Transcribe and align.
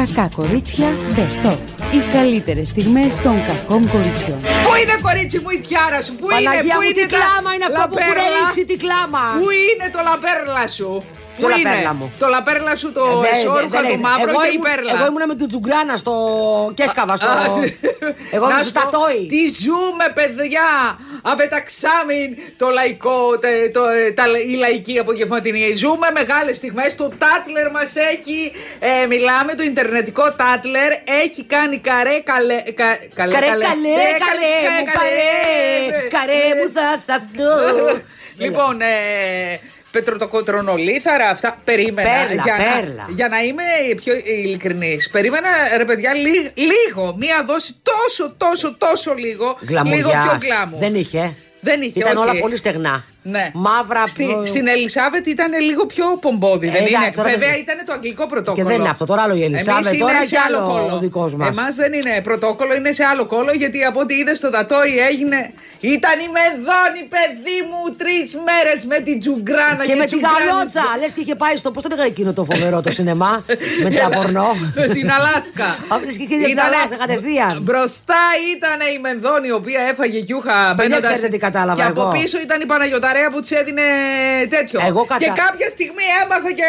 Κακά 0.00 0.30
κορίτσια 0.36 0.88
Best 1.16 1.46
of. 1.50 1.58
Οι 1.94 2.00
καλύτερες 2.12 2.68
στιγμές 2.68 3.16
των 3.16 3.36
κακών 3.48 3.82
κοριτσιών. 3.90 4.40
Πού 4.64 4.72
είναι 4.80 4.96
κορίτσι 5.02 5.38
μου 5.38 5.50
η 5.56 5.58
τιάρα 5.66 6.00
σου, 6.02 6.12
πού 6.14 6.26
είναι, 6.30 6.34
Παναγία 6.34 6.74
πού 6.74 6.80
μου, 6.80 6.82
είναι 6.82 6.92
τι 7.00 7.06
κλάμα 7.14 7.50
είναι 7.54 7.66
αυτό 7.70 7.82
που 7.88 7.96
έχουν 7.98 8.14
λαπέρλα; 8.16 8.38
ρίξει, 8.38 8.62
τι 8.70 8.76
κλάμα; 8.84 9.22
Πού 9.40 9.48
είναι 9.60 9.86
το 9.94 10.00
λαπέρλα 10.08 10.64
σου, 10.76 10.90
Το 11.40 11.46
Πού 11.46 11.58
είναι; 11.58 11.68
λαπέρλα 11.68 11.94
μου. 11.94 12.12
Το 12.18 12.26
λαπέρλα 12.34 12.74
σου, 12.76 12.92
το 12.92 13.04
Ε, 13.04 13.20
δεν- 13.24 13.34
εσόρουχα, 13.34 13.68
δεν 13.68 13.80
το 13.82 13.86
έγινε. 13.86 14.02
μαύρο 14.08 14.30
εγώ 14.30 14.40
και 14.40 14.46
η 14.46 14.50
ήμουν- 14.54 14.66
πέρλα. 14.68 14.90
Εγώ 14.96 15.04
ήμουν 15.10 15.22
με 15.30 15.34
την 15.40 15.48
Τζουγκράνα 15.48 15.96
στο. 15.96 16.14
και 16.76 16.82
έσκαβα 16.82 17.16
στο. 17.16 17.28
Α, 17.28 17.44
εγώ 18.36 18.46
να 18.48 18.56
με 18.56 18.62
σου 18.64 18.72
το 18.72 18.80
πω, 18.80 18.90
τατόι. 18.90 19.26
Τι 19.32 19.42
ζούμε, 19.62 20.06
παιδιά! 20.18 20.68
Απεταξάμιν 21.22 22.28
το 22.56 22.68
λαϊκό, 22.68 23.38
τε- 23.42 23.72
το, 23.72 23.82
ε, 23.88 24.10
τα, 24.18 24.24
η 24.52 24.54
λαϊκή 24.64 24.98
απογευματινή. 24.98 25.74
Ζούμε 25.82 26.08
μεγάλες 26.20 26.56
στιγμές. 26.56 26.94
Το 26.94 27.06
Τάτλερ 27.22 27.70
μας 27.70 27.90
έχει. 28.12 28.52
Ε, 28.78 29.06
μιλάμε, 29.06 29.54
το 29.54 29.62
Ιντερνετικό 29.62 30.24
Τάτλερ 30.40 30.90
έχει 31.24 31.44
κάνει 31.44 31.78
καρέ 31.78 32.16
καλέ. 32.30 32.58
Κα, 32.80 32.88
καλέ, 33.14 33.32
Καρέ, 33.34 33.46
καλέ, 33.46 33.64
καλέ, 33.68 33.92
Ε, 34.08 34.12
καλέ, 34.28 34.54
μου, 34.76 34.84
καρέ, 34.98 36.08
καρέ 36.16 36.42
μου 36.58 36.66
θα 39.92 40.02
θαυτώ. 40.02 40.38
Λοιπόν, 40.40 40.44
ε, 40.44 40.58
πετροτοκοτρονολίθαρα, 40.60 41.28
αυτά 41.28 41.58
περίμενα. 41.64 42.08
Πέρλα, 42.08 42.42
για, 42.42 42.56
πέρλα. 42.56 43.04
Να, 43.08 43.14
για 43.14 43.28
να 43.28 43.40
είμαι 43.42 43.62
πιο 43.96 44.14
ειλικρινής. 44.24 45.08
Περίμενα, 45.10 45.48
ρε 45.76 45.84
παιδιά, 45.84 46.14
λί- 46.14 46.52
λίγο. 46.54 47.14
Μία 47.18 47.44
δόση 47.46 47.74
τόσο, 47.82 48.34
τόσο, 48.36 48.74
τόσο 48.78 49.14
λίγο. 49.14 49.58
Γκλαμουριά. 49.66 49.96
Λίγο 49.96 50.10
πιο 50.10 50.38
γκλάμου. 50.48 50.78
Δεν 50.78 50.94
είχε. 50.94 51.34
Δεν 51.60 51.82
είχε, 51.82 51.98
Ήταν 51.98 52.16
όχι. 52.16 52.28
όλα 52.28 52.40
πολύ 52.40 52.56
στεγνά. 52.56 53.04
Ναι. 53.22 53.50
Μαύρα 53.54 54.06
Στη, 54.06 54.24
προ- 54.24 54.46
Στην 54.46 54.66
Ελισάβετ 54.66 55.26
ήταν 55.26 55.50
λίγο 55.68 55.86
πιο 55.86 56.04
πομπόδι, 56.20 56.66
δεν 56.66 56.74
Ε, 56.74 56.78
είναι; 56.78 56.88
εντάξει, 56.96 57.12
τώρα 57.12 57.28
Βέβαια 57.28 57.48
δεν- 57.50 57.60
ήταν 57.60 57.76
το 57.86 57.92
αγγλικό 57.92 58.24
πρωτόκολλο. 58.26 58.56
Και 58.64 58.70
δεν 58.72 58.80
είναι 58.80 58.88
αυτό, 58.94 59.04
τώρα 59.10 59.22
άλλο 59.22 59.34
η 59.34 59.44
Ελισάβετ, 59.44 59.86
Εμείς 59.86 60.00
τώρα 60.00 60.12
είναι 60.12 60.22
κι 60.22 60.34
σε 60.36 60.38
άλλο 60.46 60.58
κόλλο. 60.70 60.92
ο 60.94 60.98
δικός 60.98 61.34
μας. 61.34 61.48
Εμάς 61.48 61.74
δεν 61.82 61.92
είναι 61.98 62.12
πρωτόκολλο, 62.28 62.72
είναι 62.74 62.92
σε 62.92 63.04
άλλο 63.10 63.24
κόλλο 63.26 63.52
γιατί 63.62 63.78
από 63.84 63.98
ό,τι 64.00 64.14
είδες 64.14 64.36
στο 64.36 64.50
Τατόι 64.50 64.92
έγινε. 65.10 65.38
Ήταν 65.96 66.16
η 66.26 66.28
Μεδόνη, 66.38 67.00
παιδί 67.14 67.58
μου, 67.70 67.80
τρεις 68.00 68.26
μέρες 68.48 68.78
με 68.92 68.98
την 69.06 69.16
Τζουγκράνα 69.22 69.82
Και 69.88 69.94
με 69.94 70.04
τη 70.06 70.10
Τζουγκράνης- 70.10 70.46
γαλότσα! 70.48 70.84
Λες 71.00 71.12
και 71.14 71.20
είχε 71.24 71.34
πάει 71.42 71.56
στο. 71.56 71.68
Πώς 71.74 71.82
το 71.82 71.88
λέγανε 71.92 72.08
εκείνο 72.14 72.30
το 72.38 72.44
φοβερό 72.50 72.78
το 72.86 72.90
σινεμά. 72.98 73.32
με 73.84 73.90
τα 73.90 74.06
πορνό; 74.16 74.48
Με 74.80 74.86
την 74.96 75.06
Αλάσκα. 75.16 75.68
Απλώς 75.94 76.14
και 76.20 76.24
κύριε 76.30 76.46
Ήτανε- 76.54 76.74
Αλάσκα, 76.74 76.96
κατευθείαν. 77.04 77.54
Μπροστά 77.66 78.22
ήταν 78.54 78.78
η 78.94 78.98
Μενδόνη, 79.04 79.46
η 79.52 79.56
οποία 79.60 79.80
έφαγε 79.92 80.18
γιούχα 80.28 80.56
μπαίνοντας- 80.76 81.06
ξέρετε 81.12 81.28
τι 81.34 81.38
κατάλαβα 81.46 81.78
Και 81.80 81.88
από 81.92 82.00
εγώ. 82.00 82.10
πίσω 82.18 82.36
ήταν 82.46 82.58
η 82.60 82.66
Παναγιοταρέα 83.12 83.30
που 83.30 83.40
της 83.40 83.50
έδινε 83.50 83.82
τέτοιο. 84.50 84.80
Εγώ 84.86 85.04
κατα- 85.04 85.24
Και 85.24 85.32
κάποια 85.46 85.68
στιγμή 85.68 86.02
έμαθα 86.24 86.52
και. 86.52 86.62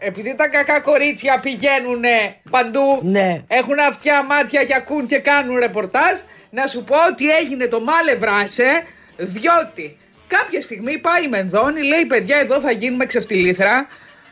ε, 0.00 0.06
επειδή 0.06 0.34
τα 0.34 0.48
κακά 0.48 0.80
κορίτσια 0.80 1.38
πηγαίνουν 1.38 2.02
παντού, 2.50 3.00
Ναι. 3.02 3.42
έχουν 3.48 3.78
αυτιά 3.88 4.22
μάτια 4.22 4.64
και 4.64 4.74
ακούν 4.74 5.06
και 5.06 5.18
κάνουν 5.18 5.58
ρεπορτάζ, 5.58 6.18
να 6.50 6.66
σου 6.66 6.84
πω 6.84 6.96
ότι 7.10 7.30
έγινε 7.30 7.66
το 7.66 7.80
μάλε 7.80 8.14
βράσε, 8.16 8.82
διότι 9.16 9.96
κάποια 10.26 10.60
στιγμή 10.60 10.98
πάει 10.98 11.24
η 11.24 11.28
Μενδόνη, 11.28 11.82
λέει 11.82 12.04
παιδιά 12.04 12.36
εδώ 12.38 12.60
θα 12.60 12.70
γίνουμε 12.70 13.06
ξεφτιλίθρα, 13.06 13.86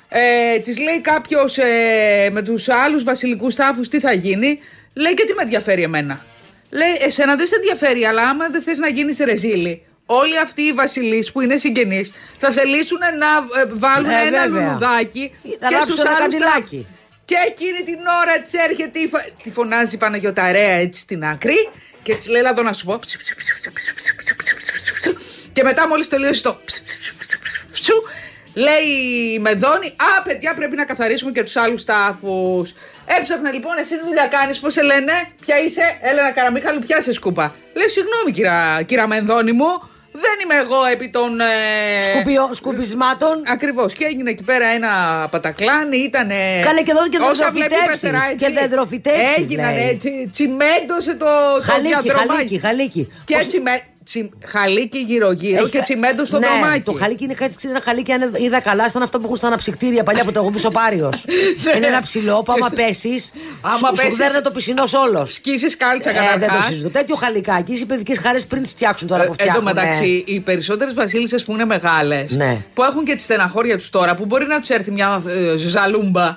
ε, 0.08 0.58
της 0.58 0.78
λέει 0.78 1.00
κάποιος 1.00 1.58
ε, 1.58 2.28
με 2.32 2.42
τους 2.42 2.68
άλλους 2.68 3.04
βασιλικούς 3.04 3.54
τάφους 3.54 3.88
τι 3.88 4.00
θα 4.00 4.12
γίνει. 4.12 4.60
Λέει 4.94 5.14
και 5.14 5.24
τι 5.24 5.32
με 5.34 5.42
ενδιαφέρει 5.42 5.82
εμένα; 5.82 6.24
Λέει, 6.70 6.96
εσένα 7.00 7.36
δεν 7.36 7.46
σε 7.46 7.54
ενδιαφέρει, 7.54 8.04
αλλά 8.04 8.22
άμα 8.28 8.48
δεν 8.48 8.62
θες 8.62 8.78
να 8.78 8.88
γίνεις 8.88 9.18
ρεζίλη, 9.18 9.82
όλοι 10.06 10.38
αυτοί 10.38 10.62
οι 10.62 10.72
βασιλείς 10.72 11.32
που 11.32 11.40
είναι 11.40 11.56
συγγενείς 11.56 12.10
θα 12.38 12.50
θελήσουν 12.50 12.98
να 12.98 13.60
ε, 13.60 13.64
βάλουν 13.72 14.10
Ε, 14.10 14.26
ένα 14.26 14.40
βέβαια. 14.48 14.66
λουλουδάκι 14.66 15.32
Να 15.60 15.68
και 15.68 15.74
ράψουν 15.74 15.82
στους 15.96 16.04
ένα 16.04 16.10
άλλους. 16.10 16.20
καντιλάκι. 16.36 16.86
Και 17.24 17.34
εκείνη 17.46 17.82
την 17.82 17.98
ώρα 18.22 18.40
τη 18.40 18.58
έρχεται, 18.70 18.98
η 18.98 19.08
φα- 19.08 19.26
τη 19.42 19.50
φωνάζει 19.50 19.94
η 19.94 19.98
Παναγιοταρέα 19.98 20.70
έτσι 20.74 21.00
στην 21.00 21.24
άκρη 21.24 21.68
και 22.02 22.14
τη 22.14 22.30
λέει: 22.30 22.42
Λαδό 22.42 22.62
να 22.62 22.72
σου 22.72 22.84
πω. 22.84 23.00
Και 25.52 25.62
μετά 25.62 25.88
μόλις 25.88 26.08
τελείωσε 26.08 26.42
το. 26.42 26.60
Λέει 28.54 28.84
η 29.34 29.38
Μεδόνη, 29.38 29.86
Α, 29.86 30.22
παιδιά, 30.22 30.54
πρέπει 30.54 30.76
να 30.76 30.84
καθαρίσουμε 30.84 31.30
και 31.32 31.42
τους 31.42 31.56
άλλους 31.56 31.84
τάφους. 31.84 32.74
Έψαχνα 33.18 33.52
λοιπόν, 33.52 33.78
εσύ 33.78 33.98
τι 33.98 34.04
δουλειά 34.04 34.26
κάνεις, 34.26 34.58
πώς 34.58 34.72
σε 34.72 34.82
λένε, 34.82 35.12
Ποια 35.44 35.60
είσαι, 35.60 35.98
Έλενα 36.00 36.30
Καραμίχαλου, 36.32 36.78
πιάσε 36.78 37.12
σκούπα. 37.12 37.54
Λέει, 37.74 37.88
Συγγνώμη, 37.88 38.30
κύρα, 38.32 38.82
κύρα 38.82 39.06
Μενδόνη 39.06 39.52
μου, 39.52 39.90
δεν 40.24 40.36
είμαι 40.42 40.54
εγώ 40.64 40.84
επί 40.92 41.08
των. 41.08 41.40
Ε... 41.40 41.44
Σκουπιο, 42.10 42.50
σκουπισμάτων. 42.52 43.42
Ακριβώς. 43.46 43.92
Και 43.92 44.04
έγινε 44.04 44.30
εκεί 44.30 44.42
πέρα 44.42 44.66
ένα 44.66 44.90
πατακλάνι, 45.30 45.96
ήταν. 45.96 46.28
Κάνε 46.62 46.82
και 46.82 46.90
εδώ 46.90 47.08
και 47.08 47.18
Όσα 47.30 47.50
βλέπει 47.50 47.74
η 47.74 47.76
δεντροφυτέψεις. 47.76 48.00
πεθερά, 48.00 48.22
έτσι. 48.32 48.36
Και 48.44 48.60
δεντροφυτέψεις, 48.60 49.36
Έγιναν 49.36 49.74
λέει. 49.74 49.88
έτσι. 49.88 50.28
Τσιμέντωσε 50.32 51.14
το, 51.14 51.26
το 51.56 51.62
Χαλίκι, 51.62 51.88
διαδρομάκι. 51.88 52.28
χαλίκι, 52.36 52.58
χαλίκι. 52.58 53.12
Και 53.24 53.34
Πώς- 53.36 53.46
τσιμε... 53.46 53.70
τσι... 54.06 54.30
χαλίκι 54.46 54.98
γύρω-γύρω 54.98 55.60
Έχει- 55.62 55.70
και 55.70 55.80
τσιμέντο 55.82 56.24
στο 56.24 56.38
ναι, 56.38 56.46
δρομάκι. 56.46 56.80
Το 56.80 56.92
χαλίκι 56.92 57.24
είναι 57.24 57.34
κάτι, 57.34 57.54
ξέρει, 57.56 57.72
ένα 57.72 57.82
χαλίκι, 57.84 58.12
αν 58.12 58.34
είδα 58.38 58.60
καλά, 58.60 58.90
σαν 58.90 59.02
αυτό 59.02 59.18
που 59.18 59.24
έχουν 59.24 59.36
στα 59.36 59.46
αναψυκτήρια 59.46 60.02
παλιά 60.02 60.24
που 60.24 60.32
το 60.32 60.40
αγουδούσε 60.40 60.66
ο 60.66 60.70
Πάριο. 60.70 61.12
είναι 61.76 61.86
ένα 61.86 62.00
ψηλό 62.02 62.42
που 62.42 62.52
άμα 62.52 62.68
Και- 62.70 62.74
πέσεις, 62.76 63.32
Άμα 63.60 63.76
σου, 63.76 63.84
σου 63.86 63.92
πέσεις- 64.02 64.16
δέρνει 64.16 64.40
το 64.40 64.50
πισινό 64.50 64.82
όλος. 65.04 65.32
Σκίσεις 65.32 65.76
κάλτσα 65.76 66.10
Ε, 66.10 66.12
δεν 66.12 66.22
το 66.22 66.38
καταρχά. 66.40 66.62
συζητώ. 66.68 66.88
Τέτοιο 66.90 67.14
χαλικάκι. 67.14 67.72
Οι 67.72 67.84
παιδικές 67.84 68.18
χαρές 68.18 68.46
πριν 68.46 68.62
τις 68.62 68.70
φτιάξουν 68.70 69.08
τώρα 69.08 69.24
που 69.24 69.30
Εν 69.30 69.36
τω 69.36 69.42
φτιάχνουν. 69.44 69.64
μεταξύ, 69.74 70.24
οι 70.26 70.40
περισσότερες 70.40 70.94
βασίλισσες 70.94 71.44
που 71.44 71.52
είναι 71.52 71.64
μεγάλες, 71.64 72.30
Ναι. 72.32 72.58
που 72.74 72.82
έχουν 72.82 73.04
και 73.04 73.14
τη 73.14 73.22
στεναχώρια 73.22 73.76
τους 73.78 73.90
τώρα, 73.90 74.14
που 74.14 74.24
μπορεί 74.24 74.46
να 74.46 74.60
τους 74.60 74.68
έρθει 74.68 74.90
μια 74.90 75.22
ε, 75.54 75.56
ζαλούμπα. 75.56 76.36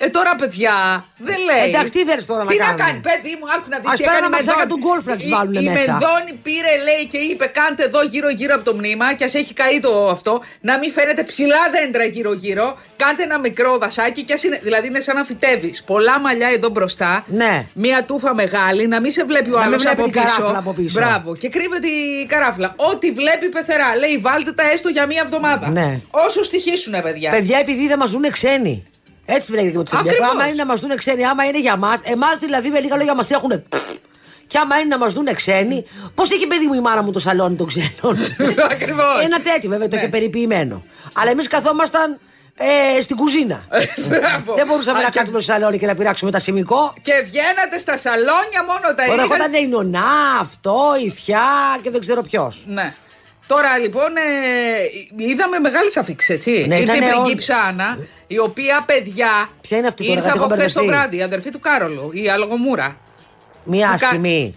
Ε, 0.00 0.08
τώρα 0.08 0.32
παιδιά, 0.40 0.74
δεν 1.16 1.36
λέει. 1.48 1.68
Εντάξει, 1.68 1.92
τι 1.92 2.02
θες 2.08 2.26
τώρα 2.26 2.42
να 2.44 2.50
Τι 2.50 2.56
να 2.56 2.64
κάνουμε; 2.64 2.82
κάνει, 2.84 2.98
παιδί 3.08 3.32
μου, 3.38 3.46
άκου 3.54 3.66
να 3.72 3.78
δεις 3.80 3.88
Ας 3.92 3.96
τι 3.98 4.04
πέραν 4.04 4.18
έκανε 4.18 4.24
η 4.24 4.30
αμαξάκια 4.32 4.66
Μενδώνη. 4.66 4.80
του 4.82 4.86
γκολφ 4.86 5.04
να 5.10 5.16
τις 5.18 5.26
Η- 5.30 5.32
βάλουνε 5.36 5.60
Η 5.60 5.64
μέσα. 5.68 5.92
Μενδώνη 5.92 6.32
πήρε, 6.46 6.72
λέει, 6.88 7.02
και 7.12 7.18
είπε: 7.30 7.46
Κάντε 7.58 7.82
εδώ 7.90 8.00
γύρω-γύρω 8.12 8.52
από 8.58 8.64
το 8.68 8.74
μνήμα, 8.78 9.06
και 9.16 9.24
ας 9.28 9.34
έχει 9.40 9.52
καεί 9.60 9.78
το 9.86 9.92
αυτό, 10.16 10.32
να 10.68 10.74
μην 10.80 10.90
φαίνεται 10.96 11.22
ψηλά 11.30 11.62
δέντρα 11.74 12.04
γύρω-γύρω. 12.14 12.66
Κάντε 13.02 13.22
ένα 13.28 13.38
μικρό 13.46 13.70
δασάκι, 13.82 14.22
και 14.26 14.32
ας 14.32 14.42
είναι, 14.46 14.58
δηλαδή 14.66 14.86
είναι 14.90 15.00
σαν 15.06 15.14
να 15.16 15.24
φυτεύει. 15.24 15.70
Πολλά 15.92 16.14
μαλλιά 16.24 16.48
εδώ 16.56 16.68
μπροστά. 16.74 17.24
Ναι. 17.40 17.54
Μία 17.84 17.98
τούφα 18.08 18.30
μεγάλη, 18.42 18.86
να 18.94 18.98
μην 19.00 19.12
σε 19.12 19.22
βλέπει 19.30 19.50
ο 19.50 19.52
Να 19.52 19.58
μην 19.58 19.66
άλλος 19.68 19.82
βλέπει 19.82 20.00
από, 20.00 20.10
την 20.10 20.12
καράφλα 20.20 20.58
από 20.58 20.72
πίσω. 20.78 20.98
Μπράβο. 21.00 21.36
Και 21.36 21.48
κρύβεται 21.48 21.86
η 22.22 22.26
καράφλα. 22.26 22.68
Ό,τι 22.92 23.06
βλέπει 23.20 23.46
πεθερά. 23.48 23.96
Λέει, 24.02 24.16
βάλτε 24.18 24.52
τα 24.52 24.70
έστω 24.72 24.88
για 24.88 25.06
μία 25.06 25.22
εβδομάδα. 25.24 25.70
Ναι. 25.70 25.98
Όσο 26.10 26.42
στοιχήσουνε, 26.42 27.00
παιδιά. 27.00 27.30
Παιδιά, 27.30 27.58
επειδή 27.58 27.86
δεν 27.88 27.98
μας 27.98 28.10
δουν 28.10 28.30
ξένοι. 28.30 28.86
Έτσι 29.30 29.50
λέγεται 29.52 29.78
και 29.78 29.82
το 29.82 29.96
Ολυμπιακό. 29.96 30.08
Ακριβώς. 30.08 30.30
Άμα 30.30 30.46
είναι 30.46 30.56
να 30.56 30.66
μας 30.66 30.80
δουν 30.80 30.96
ξένοι, 30.96 31.26
άμα 31.26 31.44
είναι 31.44 31.60
για 31.60 31.76
μας, 31.76 32.00
εμάς 32.04 32.36
δηλαδή 32.38 32.68
με 32.68 32.80
λίγα 32.80 32.96
λόγια 32.96 33.14
μας 33.14 33.30
έχουν. 33.30 33.62
Και 34.46 34.58
άμα 34.58 34.76
είναι 34.78 34.88
να 34.88 34.98
μας 34.98 35.12
δουν 35.12 35.34
ξένοι, 35.34 35.84
πώς 36.14 36.30
έχει 36.30 36.46
παιδί 36.46 36.66
μου 36.66 36.74
η 36.74 36.80
μάνα 36.80 37.02
μου 37.02 37.10
το 37.12 37.18
σαλόνι 37.18 37.56
των 37.56 37.66
ξένων; 37.66 38.18
Ακριβώς. 38.72 39.20
Ένα 39.24 39.40
τέτοιο 39.40 39.70
βέβαια, 39.70 39.88
το 39.88 39.94
Ναι. 39.94 40.00
είχε 40.00 40.10
περιποιημένο. 40.10 40.84
Αλλά 41.12 41.30
εμείς 41.30 41.48
καθόμασταν 41.48 42.18
ε, 42.96 43.00
στην 43.00 43.16
κουζίνα. 43.16 43.64
Μπράβο. 44.08 44.54
δεν 44.54 44.66
μπορούσαμε 44.66 44.98
Α, 44.98 45.02
να 45.02 45.08
και- 45.10 45.18
κάτσουμε 45.18 45.40
στο 45.40 45.52
σαλόνι 45.52 45.78
και 45.78 45.86
να 45.86 45.94
πειράξουμε 45.94 46.30
τα 46.30 46.38
σημικό. 46.38 46.94
Και 47.02 47.12
βγαίνατε 47.24 47.78
στα 47.78 47.98
σαλόνια 47.98 48.64
μόνο 48.66 48.94
τα 48.96 49.04
Ωραία, 49.10 49.24
ίδια. 49.24 49.36
όταν 49.36 49.52
η 49.62 49.66
νονά, 49.66 50.04
αυτό, 50.40 50.80
η 51.04 51.10
θιά 51.10 51.78
και 51.82 51.90
δεν 51.90 52.00
ξέρω 52.00 52.22
ποιος. 52.22 52.62
Ναι. 52.66 52.94
Τώρα 53.48 53.78
λοιπόν 53.78 54.16
ε, 54.16 55.24
είδαμε 55.24 55.58
μεγάλες 55.58 55.96
αφήξεις, 55.96 56.28
έτσι. 56.34 56.50
Ναι, 56.50 56.76
Ήρθε 56.76 56.92
η 56.92 56.96
ήτανε 56.96 57.12
όλοι- 57.12 57.22
πριγκίψα 57.22 57.56
Άννα, 57.56 57.98
η 58.26 58.38
οποία 58.38 58.82
παιδιά. 58.86 59.48
Ποια 59.60 59.78
είναι 59.78 59.86
αυτή 59.86 60.02
τώρα, 60.06 60.14
Ήρθε 60.16 60.28
γιατί 60.28 60.38
από 60.44 60.52
έχω 60.52 60.60
χθες 60.60 60.72
το 60.72 60.80
μπερδευτεί; 60.80 61.00
βράδυ, 61.00 61.16
η 61.16 61.22
αδερφή 61.22 61.50
του 61.50 61.60
Κάρολου, 61.60 62.10
η 62.12 62.28
Αλογομούρα. 62.28 62.96
Μία 63.64 63.86
Κα- 63.86 63.92
άσχημη. 64.08 64.54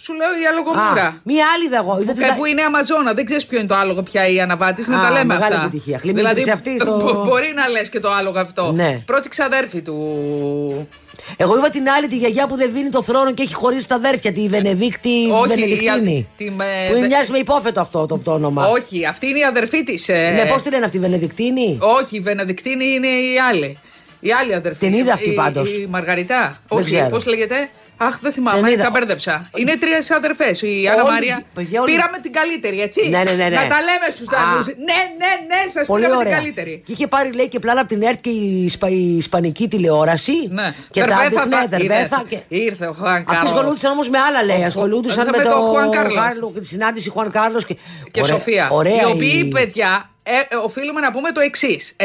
Σου 0.00 0.12
λέω 0.14 0.28
η 0.42 0.46
Α, 0.46 0.50
Αλογομούρα. 0.52 1.20
μία 1.22 1.44
άλλη 1.54 1.64
είδα 1.66 1.76
εγώ. 1.76 1.98
Είδατε 2.02 2.24
Ε, 2.24 2.28
τα- 2.28 2.34
που 2.34 2.44
είναι 2.44 2.62
Αμαζόνα, 2.62 3.12
δεν 3.14 3.24
ξέρεις 3.24 3.46
ποιο 3.46 3.58
είναι 3.58 3.66
το 3.68 3.74
άλογο 3.74 4.02
πια 4.02 4.28
η 4.28 4.40
αναβάτης, 4.40 4.88
να 4.88 4.98
Α, 4.98 5.02
τα 5.02 5.10
λέμε 5.10 5.24
μεγάλη 5.24 5.54
αυτά. 5.54 5.66
επιτυχία. 5.66 5.98
Χλιμίχτησε 5.98 6.50
αυτή 6.50 6.78
στο- 6.80 6.96
μπο- 6.96 7.24
Μπορεί 7.24 7.52
να 7.54 7.68
λες 7.68 7.88
και 7.88 8.00
το 8.00 8.10
άλογο 8.10 8.38
αυτό. 8.38 8.72
Ναι. 8.72 9.02
Πρώτη 9.06 9.28
ξαδέρφη 9.28 9.80
του. 9.80 10.88
Εγώ 11.36 11.56
είδα 11.58 11.70
την 11.70 11.88
άλλη 11.88 12.06
τη 12.08 12.16
γιαγιά 12.16 12.46
που 12.46 12.56
δεν 12.56 12.72
δίνει 12.72 12.88
το 12.88 13.02
θρόνο 13.02 13.32
και 13.32 13.42
έχει 13.42 13.54
χωρίσει 13.54 13.88
τα 13.88 13.94
αδέρφια, 13.94 14.32
τη 14.32 14.48
Βενεδίκτη 14.48 15.30
Όχι, 15.32 15.48
Βενεδικτίνη. 15.48 16.12
η- 16.16 16.26
τη 16.44 16.50
με- 16.50 16.64
Που 16.88 16.92
είναι 16.94 17.00
δε- 17.00 17.06
μοιάζει 17.06 17.30
με 17.30 17.38
υπόφετο 17.38 17.80
αυτό 17.80 18.06
το, 18.06 18.18
το 18.18 18.32
όνομα. 18.32 18.66
Όχι, 18.66 19.06
αυτή 19.06 19.26
είναι 19.26 19.38
η 19.38 19.44
αδερφή 19.44 19.84
της. 19.84 20.08
Ναι, 20.08 20.44
πώς 20.52 20.62
τη 20.62 20.70
λένε 20.70 20.84
αυτή, 20.84 20.98
Βενεδικτίνη; 20.98 21.78
Όχι, 21.80 22.16
η 22.16 22.20
Βενεδικτίνη 22.20 22.84
είναι 22.84 23.06
η 23.06 23.38
άλλη. 23.50 23.76
Η 24.20 24.32
άλλη 24.32 24.54
αδερφή. 24.54 24.78
Την 24.78 24.92
είδα 24.92 25.12
αυτή 25.12 25.28
Η- 25.30 25.34
πάντως. 25.34 25.70
Η 25.72 25.86
Μαργαριτά. 25.90 26.56
Δεν 26.68 26.78
Όχι, 26.78 26.84
ξέρω. 26.94 27.08
πώς 27.08 27.26
λέγεται; 27.26 27.68
Αχ, 28.00 28.18
δεν 28.20 28.32
θυμάμαι, 28.32 28.62
Την 28.62 28.72
είδα. 28.72 28.82
τα 28.82 28.90
μπέρδεψα. 28.90 29.50
Είναι 29.56 29.76
τρία 29.76 30.16
αδερφές. 30.16 30.62
Η 30.62 30.88
Άννα 30.90 31.02
Όλοι- 31.02 31.12
Μαρία. 31.12 31.42
παιδιά, 31.54 31.80
όλοι- 31.80 31.92
Πήραμε 31.92 32.18
την 32.22 32.32
καλύτερη, 32.32 32.80
έτσι. 32.80 33.08
Ναι, 33.08 33.18
ναι, 33.18 33.32
ναι, 33.32 33.44
ναι. 33.48 33.48
Να 33.48 33.66
τα 33.66 33.78
λέμε 33.88 34.06
στους 34.10 34.26
Α. 34.28 34.30
δανείου. 34.32 34.62
Ναι, 34.88 35.00
ναι, 35.20 35.30
ναι, 35.50 35.68
σας 35.74 35.86
Πολύ 35.86 36.02
πήραμε 36.02 36.20
ωραία. 36.20 36.32
την 36.32 36.40
καλύτερη. 36.42 36.82
Και 36.86 36.92
είχε 36.92 37.06
πάρει, 37.06 37.32
λέει, 37.32 37.48
και 37.48 37.58
πλάνα 37.58 37.80
από 37.80 37.88
την 37.88 38.02
ΕΡΤ 38.02 38.20
και 38.20 38.30
η, 38.30 38.64
Ισπα- 38.64 38.90
η 38.90 39.16
Ισπανική 39.16 39.68
τηλεόραση. 39.68 40.32
Ναι. 40.50 40.74
Και 40.90 41.00
τα 41.00 41.06
Δερβέθα 41.06 41.24
έδειχνε, 41.42 41.56
θα- 41.60 41.66
δερβέθα. 41.68 42.22
είδε. 42.26 42.42
Και... 42.48 42.54
Ήρθε 42.56 42.86
ο 42.86 42.92
Χουάν 42.92 43.12
Αυτοί 43.14 43.24
Κάρλος. 43.32 43.52
ασχολούνταν 43.52 43.92
όμως 43.92 44.08
με 44.08 44.18
άλλα, 44.18 44.42
λέει. 44.44 44.60
Ο- 44.62 44.66
Ασχολούνταν 44.66 45.18
ο- 45.18 45.30
με 45.30 45.36
με 45.38 45.44
το 45.44 45.50
τον 45.50 45.60
Χουάν 45.60 45.90
Κάρλος. 45.90 46.14
Κάρλο 46.24 46.50
και 46.54 46.60
τη 46.60 46.66
συνάντηση 46.66 47.10
Χουάν 47.10 47.30
Κάρλος 47.30 47.64
και. 47.64 47.76
Και 48.10 48.20
Ωραία- 48.22 48.34
Σοφία. 48.34 48.68
Ωραία 48.70 49.00
οι 49.00 49.04
οποίοι, 49.04 49.42
η- 49.44 49.48
παιδιά, 49.48 50.10
ε, 50.50 50.56
οφείλουμε 50.56 51.00
να 51.00 51.10
πούμε 51.12 51.32
το 51.32 51.40
εξής. 51.40 51.96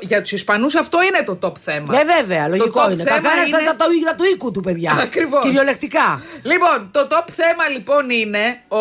Για 0.00 0.20
τους 0.22 0.32
Ισπανούς 0.32 0.74
αυτό 0.74 0.98
είναι 1.02 1.24
το 1.24 1.38
top 1.42 1.52
θέμα. 1.64 1.94
Ναι, 1.96 2.02
βέβαια, 2.18 2.48
λογικό 2.48 2.82
top 2.84 2.90
είναι. 2.92 3.02
θέμα 3.04 3.16
Καθένα 3.20 3.46
είναι- 3.46 3.58
είναι... 3.60 3.70
του, 4.10 4.16
του 4.16 4.24
οίκου 4.32 4.50
του, 4.50 4.60
παιδιά. 4.60 4.98
Ακριβώς. 5.02 5.42
Κυριολεκτικά. 5.44 6.22
Λοιπόν, 6.42 6.88
το 6.92 7.06
top 7.10 7.24
θέμα 7.30 7.68
λοιπόν 7.72 8.10
είναι 8.10 8.60
ο, 8.68 8.78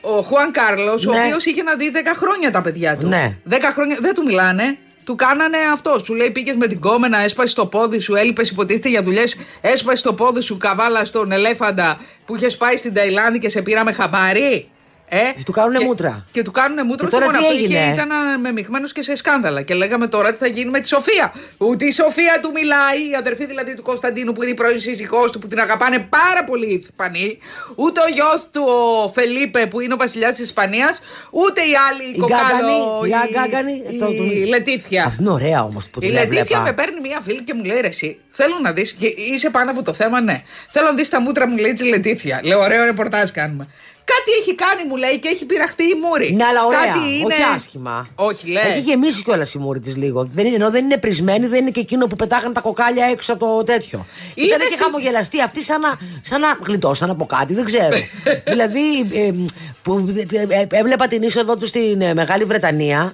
ο 0.00 0.20
Χουάν 0.22 0.52
Κάρλος, 0.52 1.06
ο 1.06 1.10
Ναι. 1.10 1.20
οποίος 1.20 1.44
είχε 1.44 1.62
να 1.62 1.74
δει 1.74 1.90
10 1.94 1.98
χρόνια 2.16 2.50
τα 2.50 2.60
παιδιά 2.62 2.96
του. 2.96 3.06
Ναι. 3.06 3.36
10 3.50 3.54
χρόνια 3.72 3.96
δεν 4.00 4.14
του 4.14 4.22
μιλάνε. 4.24 4.78
Του 5.04 5.14
κάνανε 5.14 5.56
αυτός. 5.72 6.02
Σου 6.04 6.14
λέει 6.14 6.30
πήγες 6.30 6.56
με 6.56 6.66
την 6.66 6.80
κόμενα, 6.80 7.18
έσπασε 7.18 7.54
το 7.54 7.66
πόδι 7.66 7.98
σου, 7.98 8.14
έλειπες 8.14 8.50
υποτίθεται 8.50 8.88
για 8.88 9.02
δουλειές. 9.02 9.36
Έσπασε 9.60 10.02
το 10.02 10.14
πόδι 10.14 10.40
σου, 10.40 10.56
καβάλα 10.56 11.04
στον 11.04 11.32
ελέφαντα 11.32 11.98
που 12.26 12.36
είχε 12.36 12.56
πάει 12.56 12.76
στην 12.76 12.94
Ταϊλάνδη 12.94 13.38
και 13.38 13.48
σε 13.48 13.62
πήραμε 13.62 13.92
χαμπάρι. 13.92 14.68
Ε, 15.08 15.18
Του 15.44 15.52
κάνουνε 15.52 15.78
και, 15.78 15.84
μούτρα. 15.84 16.24
Και 16.32 16.42
του 16.42 16.50
κάνουνε 16.50 16.82
μούτρα. 16.82 17.08
Και 17.08 17.14
όχι 17.16 17.24
τώρα 17.24 17.36
μόνο 17.36 17.38
τι 17.48 17.54
αυτό, 17.54 17.64
είχε- 17.64 17.78
έγινε; 17.78 17.94
Ήταν 17.94 18.40
μεμειγμένο 18.40 18.88
και 18.88 19.02
σε 19.02 19.16
σκάνδαλα. 19.16 19.62
Και 19.62 19.74
λέγαμε 19.74 20.06
τώρα 20.06 20.32
τι 20.32 20.36
θα 20.38 20.46
γίνει 20.46 20.70
με 20.70 20.80
τη 20.80 20.88
Σοφία. 20.88 21.32
Ούτε 21.58 21.84
η 21.84 21.90
Σοφία 21.92 22.38
του 22.42 22.50
μιλάει, 22.54 23.10
η 23.10 23.14
αδερφή 23.18 23.46
δηλαδή 23.46 23.74
του 23.74 23.82
Κωνσταντίνου 23.82 24.32
που 24.32 24.42
είναι 24.42 24.50
η 24.50 24.54
πρώην 24.54 24.80
σύζυγός 24.80 25.32
του 25.32 25.38
που 25.38 25.46
την 25.48 25.60
αγαπάνε 25.60 25.98
πάρα 25.98 26.44
πολύ 26.44 26.66
οι 26.70 26.74
Ισπανοί. 26.74 27.38
Ούτε 27.74 28.00
ο 28.00 28.08
γιος 28.12 28.48
του 28.52 28.62
ο 29.04 29.08
Φελίπε 29.08 29.66
που 29.66 29.80
είναι 29.80 29.94
ο 29.94 29.96
βασιλιάς 29.96 30.30
της 30.36 30.44
Ισπανίας. 30.44 31.00
Ούτε 31.30 31.60
η 31.60 31.72
άλλη 31.90 32.02
η 32.08 32.12
Η 32.16 32.18
κοκάλο. 32.18 32.46
Γκάγκανη, 33.08 33.26
η 33.28 33.32
Γκάγκανη, 33.32 33.72
η 33.94 33.98
το- 33.98 34.06
το- 34.06 34.46
Λετήθια. 34.48 35.04
Αυτή 35.04 35.22
είναι 35.22 35.30
ωραία 35.30 35.62
όμως 35.64 35.88
που 35.88 35.98
Η 36.02 36.06
την 36.06 36.12
Λετήθια 36.14 36.40
έβλεπα. 36.40 36.62
με 36.62 36.72
παίρνει 36.72 37.00
μία 37.00 37.20
φίλη 37.24 37.42
και 37.42 37.54
μου 37.54 37.64
λέει 37.64 37.80
ρε, 37.80 37.86
εσύ, 37.86 38.18
θέλω 38.30 38.54
να 38.62 38.72
δεις. 38.72 38.96
Είσαι 39.32 39.50
πάνω 39.50 39.70
από 39.70 39.82
το 39.82 39.92
θέμα, 39.92 40.20
ναι. 40.20 40.42
Θέλω 40.70 40.86
να 40.86 40.94
δεις 40.94 41.08
τα 41.08 41.20
μούτρα 41.20 41.48
μου, 41.48 41.56
λέει 41.56 41.72
της 41.72 41.88
Λετήθια. 41.88 42.40
Λέω, 42.44 42.60
ωραίο 42.60 42.84
ρεπορτάζ 42.84 43.30
κάνουμε. 43.30 43.68
Κάτι 44.04 44.30
έχει 44.40 44.54
κάνει, 44.54 44.88
μου 44.88 44.96
λέει, 44.96 45.18
και 45.18 45.28
έχει 45.28 45.44
πειραχτεί 45.44 45.82
η 45.82 45.94
μούρη. 46.02 46.32
Ναι, 46.32 46.44
αλλά 46.44 46.64
ωραία. 46.64 46.84
Κάτι 46.84 46.98
είναι... 46.98 47.34
Όχι 47.34 47.42
άσχημα. 47.54 48.08
Όχι, 48.14 48.46
λέει. 48.50 48.62
Έχει 48.70 48.80
γεμίσει 48.80 49.22
κιόλας 49.22 49.54
η 49.54 49.58
μούρη 49.58 49.80
της 49.80 49.96
λίγο. 49.96 50.24
Δεν 50.24 50.46
είναι, 50.46 50.54
ενώ 50.54 50.70
δεν 50.70 50.84
είναι 50.84 50.98
πρισμένη, 50.98 51.46
δεν 51.46 51.60
είναι 51.60 51.70
και 51.70 51.80
εκείνο 51.80 52.06
που 52.06 52.16
πετάγαν 52.16 52.52
τα 52.52 52.60
κοκάλια 52.60 53.06
έξω 53.06 53.32
από 53.32 53.46
το 53.56 53.62
τέτοιο. 53.62 54.06
Είναι 54.34 54.46
Ήταν 54.46 54.58
και 54.60 54.64
στη- 54.70 54.82
χαμογελαστή 54.82 55.42
αυτή 55.42 55.62
σαν 55.62 55.80
να, 55.80 55.98
σαν 56.22 56.40
να 56.40 56.58
γλιτώσαν 56.66 57.10
από 57.10 57.26
κάτι, 57.26 57.54
δεν 57.54 57.64
ξέρω. 57.64 57.96
δηλαδή, 58.52 58.80
ε, 59.12 59.30
που, 59.82 60.14
ε, 60.32 60.54
ε, 60.60 60.66
έβλεπα 60.70 61.06
την 61.06 61.22
είσοδο 61.22 61.56
του 61.56 61.66
στην 61.66 62.00
ε, 62.00 62.14
Μεγάλη 62.14 62.44
Βρετανία. 62.44 63.12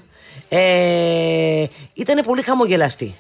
Ε, 0.49 1.65
ήταν 1.95 2.25
πολύ 2.25 2.43
χαμογελαστή. 2.43 3.15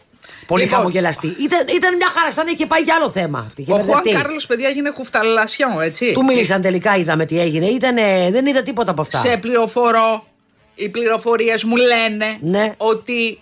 Πολύ 0.51 0.63
Λοιπόν. 0.63 0.79
χαμογελαστή. 0.79 1.27
Ήταν, 1.27 1.65
ήταν 1.77 1.97
μια 1.97 2.09
χαρά, 2.17 2.33
σαν 2.33 2.45
να 2.45 2.51
είχε 2.51 2.67
πάει 2.67 2.83
για 2.83 2.95
άλλο 2.95 3.11
θέμα. 3.11 3.39
Αυτή, 3.47 3.63
είχε 3.63 3.73
Ο 3.73 3.75
Χουάν 3.75 3.87
μπερδευτεί. 3.87 4.11
Κάρλος, 4.23 4.47
παιδιά, 4.47 4.69
έγινε 4.69 4.91
χουφταλασιό, 4.91 5.81
έτσι. 5.81 6.13
Του 6.13 6.25
μίλησαν 6.25 6.61
τελικά, 6.63 6.97
είδαμε 6.97 7.25
τι 7.25 7.41
έγινε. 7.41 7.67
Ήτανε, 7.67 8.29
δεν 8.33 8.47
είδα 8.47 8.63
τίποτα 8.63 8.91
από 8.91 9.01
αυτά. 9.01 9.19
Σε 9.19 9.37
πληροφορώ, 9.37 10.27
οι 10.75 10.89
πληροφορίες 10.89 11.65
μου 11.65 11.77
λένε 11.77 12.39
Ναι. 12.41 12.75
ότι 12.77 13.39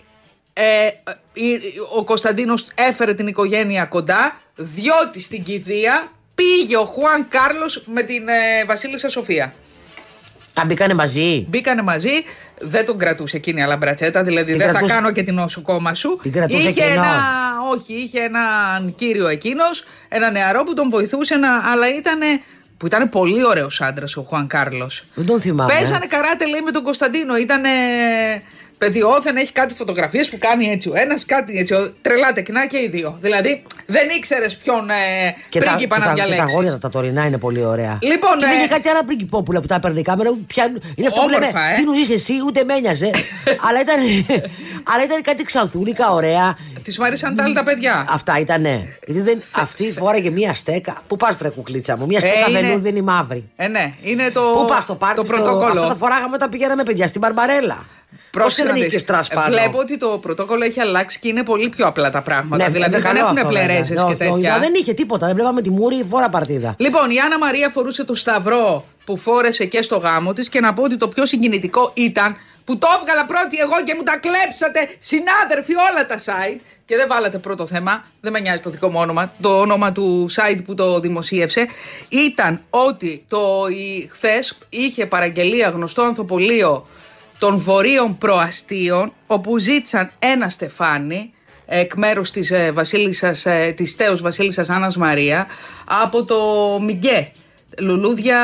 ε, 0.53 0.63
η- 1.33 1.59
ο 1.97 2.03
Κωνσταντίνος 2.03 2.65
έφερε 2.75 3.13
την 3.13 3.27
οικογένεια 3.27 3.85
κοντά, 3.85 4.39
διότι 4.55 5.21
στην 5.21 5.43
κηδεία 5.43 6.07
πήγε 6.35 6.77
ο 6.77 6.85
Χουάν 6.85 7.27
Κάρλος 7.29 7.81
με 7.85 8.01
την 8.01 8.27
ε, 8.27 8.65
Βασίλισσα 8.67 9.09
Σοφία. 9.09 9.53
Αν 10.53 10.67
μπήκανε 10.67 10.93
μαζί. 10.93 11.45
Μπήκανε 11.49 11.81
μαζί, 11.81 12.11
δεν 12.59 12.85
τον 12.85 12.97
κρατούσε 12.97 13.37
εκείνη 13.37 13.59
η 13.59 13.63
αλαμπρατσέτα, 13.63 14.23
δηλαδή 14.23 14.51
Την 14.51 14.57
δεν 14.59 14.67
κρατούσε- 14.69 14.93
θα 14.93 14.99
κάνω 15.01 15.11
και 15.11 15.23
την 15.23 15.33
νοσοκόμα 15.33 15.93
σου. 15.93 16.19
Την 16.21 16.31
κρατούσε 16.31 16.67
είχε 16.67 16.83
εκείνο. 16.83 16.91
ένα, 17.03 17.13
όχι, 17.71 17.93
είχε 17.93 18.19
έναν 18.19 18.95
κύριο 18.95 19.27
εκείνος, 19.27 19.83
ένα 20.09 20.31
νεαρό 20.31 20.63
που 20.63 20.73
τον 20.73 20.89
βοηθούσε, 20.89 21.35
να, 21.35 21.49
αλλά 21.71 21.87
ήταν. 21.97 22.19
που 22.77 22.85
ήταν 22.85 23.09
πολύ 23.09 23.45
ωραίος 23.45 23.81
άντρας 23.81 24.17
ο 24.17 24.21
Χουάν 24.21 24.47
Κάρλος. 24.47 25.03
Δεν 25.15 25.25
τον 25.25 25.41
θυμάμαι. 25.41 25.73
Παίζανε 25.73 26.05
καράτε, 26.05 26.45
λέει, 26.47 26.61
με 26.61 26.71
τον 26.71 26.83
Κωνσταντίνο. 26.83 27.37
Ήταν 27.37 27.61
παιδιόθεν, 28.83 29.35
έχει 29.37 29.51
κάτι 29.51 29.73
φωτογραφίες 29.73 30.29
που 30.29 30.37
κάνει 30.39 30.65
έτσι 30.71 30.89
ο 30.89 30.93
ένας, 30.95 31.25
κάτι 31.25 31.57
έτσι. 31.57 31.73
ο- 31.73 31.93
Τρελά 32.01 32.33
τεκνά 32.33 32.67
και 32.67 32.77
οι 32.77 32.87
δύο. 32.91 33.17
Δηλαδή 33.21 33.63
δεν 33.85 34.09
ήξερες 34.17 34.55
ποιον 34.57 34.89
ε, 34.89 34.93
Και 35.49 35.59
τα, 35.59 35.65
πρίγκιπα 35.71 35.95
και 35.95 36.01
να 36.01 36.07
τα, 36.07 36.13
και 36.13 36.19
τα 36.21 36.25
διαλέξεις. 36.27 36.51
αγόρια 36.53 36.71
τα, 36.71 36.77
τα 36.77 36.89
τωρινά 36.89 37.25
είναι 37.25 37.37
πολύ 37.37 37.65
ωραία. 37.65 37.99
Λοιπόν, 38.01 38.37
και 38.39 38.45
ε, 38.45 38.53
είναι 38.53 38.61
και 38.63 38.69
κάτι 38.69 38.89
άλλα 38.89 39.03
πριγκυπόπουλα 39.03 39.61
που 39.61 39.67
τα 39.67 39.75
έπαιρνε 39.75 39.99
η 39.99 40.03
κάμερα. 40.03 40.29
που 40.29 40.43
πιάνουν- 40.47 40.83
είναι 40.95 41.07
αυτό 41.07 41.19
που 41.19 41.27
Όμορφα, 41.29 41.59
λέμε. 41.59 41.71
ε. 41.71 41.75
Τι 41.75 41.83
νουζείς 41.83 42.09
εσύ, 42.09 42.33
ούτε 42.45 42.63
με 42.63 42.73
ένοιαζε. 42.73 43.09
αλλά, 43.67 43.79
ήταν, 43.81 43.99
αλλά 44.93 45.03
ήταν 45.03 45.21
κάτι 45.21 45.43
ξανθούλικα, 45.43 46.09
ωραία. 46.11 46.57
Τη 46.83 46.99
μάρισαν 46.99 47.35
τα 47.35 47.43
άλλα 47.43 47.53
τα 47.53 47.63
παιδιά. 47.63 48.05
Αυτά 48.09 48.39
ήτανε. 48.39 48.97
Γιατί 49.07 49.21
δεν, 49.21 49.41
αυτή 49.51 49.91
φοράγε 49.91 50.29
μία 50.29 50.53
στέκα. 50.53 51.01
Πού 51.07 51.15
πας, 51.15 51.35
βρε 51.35 51.49
κουκλίτσα 51.49 51.97
μου, 51.97 52.05
μία 52.05 52.19
στέκα 52.19 52.45
Ε, 52.45 52.49
είναι- 52.49 52.59
βελούδι 52.61 52.89
είναι 52.89 52.97
η 52.99 53.01
μαύρη. 53.01 53.49
Ε, 53.55 53.67
ναι, 53.67 53.93
είναι 54.01 54.29
το, 54.33 54.41
Πού 54.41 54.65
πας 54.65 54.85
το 54.85 54.95
πάρτι, 54.95 55.15
το 55.15 55.25
στο- 55.25 55.35
πρωτόκολλο. 55.35 55.67
Αυτά 55.81 55.87
τα 55.87 55.95
φοράγαμε 55.95 56.35
όταν 56.35 56.49
πηγαίναμε 56.49 56.83
παιδιά 56.83 57.07
στην 57.07 57.21
Μπαρμπαρέλα. 57.21 57.85
Πώς 58.31 58.41
Πρόσεξε 58.41 58.63
δεν 58.63 58.71
να 58.71 58.77
είχε 58.77 58.85
δεις. 58.85 58.93
και 58.93 58.99
στρας 58.99 59.27
πάνω; 59.27 59.47
Βλέπω 59.47 59.77
ότι 59.77 59.97
το 59.97 60.07
πρωτόκολλο 60.07 60.65
έχει 60.65 60.79
αλλάξει 60.79 61.19
και 61.19 61.27
είναι 61.27 61.43
πολύ 61.43 61.69
πιο 61.69 61.87
απλά 61.87 62.09
τα 62.09 62.21
πράγματα. 62.21 62.63
Ναι, 62.63 62.69
δηλαδή 62.69 62.95
είναι 62.95 63.01
δεν 63.01 63.13
καλό 63.13 63.25
έχουν 63.25 63.37
αυτό, 63.37 63.47
βέβαια. 63.47 63.65
πλερέζε 63.65 63.93
Ναι, 63.93 63.99
και 63.99 64.05
όχι, 64.05 64.23
όχι, 64.23 64.31
τέτοια. 64.31 64.59
Δεν 64.59 64.73
είχε 64.75 64.93
τίποτα. 64.93 65.25
Δεν 65.25 65.35
βλέπαμε 65.35 65.61
τη 65.61 65.69
μούρη 65.69 66.05
φορά 66.09 66.29
παρτίδα. 66.29 66.75
Λοιπόν, 66.77 67.09
η 67.09 67.19
Άννα 67.19 67.37
Μαρία 67.37 67.69
φορούσε 67.69 68.03
το 68.03 68.15
σταυρό 68.15 68.85
που 69.05 69.17
φόρεσε 69.17 69.65
και 69.65 69.81
στο 69.81 69.97
γάμο 69.97 70.33
της 70.33 70.49
και 70.49 70.59
να 70.59 70.73
πω 70.73 70.83
ότι 70.83 70.97
το 70.97 71.07
πιο 71.07 71.25
συγκινητικό 71.25 71.91
ήταν 71.93 72.35
που 72.65 72.77
το 72.77 72.87
έβγαλα 72.99 73.25
πρώτη 73.25 73.57
εγώ 73.57 73.83
και 73.85 73.93
μου 73.95 74.03
τα 74.03 74.17
κλέψατε 74.17 74.95
συνάδελφοι 74.99 75.73
όλα 75.75 76.05
τα 76.05 76.17
site 76.17 76.59
και 76.85 76.95
δεν 76.95 77.07
βάλατε 77.07 77.37
πρώτο 77.37 77.67
θέμα, 77.67 78.03
δεν 78.21 78.31
με 78.31 78.39
νοιάζει 78.39 78.59
το 78.59 78.69
δικό 78.69 78.89
μου 78.89 78.99
όνομα, 78.99 79.33
το 79.41 79.59
όνομα 79.59 79.91
του 79.91 80.29
site 80.35 80.59
που 80.65 80.73
το 80.73 80.99
δημοσίευσε, 80.99 81.67
ήταν 82.09 82.61
ότι 82.69 83.25
το 83.27 83.41
χθες 84.09 84.57
είχε 84.69 85.05
παραγγελία 85.05 85.69
γνωστό 85.69 86.01
ανθοπολείο 86.01 86.87
των 87.39 87.57
βορείων 87.57 88.17
προαστίων 88.17 89.13
όπου 89.27 89.57
ζήτησαν 89.57 90.11
ένα 90.19 90.49
στεφάνι 90.49 91.33
εκ 91.65 91.93
μέρους 91.95 92.31
της 92.31 92.51
ε, 92.51 92.71
βασίλισσας, 92.71 93.45
ε, 93.45 93.73
της 93.75 93.95
τέος 93.95 94.21
βασίλισσας 94.21 94.69
Άννας 94.69 94.97
Μαρία 94.97 95.47
από 95.85 96.25
το 96.25 96.37
Μιγκέ. 96.81 97.31
Λουλούδια 97.79 98.37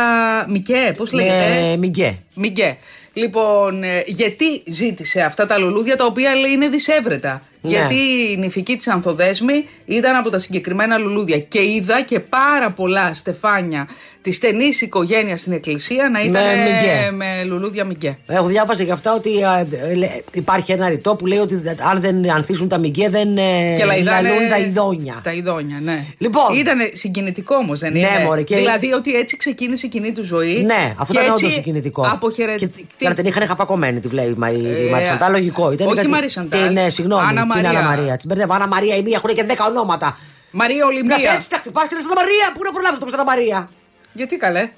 Μικέ, 0.49 0.93
πώς 0.97 1.11
λέγεται; 1.11 1.71
Ε, 1.71 1.77
Μιγκέ. 1.77 2.19
Μιγκέ. 2.35 2.77
Λοιπόν, 3.13 3.83
ε, 3.83 4.03
γιατί 4.05 4.63
ζήτησε 4.67 5.21
αυτά 5.21 5.45
τα 5.45 5.57
λουλούδια 5.57 5.95
τα 5.95 6.05
οποία 6.05 6.35
λέει 6.35 6.51
είναι 6.51 6.67
δυσέβρετα. 6.67 7.41
Ναι. 7.61 7.71
Γιατί 7.71 7.95
η 8.31 8.37
νηφική 8.37 8.75
της 8.75 8.87
Ανθοδέσμη 8.87 9.67
ήταν 9.85 10.15
από 10.15 10.29
τα 10.29 10.37
συγκεκριμένα 10.37 10.97
λουλούδια. 10.97 11.39
Και 11.39 11.63
είδα 11.63 12.01
και 12.01 12.19
πάρα 12.19 12.69
πολλά 12.71 13.13
στεφάνια 13.13 13.87
τη 14.25 14.31
στενής 14.31 14.81
οικογένειας 14.81 15.39
στην 15.39 15.51
εκκλησία 15.53 16.09
να 16.09 16.21
ήταν 16.23 16.43
Με 16.43 16.53
Μιγκέ. 16.63 17.11
με 17.11 17.43
λουλούδια 17.43 17.85
Μιγκέ. 17.85 18.17
Έχω 18.27 18.47
διάβασα 18.47 18.83
γι' 18.83 18.91
αυτά 18.91 19.13
ότι 19.13 19.43
α, 19.43 19.57
ε, 19.59 19.93
λέ- 19.95 20.23
υπάρχει 20.31 20.71
ένα 20.71 20.89
ρητό 20.89 21.15
που 21.15 21.25
λέει 21.25 21.37
ότι 21.37 21.55
δε- 21.55 21.73
αν 21.91 21.99
δεν 22.01 22.31
ανθίσουν 22.31 22.67
τα 22.67 22.77
μυγκέ 22.77 23.09
δεν 23.09 23.37
ε, 23.37 23.75
Και 23.77 23.85
λαϊδάνε 23.85 24.29
λαλούν 24.29 24.49
τα 24.49 24.57
ειδόνια. 24.57 25.19
Τα 25.23 25.31
ειδόνια, 25.31 25.79
ναι. 25.83 26.05
Λοιπόν. 26.17 26.57
Ήταν 26.57 26.77
συγκινητικό 26.93 27.55
όμως, 27.55 27.79
δεν 27.79 27.91
Ναι, 27.91 27.99
είναι; 27.99 28.09
μωρέ, 28.25 28.41
και- 28.41 28.55
Δηλαδή 28.55 28.93
ότι 28.93 29.13
έτσι 29.15 29.37
ξεκίνησε 29.37 29.85
η 29.85 29.89
κοινή 29.89 30.11
του 30.11 30.23
ζωή. 30.23 30.63
Ναι, 30.65 30.93
αυτό 30.97 31.13
και 31.13 31.19
ήταν 31.19 31.31
έτσι 31.31 31.43
όντως 31.45 31.55
συγκινητικό. 31.57 32.01
Αποχαιρετή. 32.11 32.67
Και, 32.67 32.83
καλά, 32.99 33.15
την 33.15 33.25
είχαν 33.25 33.47
χαπακωμένη 33.47 33.99
τη 33.99 34.07
βλέπει 34.07 34.29
η 34.29 34.35
Μαρή, 34.37 34.57
η 34.57 34.85
Ε, 34.87 34.89
Μαρή 34.91 35.05
Σαντάλ, 35.05 35.31
λογικό. 35.31 35.71
Ήταν 35.71 35.87
όχι 35.87 35.95
κάτι- 35.95 36.07
Μαρή 36.07 36.29
Σαντάλ. 36.29 36.67
Την, 36.67 36.77
ε, 36.77 36.89
συγγνώμη, 36.89 37.21
Άννα 37.27 37.41
την 37.41 37.49
Μαρία. 37.49 37.69
Άννα 37.69 37.81
Μαρία. 37.89 38.15
Την 38.15 38.25
μπερδεύω. 38.27 38.53
Άννα 38.53 38.67
Μαρία, 38.67 38.95
η 38.95 39.01
μία 39.01 39.21
έχουν 39.23 39.35
και 39.35 39.43
10 39.43 39.65
ονόματα. 39.69 40.17
Μαρία 40.51 40.77
Να 40.77 40.85
Ολυμπία. 40.85 41.15
πέφτει, 41.15 41.47
να 41.51 41.57
χτυπά 41.57 41.81
και 41.87 41.95
να 41.95 42.01
Σαντα 42.01 42.15
Μαρία. 42.21 42.45
Πού 42.55 42.61
να 42.63 42.71
προλάβεις 42.71 42.99
το 42.99 43.07
Σαντα 43.09 43.23
Μαρία. 43.23 43.69
Γιατί 44.15 44.37
καλέ. 44.37 44.69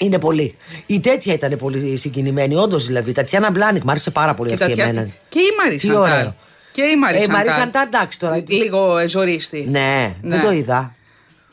Είναι 0.00 0.18
πολύ. 0.18 0.56
Η 0.86 1.00
τέτοια 1.00 1.32
ήταν 1.34 1.56
πολύ 1.58 1.96
συγκινημένη, 1.96 2.54
όντως 2.56 2.86
δηλαδή. 2.86 3.10
Η 3.10 3.12
Τατιάνα 3.12 3.50
Μπλάνικ, 3.50 3.82
μ' 3.82 3.90
άρεσε 3.90 4.10
πάρα 4.10 4.34
πολύ 4.34 4.48
Και, 4.48 4.54
αυτή 4.54 4.66
Τατιά- 4.68 4.84
εμένα. 4.88 5.08
και 5.28 5.38
η 5.38 5.48
Μαρή 5.62 5.76
Τι 5.76 5.86
Σαντάλ. 5.86 6.02
ωραίο. 6.02 6.34
Και 6.72 6.82
η 6.82 6.96
Μαρή 6.98 7.16
Ε, 7.18 7.22
η 7.22 7.26
Μαρή 7.26 7.48
Σαντάλ. 7.48 7.64
Σαντάλ, 7.64 7.86
εντάξει 7.86 8.18
τώρα. 8.18 8.42
Λίγο 8.46 8.98
εζωρίστη. 8.98 9.66
Ναι, 9.70 10.14
δεν 10.22 10.40
το 10.40 10.50
είδα. 10.52 10.94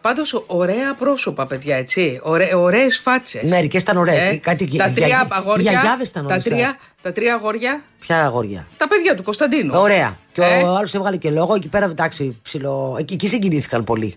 Πάντως 0.01 0.43
ωραία 0.47 0.95
πρόσωπα, 0.95 1.47
παιδιά, 1.47 1.75
έτσι. 1.75 2.19
Ωραίες 2.55 2.97
φάτσες. 2.99 3.43
Μερικέ 3.49 3.77
ήταν 3.77 3.97
ωραίε. 3.97 4.37
Κάτι 4.41 4.63
Ε, 4.63 4.67
τα 4.67 4.73
για- 4.75 4.91
τρία 4.95 5.07
για- 5.07 5.27
αγόρια. 5.29 5.71
Οι 5.71 5.73
γιαγιάδε 5.73 6.03
ήταν 6.03 6.27
τα, 6.27 6.33
όλες, 6.33 6.45
ε. 6.45 6.49
τρία, 6.49 6.77
τα 7.01 7.11
τρία 7.11 7.33
αγόρια. 7.33 7.81
Ποια 7.99 8.23
αγόρια; 8.25 8.67
Τα 8.77 8.87
παιδιά 8.87 9.15
του 9.15 9.23
Κωνσταντίνου. 9.23 9.79
Ωραία. 9.79 10.17
Και 10.31 10.41
Ε. 10.41 10.63
ο 10.63 10.75
άλλος 10.75 10.93
έβγαλε 10.93 11.17
και 11.17 11.29
λόγο 11.29 11.55
εκεί 11.55 11.67
πέρα, 11.67 11.85
εντάξει, 11.85 12.39
ψηλό. 12.43 12.95
Εκεί, 12.99 13.13
εκεί 13.13 13.27
συγκινήθηκαν 13.27 13.83
πολύ. 13.83 14.15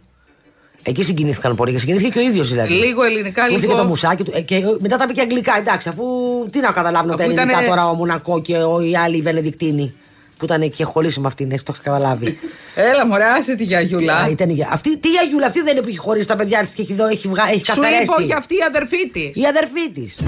Εκεί 0.85 1.03
συγκινήθηκαν 1.03 1.55
πολύ. 1.55 1.73
Και 1.73 1.79
συγκινήθηκε 1.79 2.11
και 2.11 2.19
ο 2.19 2.23
ίδιος 2.23 2.49
δηλαδή. 2.51 2.73
Λίγο 2.73 3.03
ελληνικά, 3.03 3.43
Του 3.45 3.51
λίγο. 3.51 3.61
ήρθε 3.63 3.75
και 3.75 3.81
το 3.81 3.85
μουσάκι 3.89 4.23
του. 4.25 4.33
Ε, 4.35 4.41
και 4.41 4.63
μετά 4.81 4.97
τα 4.97 5.05
είπε 5.05 5.13
και 5.13 5.21
αγγλικά. 5.21 5.57
Εντάξει, 5.59 5.89
αφού. 5.89 6.05
Τι 6.51 6.61
να 6.61 6.71
καταλάβουν 6.73 7.09
τα 7.09 7.15
Αφού 7.15 7.23
ελληνικά 7.23 7.51
ήτανε- 7.51 7.69
τώρα 7.69 7.89
ο 7.91 7.95
Μονακό 7.95 8.41
και 8.41 8.57
ο, 8.57 8.81
οι 8.81 8.97
άλλοι 8.97 9.17
οι 9.17 9.23
Βενεδικτίνοι. 9.23 9.95
Που 10.43 10.49
ήταν 10.49 10.63
εκεί, 10.63 10.73
είχε 10.73 10.85
χωρίσει 10.85 11.21
με 11.21 11.27
αυτήν, 11.27 11.51
έτσι 11.53 11.65
το 11.65 11.73
είχα 11.75 11.83
καταλάβει. 11.91 12.39
Έλα, 12.75 13.07
μωρέ, 13.07 13.25
άσε 13.25 13.55
τη 13.55 13.65
γιαγιούλα. 13.65 14.15
Α, 14.17 14.29
ήταν 14.29 14.49
η 14.49 14.53
για- 14.53 14.69
αυτή, 14.73 14.97
τι 14.99 15.09
η 15.09 15.13
Αγιούλα, 15.23 15.47
αυτή 15.47 15.61
δεν 15.63 15.73
είναι 15.73 15.81
που 15.83 15.89
έχει 15.89 15.97
χωρίσει 15.97 16.27
τα 16.27 16.37
παιδιά 16.37 16.61
της 16.63 16.71
και 16.71 16.83
έχει, 16.83 16.95
δω, 16.95 17.07
έχει, 17.07 17.29
βγα, 17.29 17.45
έχει 17.49 17.59
Σου 17.67 17.75
καθαρέσει. 17.75 18.03
είπα 18.03 18.15
όχι 18.19 18.33
αυτή 18.33 18.55
η 18.55 18.63
αδερφή 18.69 19.09
της. 19.11 19.31
Η 19.43 19.45
αδερφή 19.49 19.91
της. 19.91 20.21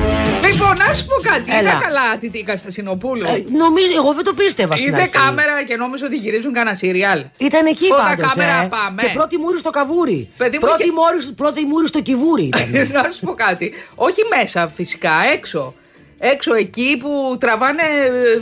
Λοιπόν, 0.52 0.73
να 0.87 0.94
σου 0.94 1.04
πω 1.06 1.16
κάτι. 1.30 1.44
Έλα. 1.50 1.61
Είδα 1.61 1.78
καλά 1.87 2.16
τη 2.21 2.30
Τίκα 2.30 2.56
Στασινοπούλου. 2.56 3.25
Ε, 3.25 3.42
νομίζω, 3.64 3.87
εγώ 3.97 4.12
δεν 4.14 4.25
το 4.25 4.33
πίστευα 4.35 4.76
στην 4.76 4.88
Είδε 4.88 4.97
αρχή. 4.97 5.11
κάμερα 5.11 5.62
και 5.64 5.76
νόμιζε 5.76 6.04
ότι 6.04 6.16
γυρίζουν 6.16 6.52
κανένα 6.52 6.76
σύριαλ. 6.76 7.25
Ήταν 7.38 7.66
εκεί 7.66 7.85
Φώτα 7.87 8.02
πάντως, 8.02 8.28
κάμερα, 8.28 8.62
ε. 8.62 8.66
πάμε. 8.68 9.02
Και 9.02 9.09
πρώτη 9.14 9.37
μούρη 9.38 9.59
στο 9.59 9.71
καβούρι. 9.71 10.28
Παιδί 10.37 10.59
μου, 10.61 10.66
πρώτη, 10.66 10.83
είχε- 10.83 10.92
μούρη, 10.99 11.35
πρώτη 11.37 11.64
μούρη 11.64 11.87
στο 11.87 12.00
κυβούρι 12.00 12.42
ήταν. 12.44 12.66
να 13.02 13.11
σου 13.11 13.21
πω 13.26 13.33
κάτι. 13.35 13.73
Όχι 13.94 14.21
μέσα 14.37 14.68
φυσικά, 14.76 15.12
έξω. 15.35 15.75
έξω 16.18 16.54
εκεί 16.54 16.97
που 17.00 17.37
τραβάνε. 17.40 17.83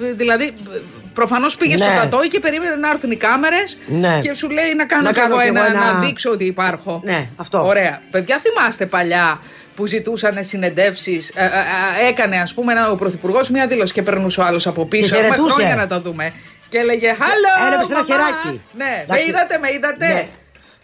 ε, 0.02 0.12
Δηλαδή, 0.12 0.52
προφανώς 1.14 1.57
πήγε 1.57 1.75
Ναι. 1.76 1.85
στο 1.85 1.92
κατόι 1.95 2.28
και 2.28 2.40
περίμενε 2.40 2.75
να 2.76 2.90
έρθουν 2.90 3.11
οι 3.11 3.16
κάμερες 3.16 3.76
Ναι. 3.87 4.19
και 4.23 4.35
σου 4.35 4.50
λέει 4.50 4.75
να 4.76 4.85
κάνω, 4.85 5.02
Να 5.02 5.12
κι 5.12 5.21
κάνω 5.21 5.35
εγώ 5.35 5.42
κι 5.42 5.49
ένα, 5.49 5.66
εγώ 5.66 5.76
ένα- 5.76 5.92
να 5.92 5.99
δείξω 6.00 6.31
ότι 6.31 6.45
υπάρχω. 6.45 7.00
Ναι, 7.04 7.28
αυτό. 7.37 7.66
Ωραία. 7.66 8.02
Παιδιά, 8.11 8.38
θυμάστε 8.38 8.87
παλιά 8.87 9.40
που 9.76 9.87
ζητούσαν 9.87 10.45
συνεντεύσει. 10.45 11.23
έκανε, 12.09 12.37
ας 12.37 12.54
πούμε, 12.54 12.73
ένα, 12.73 12.90
ο 12.90 12.95
Πρωθυπουργός 12.97 13.49
μία 13.50 13.66
δήλωση 13.66 13.92
και 13.92 14.02
περνούσε 14.02 14.40
ο 14.40 14.45
άλλος 14.45 14.66
από 14.66 14.87
πίσω. 14.87 15.02
Και 15.09 15.14
Έχουμε 15.14 15.23
χαιρετούσε. 15.28 15.54
χρόνια 15.54 15.75
να 15.76 15.87
το 15.87 16.00
δούμε. 16.00 16.33
Και 16.69 16.78
έλεγε 16.78 17.07
Χαλό! 17.07 17.66
Έλαβε 17.66 17.85
ένα 17.85 17.95
μαμά!» 17.95 18.04
χεράκι. 18.07 18.61
Ναι, 18.76 18.85
με 18.85 19.02
Εντάξει. 19.02 19.28
είδατε, 19.28 19.59
με 19.59 19.73
είδατε. 19.73 20.07
Ναι. 20.07 20.26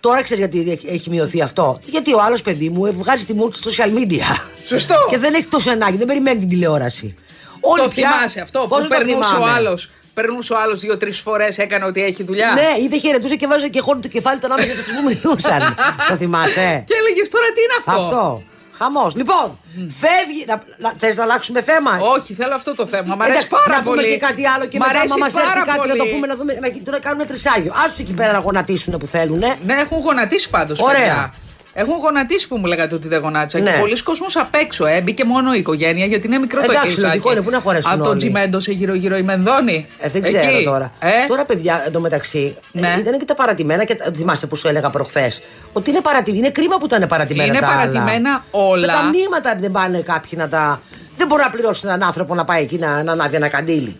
Τώρα 0.00 0.22
ξέρεις 0.22 0.48
γιατί 0.48 0.70
έχει- 0.70 0.88
έχει 0.94 1.10
μειωθεί 1.10 1.42
αυτό. 1.42 1.78
Γιατί 1.86 2.14
ο 2.14 2.20
άλλος 2.22 2.42
παιδί 2.42 2.68
μου 2.68 2.92
βγάζει 2.92 3.24
τη 3.24 3.34
μούρη 3.34 3.54
στο 3.54 3.70
social 3.70 3.88
media. 3.98 4.40
Σωστό. 4.66 4.94
Και 5.10 5.18
δεν 5.18 5.34
έχει 5.34 5.44
τόσο 5.46 5.70
ανάγκη, 5.70 5.96
δεν 5.96 6.06
περιμένει 6.06 6.38
την 6.38 6.48
τηλεόραση. 6.48 7.14
Όλοι 7.60 7.82
το 7.82 7.88
πια- 7.88 8.10
θυμάσαι 8.10 8.40
αυτό 8.40 8.58
Πώς 8.58 8.68
που 8.68 8.88
δεν 8.88 8.98
το 8.98 9.04
περνούσε 9.04 9.34
ο 9.34 9.36
θυμάμαι. 9.36 9.52
άλλος. 9.52 9.90
Περνούσε 10.18 10.52
ο 10.52 10.58
άλλος 10.62 10.80
δύο-τρεις 10.80 11.18
φορές, 11.20 11.58
έκανε 11.58 11.84
ότι 11.84 12.02
έχει 12.02 12.22
δουλειά. 12.22 12.50
Ναι, 12.54 12.84
ή 12.84 12.88
δεν 12.88 13.00
χαιρετούσε 13.00 13.36
και 13.36 13.46
βάζε 13.46 13.68
και 13.68 13.80
χώνει 13.80 14.00
το 14.00 14.08
κεφάλι 14.08 14.38
τον 14.40 14.52
άμεσο 14.52 14.72
του 14.86 14.92
που 14.96 15.02
μιλούσαν. 15.08 15.60
το 16.08 16.16
θυμάσαι; 16.16 16.68
Και 16.88 16.94
έλεγες 17.00 17.28
τώρα 17.34 17.46
τι 17.54 17.60
είναι 17.64 17.76
αυτό; 17.78 18.00
Αυτό. 18.04 18.42
Χαμός. 18.78 19.14
Λοιπόν, 19.14 19.58
φεύγει. 20.02 20.44
Να, 20.46 20.62
να, 20.78 20.94
θες 20.98 21.16
να 21.16 21.22
αλλάξουμε 21.22 21.62
θέμα; 21.62 21.92
Όχι, 22.16 22.34
θέλω 22.34 22.54
αυτό 22.54 22.74
το 22.74 22.86
θέμα. 22.86 23.14
Μ' 23.16 23.22
αρέσει 23.22 23.38
Εντάξει, 23.38 23.48
πάρα 23.66 23.76
να 23.78 23.82
πολύ. 23.82 24.00
πούμε 24.00 24.12
και 24.14 24.18
κάτι 24.26 24.46
άλλο 24.46 24.64
και 24.66 24.78
Μ' 24.78 24.80
μετά, 24.80 24.98
αρέσει 24.98 25.12
άμα 25.14 25.24
μας 25.24 25.34
έρθει 25.34 25.46
πάρα 25.48 25.64
κάτι, 25.64 25.88
να 25.88 25.94
το 25.94 26.02
πολύ. 26.02 26.10
πούμε, 26.14 26.26
να 26.26 26.36
δούμε. 26.36 26.52
Να, 26.62 26.68
τώρα 26.84 26.98
κάνουμε 27.00 27.24
τρισάγιο. 27.24 27.72
Άσου 27.84 27.96
εκεί 28.04 28.12
πέρα 28.12 28.32
να 28.32 28.38
γονατίσουν 28.38 28.98
που 28.98 29.06
θέλουν. 29.06 29.38
Ναι, 29.38 29.74
έχουν 29.84 29.98
γονατίσει 29.98 30.48
πάντως. 30.50 30.80
Ωραία. 30.80 31.32
Έχουν 31.72 31.94
γονατίσει 31.96 32.48
που 32.48 32.56
μου 32.56 32.66
λέγατε 32.66 32.94
ότι 32.94 33.08
δεν 33.08 33.20
γονάτισα. 33.20 33.58
Ναι. 33.58 33.70
Και 33.70 33.78
πολλοί 33.78 34.02
κόσμος 34.02 34.36
απ' 34.36 34.54
έξω. 34.54 34.86
Ε. 34.86 35.00
Μπήκε 35.00 35.24
μόνο 35.24 35.54
η 35.54 35.58
οικογένεια 35.58 36.06
γιατί 36.06 36.26
είναι 36.26 36.38
μικρό 36.38 36.58
το 36.60 36.70
Εντάξει, 36.70 36.80
κελισάκι. 36.82 37.06
λογικό 37.06 37.32
είναι, 37.32 37.40
πού 37.40 37.50
να 37.50 37.60
χωρέσουν 37.60 37.92
Από 37.92 38.02
το 38.02 38.08
όλοι. 38.08 38.18
τσιμέντο 38.18 38.60
σε 38.60 38.72
γύρω-γύρω 38.72 39.16
η 39.16 39.22
Μενδόνη. 39.22 39.86
Ε, 39.98 40.08
δεν 40.08 40.22
ξέρω 40.22 40.54
Εκεί. 40.54 40.64
τώρα. 40.64 40.92
Ε; 40.98 41.08
Τώρα, 41.28 41.44
παιδιά, 41.44 41.82
εντωμεταξύ, 41.86 42.56
Ναι. 42.72 42.92
ε, 42.96 43.00
ήταν 43.00 43.18
και 43.18 43.24
τα 43.24 43.34
παρατημένα 43.34 43.84
και 43.84 43.94
τα- 43.94 44.10
θυμάστε 44.16 44.46
που 44.46 44.56
σου 44.56 44.68
έλεγα 44.68 44.90
προχθές. 44.90 45.42
Ότι 45.72 45.90
είναι 45.90 46.00
παρατημένα. 46.00 46.42
Είναι 46.44 46.52
κρίμα 46.52 46.76
που 46.76 46.84
ήταν 46.84 47.06
παρατημένα. 47.08 47.48
Είναι 47.48 47.58
τα 47.58 47.66
άλλα. 47.66 47.76
παρατημένα 47.76 48.44
όλα. 48.50 48.86
Και 48.86 48.92
τα 48.92 49.02
μνήματα 49.02 49.56
δεν 49.60 49.70
πάνε 49.70 49.98
κάποιοι 49.98 50.30
να 50.36 50.48
τα. 50.48 50.80
Δεν 51.16 51.26
μπορεί 51.26 51.42
να 51.42 51.50
πληρώσει 51.50 51.80
έναν 51.84 52.02
άνθρωπο 52.02 52.34
να 52.34 52.44
πάει 52.44 52.62
εκεί 52.62 52.78
να, 52.78 53.02
να 53.02 53.12
ανάβει 53.12 53.36
ένα 53.36 53.48
καντήλι. 53.48 53.98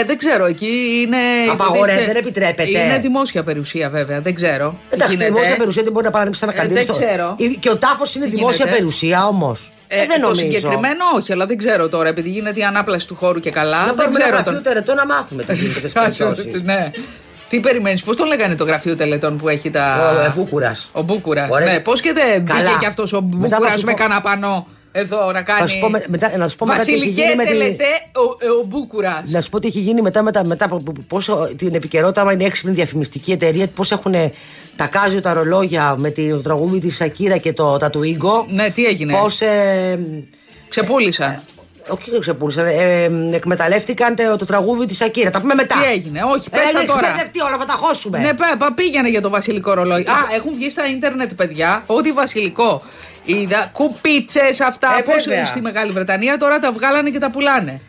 Ε, 0.00 0.04
δεν 0.04 0.18
ξέρω, 0.18 0.44
εκεί 0.46 1.00
είναι. 1.06 1.16
Απαγορεύεται, 1.52 1.92
υποτίθεται- 1.92 2.06
δεν 2.06 2.16
επιτρέπεται. 2.16 2.68
Είναι 2.84 2.98
δημόσια 2.98 3.42
περιουσία, 3.42 3.90
βέβαια. 3.90 4.20
Δεν 4.20 4.34
ξέρω. 4.34 4.70
τι 4.70 4.94
Εντάξει, 4.94 5.14
γίνεται. 5.14 5.32
δημόσια 5.32 5.56
περιουσία 5.56 5.82
δεν 5.82 5.92
μπορεί 5.92 6.04
να 6.04 6.10
παρανύψει 6.10 6.40
ένα 6.42 6.52
Ε, 6.52 6.56
καντήλι. 6.56 6.74
δεν 6.74 6.82
στο- 6.94 7.04
ξέρω. 7.04 7.34
Η- 7.38 7.48
Και 7.60 7.70
ο 7.70 7.76
τάφος 7.76 8.14
είναι 8.14 8.24
Τι 8.24 8.30
δημόσια 8.30 8.56
γίνεται. 8.56 8.76
περιουσία 8.76 9.26
όμως. 9.26 9.70
Ε, 9.88 9.96
δεν 10.06 10.20
το 10.20 10.26
νομίζω. 10.28 10.40
συγκεκριμένο 10.40 11.04
όχι, 11.16 11.32
αλλά 11.32 11.46
δεν 11.46 11.56
ξέρω 11.56 11.88
τώρα, 11.88 12.08
επειδή 12.08 12.28
γίνεται 12.28 12.60
η 12.60 12.62
ανάπλαση 12.62 13.06
του 13.06 13.14
χώρου 13.14 13.40
και 13.40 13.50
καλά. 13.50 13.78
Να 13.78 13.84
δεν 13.84 13.94
πάρουμε 13.94 14.16
ένα 14.16 14.24
ξέρω 14.24 14.42
γραφείο 14.42 14.60
τελετών 14.62 14.94
να 14.96 15.06
μάθουμε 15.06 15.42
τι 15.42 15.54
γίνεται. 15.54 15.78
στις 15.88 15.92
περιπτώσεις. 15.92 16.60
ναι. 16.62 16.90
Τι 17.48 17.60
περιμένεις, 17.60 18.02
πώς 18.02 18.16
τον 18.16 18.26
λέγανε 18.26 18.54
το 18.54 18.64
γραφείο 18.64 18.96
τελετών 18.96 19.36
που 19.36 19.48
έχει 19.48 19.70
τα. 19.70 20.12
Ο, 20.18 20.24
ε, 20.24 20.32
Μπούκουρας. 20.36 20.88
Ο 20.92 21.02
Μπούκουρας. 21.02 21.48
Ωραία. 21.50 21.72
Ναι, 21.72 21.80
πώς 21.80 22.00
και 22.00 22.12
δεν 22.12 22.46
Καλά. 22.46 22.60
μπήκε 22.60 22.74
και 22.80 22.86
αυτός 22.86 23.12
ο 23.12 23.22
Μετά 23.22 23.48
θα 23.48 23.56
Μπούκουρας 23.56 23.78
σου 23.80 23.84
με 23.86 23.92
πω- 23.92 23.98
κανένα 23.98 24.20
πανό 24.20 24.66
εδώ 24.96 25.32
να 25.32 25.42
κάνει. 25.42 25.60
Θα 25.60 25.66
σου 25.66 25.78
πω 25.78 25.88
με- 25.90 26.04
μετά- 26.08 26.36
να 26.36 26.48
σου 26.48 26.56
πω 26.56 26.66
μετά 26.66 26.82
τι 26.82 26.92
έχει 26.92 26.98
Βασιλικέ 27.00 27.20
γίνει 27.22 27.34
με 27.36 27.42
τη- 27.44 27.48
τελετέ 27.48 27.84
ο, 28.14 28.44
ε, 28.46 28.48
ο 28.48 28.64
Μπούκουρας. 28.66 29.22
Να 29.30 29.40
σου 29.40 29.50
πω 29.50 29.58
τι 29.60 29.66
έχει 29.66 29.78
γίνει 29.78 30.02
μετά, 30.02 30.22
μετά, 30.22 30.44
μετά 30.46 30.64
από 30.64 30.82
πόσο 31.08 31.48
την 31.56 31.74
επικαιρότητα, 31.74 32.20
άμα 32.20 32.32
είναι 32.32 32.44
έξυπνη 32.44 32.72
διαφημιστική 32.74 33.32
εταιρεία, 33.32 33.66
πώς 33.68 33.92
έχουν 33.92 34.14
τα 34.76 34.86
κάζιο 34.86 35.20
τα 35.20 35.32
ρολόγια 35.32 35.94
με 35.98 36.10
τη- 36.10 36.28
το 36.30 36.38
τραγούδι 36.40 36.78
της 36.78 36.96
Σακύρα 36.96 37.36
και 37.36 37.52
το, 37.52 37.76
τα 37.76 37.90
του 37.90 38.02
Ίγκο. 38.02 38.46
Ναι, 38.48 38.70
τι 38.70 38.84
έγινε; 38.84 39.12
Πώς. 39.12 39.40
Ε, 39.40 39.98
Ξεπούλησαν. 40.68 41.40
όχι, 41.88 42.10
δεν 42.10 42.20
ξεπούλησαν. 42.20 42.66
Ε, 42.66 42.70
ε, 43.04 43.10
εκμεταλλεύτηκαν 43.34 44.14
το, 44.14 44.36
το 44.36 44.44
τραγούδι 44.44 44.86
της 44.86 44.96
Σακύρα. 44.96 45.30
Τα 45.30 45.40
πούμε 45.40 45.54
μετά. 45.54 45.74
Τι 45.80 45.90
έγινε, 45.92 46.20
όχι, 46.36 46.50
πες 46.50 46.60
ε, 46.60 46.72
τα 46.72 46.78
δεν 46.78 46.86
τώρα. 46.86 47.00
ξεπερδευτεί 47.00 47.40
όλα, 47.40 47.56
θα 47.58 47.64
τα 47.64 47.72
χώσουμε. 47.72 48.18
Ναι, 48.18 48.34
πέ, 48.34 48.44
πά, 48.58 48.72
πήγαινε 48.74 49.08
για 49.08 49.20
το 49.20 49.30
βασιλικό 49.30 49.74
ρολόι. 49.74 50.00
Α, 50.00 50.16
έχουν 50.34 50.54
βγει 50.54 50.70
στα 50.70 50.86
ίντερνετ, 50.88 51.32
παιδιά, 51.34 51.82
ότι 51.86 52.12
βασιλικό. 52.12 52.82
Είδα 53.24 53.70
κουπίτσες 53.72 54.60
αυτά 54.60 54.96
Ε, 54.98 55.02
πώς 55.02 55.24
βέβαια. 55.24 55.46
στη 55.46 55.60
Μεγάλη 55.60 55.92
Βρετανία 55.92 56.38
τώρα 56.38 56.58
τα 56.58 56.72
βγάλανε 56.72 57.10
και 57.10 57.18
τα 57.18 57.30
πουλάνε. 57.30 57.80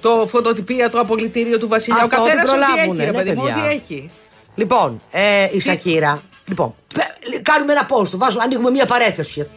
Το 0.00 0.26
φωτοτυπία, 0.28 0.90
το 0.90 1.00
απολυτήριο 1.00 1.58
του 1.58 1.68
Βασιλιά. 1.68 2.02
Αυτό, 2.02 2.16
ο 2.22 2.24
καθένας 2.24 2.50
ό,τι 2.50 2.58
ό,τι 2.58 2.66
προλάβουνε, 2.66 3.02
έχει, 3.02 3.10
ρε 3.12 3.18
ναι, 3.18 3.24
παιδί 3.24 3.38
μου, 3.38 3.44
παιδιά. 3.44 3.64
ό,τι 3.64 3.74
έχει. 3.74 4.10
Λοιπόν, 4.54 5.00
ε, 5.10 5.48
η 5.52 5.60
Σακύρα. 5.60 6.22
Λοιπόν, 6.46 6.74
πε- 6.94 7.42
κάνουμε 7.42 7.72
ένα 7.72 7.86
post, 7.90 8.08
το 8.08 8.18
βάζουμε, 8.18 8.42
ανοίγουμε 8.42 8.70
μια 8.70 8.86
παρέθεση. 8.86 9.50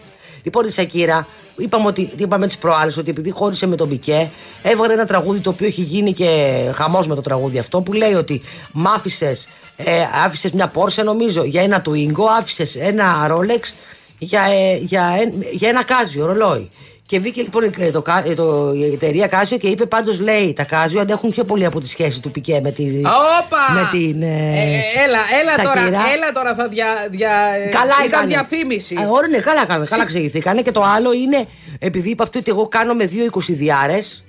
Λοιπόν, 0.43 0.67
η 0.67 0.72
Σακύρα, 0.72 1.27
είπαμε, 1.58 1.88
ότι, 1.88 2.12
είπαμε 2.17 2.46
τις 2.48 2.58
προάλλες 2.58 2.98
ότι 2.98 3.10
επειδή 3.10 3.29
χώρισε 3.29 3.67
με 3.67 3.75
τον 3.75 3.89
Πικέ, 3.89 4.31
έβγαλε 4.63 4.93
ένα 4.93 5.05
τραγούδι 5.05 5.39
το 5.39 5.50
οποίο 5.50 5.67
έχει 5.67 5.81
γίνει 5.81 6.13
και 6.13 6.60
χαμός 6.74 7.08
με 7.08 7.15
το 7.15 7.22
τραγούδι 7.22 7.60
αυτό, 7.60 7.81
που 7.81 7.93
λέει 7.93 8.13
ότι 8.13 8.41
μ' 8.74 8.88
άφησες 8.88 9.48
ε, 9.84 10.08
άφησες 10.25 10.51
μια 10.51 10.67
Πόρσε, 10.67 11.03
νομίζω, 11.03 11.43
για 11.43 11.62
ένα 11.62 11.81
Twingo, 11.89 12.24
άφησες 12.39 12.75
ένα 12.75 13.27
Rolex 13.31 13.74
για, 14.20 14.42
ε, 14.42 14.76
για, 14.78 15.18
ε, 15.22 15.48
για 15.52 15.70
ένα 15.70 15.84
κάζιο 15.84 16.26
ρολόι. 16.26 16.70
Και 17.06 17.20
βγήκε 17.20 17.42
λοιπόν 17.42 17.64
ε, 17.78 17.92
το, 17.92 18.02
κα- 18.02 18.24
ε, 18.28 18.34
το, 18.34 18.72
η 18.76 18.84
εταιρεία 18.94 19.28
Κάζιο 19.28 19.58
και 19.58 19.68
είπε 19.68 19.86
πάντως 19.86 20.20
λέει 20.20 20.54
τα 20.54 20.64
Κάζιο 20.64 21.02
αντέχουν 21.02 21.30
πιο 21.32 21.44
πολύ 21.44 21.66
από 21.66 21.80
τη 21.80 21.88
σχέση 21.88 22.22
του 22.22 22.32
Πικέ 22.32 22.60
με, 22.64 22.72
τη, 22.72 22.84
Όπα! 23.00 23.74
με 23.74 23.88
την. 23.92 24.22
ε, 24.22 24.28
Ε, 24.28 25.04
έλα, 25.04 25.18
έλα 25.42 25.56
τώρα, 25.64 25.80
Σακύρα. 25.80 26.02
έλα 26.14 26.32
τώρα 26.34 26.56
θα 26.56 26.68
δια, 26.68 26.86
δια, 27.12 27.32
ε, 27.66 27.70
Καλά 27.70 27.86
ήταν 28.06 28.06
έκανε. 28.06 28.28
διαφήμιση. 28.28 28.96
Ε, 29.00 29.06
ωραία, 29.10 29.28
ναι, 29.30 29.38
καλά 29.38 29.66
κάνανε. 29.66 29.86
Καλά 29.90 30.04
εξηγηθήκανε. 30.04 30.62
Και 30.62 30.72
το 30.72 30.84
άλλο 30.84 31.14
είναι, 31.14 31.46
επειδή 31.80 32.10
είπα 32.10 32.24
αυτό 32.24 32.40
ότι 32.40 32.52
εγώ 32.52 32.68
κάνω 32.68 32.94
με 32.94 33.06
δύο 33.06 33.24
εικοσιδιάρες, 33.26 34.24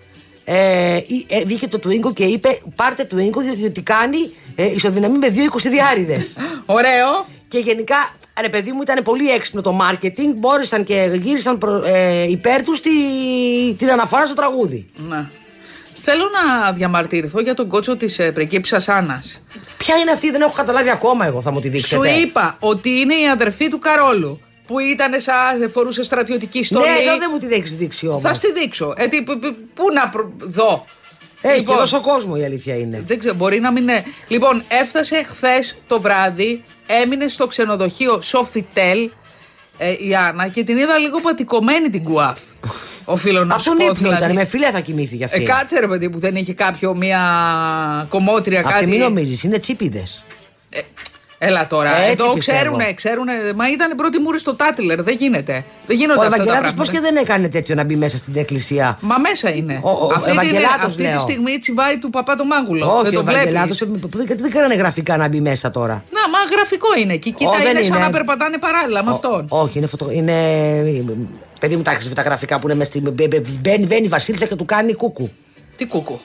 ε, 0.44 0.96
ή- 0.96 1.26
ε, 1.28 1.44
βγήκε 1.44 1.68
το 1.68 1.80
Twingo 1.84 2.12
και 2.14 2.24
είπε 2.24 2.58
πάρτε 2.76 3.08
Twingo 3.14 3.38
διότι 3.56 3.82
κάνει 3.82 4.30
ε, 4.56 4.64
ισοδυναμεί 4.74 5.18
με 5.18 5.28
δύο 5.28 5.44
εικοσιδιάριδες. 5.44 6.36
Ωραίο. 6.66 7.26
και 7.48 7.58
γενικά, 7.58 7.96
ρε 8.40 8.48
παιδί 8.48 8.72
μου, 8.72 8.82
ήταν 8.82 9.02
πολύ 9.02 9.30
έξυπνο 9.30 9.60
το 9.60 9.78
marketing. 9.82 10.32
Μπόρεσαν 10.36 10.84
και 10.84 11.10
γύρισαν 11.22 11.58
προ- 11.58 11.84
ε, 11.86 12.22
υπέρ 12.30 12.62
τους 12.62 12.80
την 13.76 13.90
αναφορά 13.90 14.26
στο 14.26 14.34
τραγούδι. 14.34 14.86
Ναι. 15.08 15.26
Θέλω 16.02 16.24
να 16.24 16.72
διαμαρτυρηθώ 16.72 17.40
για 17.40 17.54
τον 17.54 17.68
κότσο 17.68 17.96
της 17.96 18.18
ε, 18.18 18.30
πριγκίψα 18.32 18.82
Άννας. 18.86 19.42
Ποια 19.76 19.96
είναι 19.96 20.10
αυτή, 20.10 20.30
δεν 20.30 20.40
έχω 20.40 20.52
καταλάβει 20.56 20.90
ακόμα 20.90 21.26
εγώ, 21.26 21.42
θα 21.42 21.50
μου 21.52 21.60
τη 21.60 21.66
Σου 21.66 21.72
δείξετε. 21.72 22.10
είπα 22.10 22.56
ότι 22.60 22.90
είναι 23.00 23.14
η 23.14 23.28
αδερφή 23.28 23.68
του 23.68 23.78
Καρόλου. 23.78 24.40
Που 24.66 24.78
ήταν 24.78 25.20
σαν 25.20 25.70
φορούσε 25.72 26.02
στρατιωτική 26.02 26.64
στολή. 26.64 26.84
Ναι, 26.84 26.98
εδώ 27.00 27.18
δεν 27.18 27.28
μου 27.32 27.38
την 27.38 27.52
έχεις 27.52 27.76
δείξει 27.76 28.06
όμως. 28.06 28.20
Θα 28.22 28.34
στη 28.34 28.52
δείξω. 28.52 28.94
Ε, 28.96 29.06
τι, 29.06 29.22
π- 29.22 29.36
π- 29.38 29.54
πού 29.74 29.84
να 29.94 30.08
προ... 30.08 30.32
δω. 30.38 30.84
Έχει 31.42 31.58
Λοιπόν, 31.58 31.74
και 31.74 31.80
τόσο 31.80 32.00
κόσμος 32.00 32.38
η 32.38 32.44
αλήθεια 32.44 32.74
είναι. 32.76 33.02
Δεν 33.06 33.18
ξέρω, 33.18 33.34
μπορεί 33.34 33.60
να 33.60 33.72
μην 33.72 33.82
είναι. 33.82 34.02
Λοιπόν, 34.28 34.62
έφτασε 34.68 35.22
χθες 35.24 35.76
το 35.86 36.00
βράδυ, 36.00 36.62
έμεινε 37.02 37.28
στο 37.28 37.46
ξενοδοχείο 37.46 38.20
Σοφιτέλ 38.22 39.10
ε, 39.78 39.90
η 39.98 40.14
Άννα 40.14 40.48
και 40.48 40.64
την 40.64 40.78
είδα 40.78 40.98
λίγο 40.98 41.20
πατικωμένη 41.20 41.88
την 41.90 42.02
κουάφ. 42.02 42.38
Οφείλω 43.04 43.44
να 43.44 43.54
Από 43.54 43.62
σου 43.62 43.68
τον 43.68 43.78
πω. 43.78 43.84
ύπνο 43.84 43.94
δηλαδή. 44.08 44.24
ήταν, 44.24 44.34
με 44.36 44.44
φίλια 44.44 44.70
θα 44.70 44.80
κοιμήθηκε 44.80 45.24
αυτή. 45.24 45.42
Ε, 45.42 45.44
κάτσε 45.44 45.80
ρε 45.80 45.86
παιδί 45.86 46.10
που 46.10 46.18
δεν 46.18 46.36
είχε 46.36 46.52
κάποιο 46.54 46.94
μία 46.94 47.20
κομμότρια 48.08 48.58
Αυτή 48.60 48.72
κάτι. 48.72 48.86
μην 48.86 48.98
νομίζεις, 49.00 49.42
είναι 49.42 49.58
τσίπιδες. 49.58 50.24
Έλα 51.42 51.66
τώρα, 51.66 51.96
Έτσι 51.96 52.10
εδώ 52.10 52.32
πιστεύω. 52.32 52.58
ξέρουνε, 52.58 52.92
ξέρουνε. 52.94 53.32
Μα 53.56 53.70
ήταν 53.70 53.94
πρώτη 53.96 54.18
μούρη 54.18 54.38
στο 54.38 54.54
Τάτλερ, 54.54 55.02
δεν 55.02 55.14
γίνεται. 55.18 55.64
Δεν 55.86 55.96
γίνονται 55.96 56.18
Ο 56.18 56.22
αυτά 56.22 56.28
τα 56.30 56.34
Ευαγγελάτο 56.36 56.60
πράγματα. 56.62 56.84
πώ 56.92 56.92
και 56.98 57.00
δεν 57.00 57.16
έκανε 57.16 57.48
τέτοιο 57.48 57.74
να 57.74 57.84
μπει 57.84 57.96
μέσα 57.96 58.16
στην 58.16 58.32
εκκλησία. 58.36 58.98
Μα 59.00 59.18
μέσα 59.18 59.54
είναι. 59.54 59.80
Ο- 59.82 59.90
ο 59.90 60.06
αυτή, 60.14 60.30
την- 60.30 60.38
Ευαγγελάτος, 60.40 60.84
αυτή 60.84 61.02
τη 61.02 61.08
λέω. 61.08 61.18
στιγμή 61.18 61.58
τσιμπάει 61.58 61.98
του 61.98 62.10
παπά 62.10 62.36
το 62.36 62.44
μάγουλο. 62.44 62.86
Όχι, 62.94 63.02
δεν 63.04 63.12
ο 63.14 63.16
το 63.18 63.24
βλέπει. 63.24 63.48
Ευαγγελάτο. 63.48 63.74
Γιατί 64.26 64.42
δεν 64.42 64.50
κάνανε 64.50 64.74
γραφικά 64.74 65.16
να 65.16 65.28
μπει 65.28 65.40
μέσα 65.40 65.70
τώρα. 65.70 65.94
Να, 66.10 66.20
μα 66.34 66.38
γραφικό 66.56 66.88
είναι 67.02 67.12
εκεί. 67.12 67.30
Κοίτα, 67.32 67.50
Ω, 67.50 67.54
δεν 67.62 67.70
είναι 67.70 67.82
σαν 67.82 67.96
είναι. 67.96 68.04
να 68.04 68.10
περπατάνε 68.10 68.58
παράλληλα 68.58 69.04
με 69.04 69.10
αυτόν. 69.10 69.46
Ό- 69.48 69.60
Όχι, 69.60 69.78
είναι 69.78 69.86
φωτο... 69.86 70.10
είναι... 70.10 70.34
Παιδί 71.60 71.76
μου, 71.76 71.82
τα 71.82 71.90
έχεις 71.90 72.08
δει 72.08 72.14
τα 72.14 72.22
γραφικά 72.22 72.58
που 72.58 72.66
είναι 72.68 72.76
με 72.76 72.84
στη... 72.84 73.00
μπε- 73.00 73.28
μπε- 73.28 73.46
Μπαίνει, 73.60 73.86
μπαίνει 73.86 74.04
η 74.04 74.08
Βασίλισσα 74.08 74.46
και 74.46 74.54
του 74.54 74.64
κάνει 74.64 74.94
κούκου. 74.94 75.30
Τι 75.76 75.86
κούκου. 75.86 76.20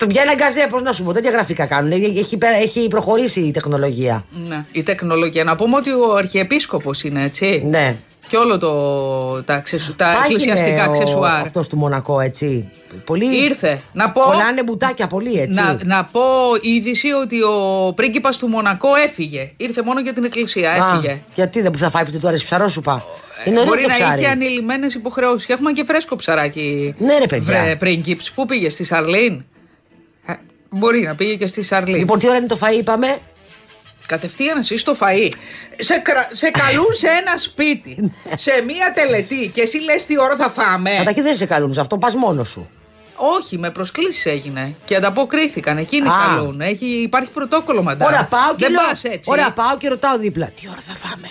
Το 0.00 0.06
πιάνει 0.06 0.34
γκαζέ, 0.34 0.66
πώς 0.70 0.82
να 0.82 0.92
σου 0.92 1.02
πω, 1.02 1.12
τέτοια 1.12 1.30
γραφικά 1.30 1.66
κάνουν. 1.66 1.92
Έχει, 2.16 2.36
πέρα- 2.36 2.56
έχει 2.56 2.88
προχωρήσει 2.88 3.40
η 3.40 3.50
τεχνολογία. 3.50 4.24
Ναι, 4.48 4.64
η 4.72 4.82
τεχνολογία. 4.82 5.44
Να 5.44 5.56
πούμε 5.56 5.76
ότι 5.76 5.90
ο 5.90 6.14
Αρχιεπίσκοπος 6.16 7.02
είναι 7.02 7.22
έτσι. 7.24 7.62
Ναι. 7.70 7.96
Και 8.28 8.36
όλο 8.36 8.58
το, 8.58 9.42
τα, 9.42 9.54
αξεσου, 9.54 9.94
τα 9.94 10.04
Πάγινε 10.04 10.42
εκκλησιαστικά 10.42 10.86
ο- 10.88 10.90
αξεσουάρ. 10.90 11.40
αυτός 11.42 11.68
του 11.68 11.76
Μονακό, 11.76 12.20
έτσι. 12.20 12.68
Πολύ... 13.04 13.36
Ήρθε. 13.44 13.80
Να 13.92 14.10
πω, 14.10 14.20
Κολλάνε 14.20 14.62
μπουτάκια 14.62 15.06
πολύ, 15.06 15.40
έτσι. 15.40 15.60
να, 15.60 15.78
να 15.84 16.04
πω 16.04 16.20
είδηση 16.60 17.12
ότι 17.12 17.42
ο 17.42 17.92
πρίγκιπας 17.94 18.36
του 18.36 18.46
Μονακό 18.48 18.88
έφυγε. 19.06 19.52
Ήρθε 19.56 19.82
μόνο 19.82 20.00
για 20.00 20.12
την 20.12 20.24
εκκλησία. 20.24 20.70
Α, 20.72 20.94
Έφυγε. 20.94 21.20
γιατί 21.34 21.60
δεν 21.60 21.70
που 21.70 21.78
θα 21.78 21.90
φάει 21.90 22.04
που 22.04 22.18
του 22.18 22.28
αρέσει 22.28 22.44
ψαρόσουπα. 22.44 23.04
Είναι 23.44 23.56
ωραίο 23.58 23.68
Μπορεί 23.70 23.82
το 23.82 23.88
να 23.88 23.94
ψάρι. 23.94 24.20
είχε 24.20 24.30
ανειλημμένες 24.30 24.94
υποχρεώσεις. 24.94 25.46
Και 25.46 25.52
έχουμε 25.52 25.72
και 25.72 25.84
φρέσκο 25.86 26.16
ψαράκι. 26.16 26.94
Ναι, 26.98 27.18
ρε, 27.18 27.26
παιδιά. 27.26 27.62
Βρε, 27.62 27.76
πρίγκιπς. 27.76 28.30
Πού 28.30 28.46
πήγε, 28.46 28.70
στη 28.70 28.84
Σαρλίν; 28.84 29.44
Ε, 30.74 30.78
μπορεί 30.78 31.00
να 31.00 31.14
πήγε 31.14 31.34
και 31.34 31.46
στη 31.46 31.62
Σαρλίν. 31.62 31.98
Λοιπόν, 31.98 32.18
τι 32.18 32.28
ώρα 32.28 32.36
είναι 32.36 32.46
το 32.46 32.58
φαΐ, 32.62 32.78
είπαμε; 32.78 33.18
Κατευθείαν 34.06 34.58
εσύ 34.58 34.76
στο 34.78 34.96
φαΐ. 35.00 35.28
Σε, 35.78 35.98
κρα- 35.98 36.28
σε 36.32 36.50
καλούν 36.50 36.94
σε 36.94 37.06
ένα 37.06 37.36
σπίτι, 37.36 38.12
σε 38.34 38.50
μία 38.66 38.92
τελετή 38.94 39.48
και 39.54 39.60
εσύ 39.60 39.78
λες 39.80 40.06
τι 40.06 40.20
ώρα 40.20 40.36
θα 40.36 40.50
φάμε. 40.50 40.90
Καταρχήν 40.96 41.22
δεν 41.22 41.36
σε 41.36 41.46
καλούν 41.46 41.74
σε 41.74 41.80
αυτό, 41.80 41.98
πας 41.98 42.14
μόνος 42.14 42.48
σου. 42.48 42.68
Όχι, 43.40 43.58
με 43.58 43.70
προσκλήσεις 43.70 44.26
έγινε. 44.26 44.74
Και 44.84 44.96
ανταποκρίθηκαν. 44.96 45.78
Εκείνοι 45.78 46.08
Α. 46.08 46.12
καλούν. 46.26 46.60
Έχει, 46.60 46.86
υπάρχει 46.86 47.30
πρωτόκολλο 47.30 47.82
μαντά. 47.82 48.06
Ωραία, 48.06 48.24
πάω 48.24 48.50
και 48.50 48.56
Δεν 48.64 48.70
λέω. 48.70 48.80
πας 48.86 49.04
έτσι. 49.04 49.30
Ωραία, 49.30 49.52
πάω 49.52 49.76
και 49.76 49.88
ρωτάω 49.88 50.18
δίπλα. 50.18 50.46
Τι 50.60 50.68
ώρα 50.70 50.80
θα 50.80 50.94
φάμε; 50.94 51.30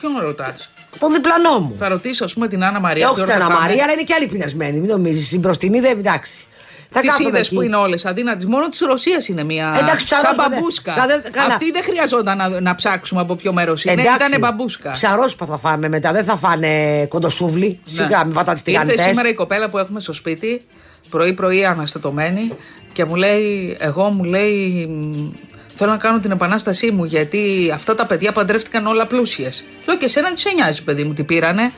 Ποιον 0.00 0.12
ρωτάς; 0.20 0.70
Το 0.98 1.08
διπλανό 1.08 1.58
μου. 1.58 1.76
Θα 1.78 1.88
ρωτήσω, 1.88 2.24
ας 2.24 2.32
πούμε, 2.32 2.48
την 2.48 2.64
Άννα 2.64 2.80
Μαρία. 2.80 3.04
Ε, 3.06 3.06
τι 3.06 3.12
όχι 3.12 3.20
ώρα 3.20 3.30
την 3.32 3.40
θα 3.40 3.46
Ανna 3.46 3.52
φάμε. 3.52 3.66
Μαρία, 3.66 3.82
αλλά 3.82 3.92
είναι 3.92 4.02
και 4.02 4.14
άλλη 4.14 4.26
πεινασμένη. 4.26 4.78
Μην 4.78 4.90
νομίζεις. 4.90 5.32
Η 5.32 5.38
μπροστινή 5.38 5.80
δεν 5.80 5.98
εντάξει. 5.98 6.46
Θα 6.94 7.00
Τις 7.00 7.10
κάθομαι 7.10 7.28
είδες 7.28 7.46
εκεί. 7.46 7.54
που 7.54 7.62
είναι 7.62 7.76
όλες 7.76 8.04
αδύνατε. 8.04 8.46
Μόνο 8.46 8.68
της 8.68 8.80
Ρωσίας 8.80 9.28
είναι 9.28 9.44
μια. 9.44 9.76
Εντάξει, 9.80 10.04
ψαρός 10.04 10.24
σαν 10.26 10.34
δεν- 10.36 10.58
μπαμπούσκα. 10.58 10.92
κα- 10.94 11.06
δεν- 11.06 11.22
καλά. 11.32 11.54
Αυτή 11.54 11.70
δεν 11.70 11.82
χρειαζόταν 11.82 12.36
να, 12.36 12.60
να 12.60 12.74
ψάξουμε 12.74 13.20
από 13.20 13.34
ποιο 13.36 13.52
μέρος 13.52 13.84
είναι. 13.84 14.02
Ήταν 14.02 14.38
μπαμπούσκα. 14.38 14.90
Ψαρόσπα 14.90 15.46
θα 15.46 15.58
φάμε 15.58 15.88
μετά. 15.88 16.12
Δεν 16.12 16.24
θα 16.24 16.36
φάνε 16.36 17.04
κοντοσούβλι. 17.06 17.80
Ναι. 17.90 18.02
Σιγά, 18.04 18.24
μην 18.24 18.34
πατάτε 18.34 18.50
Ήρθε 18.58 18.62
τηγανιτές. 18.70 19.04
σήμερα 19.04 19.28
η 19.28 19.34
κοπέλα 19.34 19.68
που 19.70 19.78
έχουμε 19.78 20.00
στο 20.00 20.12
σπίτι, 20.12 20.62
πρωί-πρωί 21.10 21.64
αναστατωμένη, 21.64 22.52
και 22.92 23.04
μου 23.04 23.14
λέει, 23.14 23.76
εγώ 23.80 24.08
μου 24.08 24.24
λέει, 24.24 24.86
μ, 24.86 25.30
θέλω 25.74 25.90
να 25.90 25.96
κάνω 25.96 26.18
την 26.18 26.30
επανάστασή 26.30 26.90
μου 26.90 27.04
γιατί 27.04 27.70
αυτά 27.74 27.94
τα 27.94 28.06
παιδιά 28.06 28.32
παντρεύτηκαν 28.32 28.86
όλα 28.86 29.06
πλούσιες. 29.06 29.64
Λέω 29.86 29.96
και 29.96 30.08
σένα 30.08 30.32
τι 30.32 30.38
σε 30.40 30.50
νοιάζει, 30.54 30.82
παιδί 30.82 31.04
μου, 31.04 31.12
τι 31.12 31.22
πήρανε; 31.22 31.72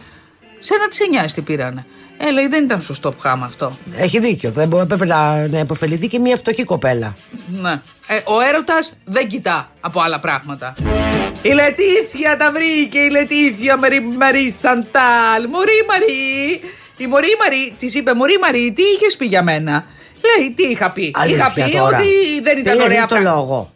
Σένα 0.60 0.88
τι 0.88 0.94
σε 0.94 1.06
νοιάζει, 1.10 1.34
τι 1.34 1.40
πήρανε; 1.40 1.86
Ε, 2.18 2.30
λέει, 2.30 2.48
δεν 2.48 2.64
ήταν 2.64 2.82
σωστό 2.82 3.12
πχάμα 3.12 3.46
αυτό. 3.46 3.78
Έχει 3.96 4.18
δίκιο. 4.18 4.50
Δεν 4.50 4.68
μπορεί, 4.68 4.82
έπρεπε 4.82 5.06
να, 5.06 5.48
να 5.48 5.58
υποφεληθεί 5.58 6.06
και 6.06 6.18
μια 6.18 6.36
φτωχή 6.36 6.64
κοπέλα. 6.64 7.14
Ναι. 7.48 7.80
Ε, 8.06 8.16
ο 8.24 8.40
έρωτας 8.48 8.92
δεν 9.04 9.28
κοιτά 9.28 9.70
από 9.80 10.00
άλλα 10.00 10.20
πράγματα. 10.20 10.74
Η 11.42 11.48
Λετήθια 11.48 12.36
τα 12.38 12.52
βρήκε, 12.52 12.98
η 12.98 13.10
Λετήθια 13.10 13.78
Μαρή 13.78 14.00
Μαρή 14.18 14.54
Σαντάλ. 14.60 15.48
Μωρή 15.50 15.84
Μαρή. 15.88 16.60
Η 16.96 17.06
Μωρή 17.06 17.36
Μαρή 17.38 17.74
της 17.78 17.94
είπε: 17.94 18.14
Μωρή 18.14 18.38
Μαρή, 18.38 18.72
τι 18.72 18.82
είχες 18.82 19.16
πει 19.16 19.26
για 19.26 19.42
μένα; 19.42 19.84
Λέει, 20.38 20.50
τι 20.50 20.62
είχα 20.62 20.90
πει. 20.90 21.10
Αλήθεια 21.14 21.52
είχα 21.56 21.66
πει 21.66 21.76
τώρα. 21.76 21.96
ότι 21.96 22.06
δεν 22.42 22.58
ήταν 22.58 22.72
Πήγες 22.72 22.88
ωραία 22.88 23.00
το 23.06 23.14
πράγματα. 23.14 23.36
λόγο. 23.36 23.72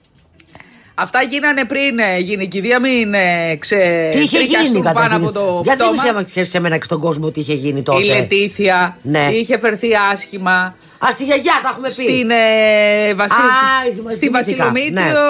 Αυτά 1.00 1.22
γίνανε 1.22 1.64
πριν 1.64 1.98
ε, 1.98 2.18
γίνει 2.18 2.42
η 2.42 2.46
κηδεία, 2.46 2.80
μην 2.80 3.14
ε, 3.14 3.56
ξε... 3.58 3.76
Τι 4.12 4.18
είχε 4.18 4.38
γίνει 4.38 4.48
τριχιαστούν 4.48 4.82
πάνω 4.82 4.94
καταρχήν. 4.94 5.24
από 5.24 5.32
το 5.32 5.60
Για 5.64 5.74
πτώμα. 5.74 6.02
θύμισε 6.02 6.44
σε 6.50 6.60
μένα 6.60 6.76
και 6.76 6.84
στον 6.84 7.00
κόσμο 7.00 7.30
τι 7.30 7.40
είχε 7.40 7.54
γίνει 7.54 7.82
τότε. 7.82 8.02
Η 8.02 8.06
Λετήθια 8.06 8.96
Ναι. 9.02 9.28
είχε 9.32 9.58
φερθεί 9.58 9.88
άσχημα. 10.12 10.74
Α, 10.98 11.08
στη 11.12 11.24
γιαγιά 11.24 11.52
τα 11.62 11.68
έχουμε 11.72 11.88
πει. 11.88 11.92
στην, 11.92 12.30
ε, 12.30 13.14
Βασίλ... 13.14 13.34
Α, 13.36 14.12
στη 14.14 14.26
θυμήθηκα, 14.26 14.30
Βασιλομήτριο 14.30 15.20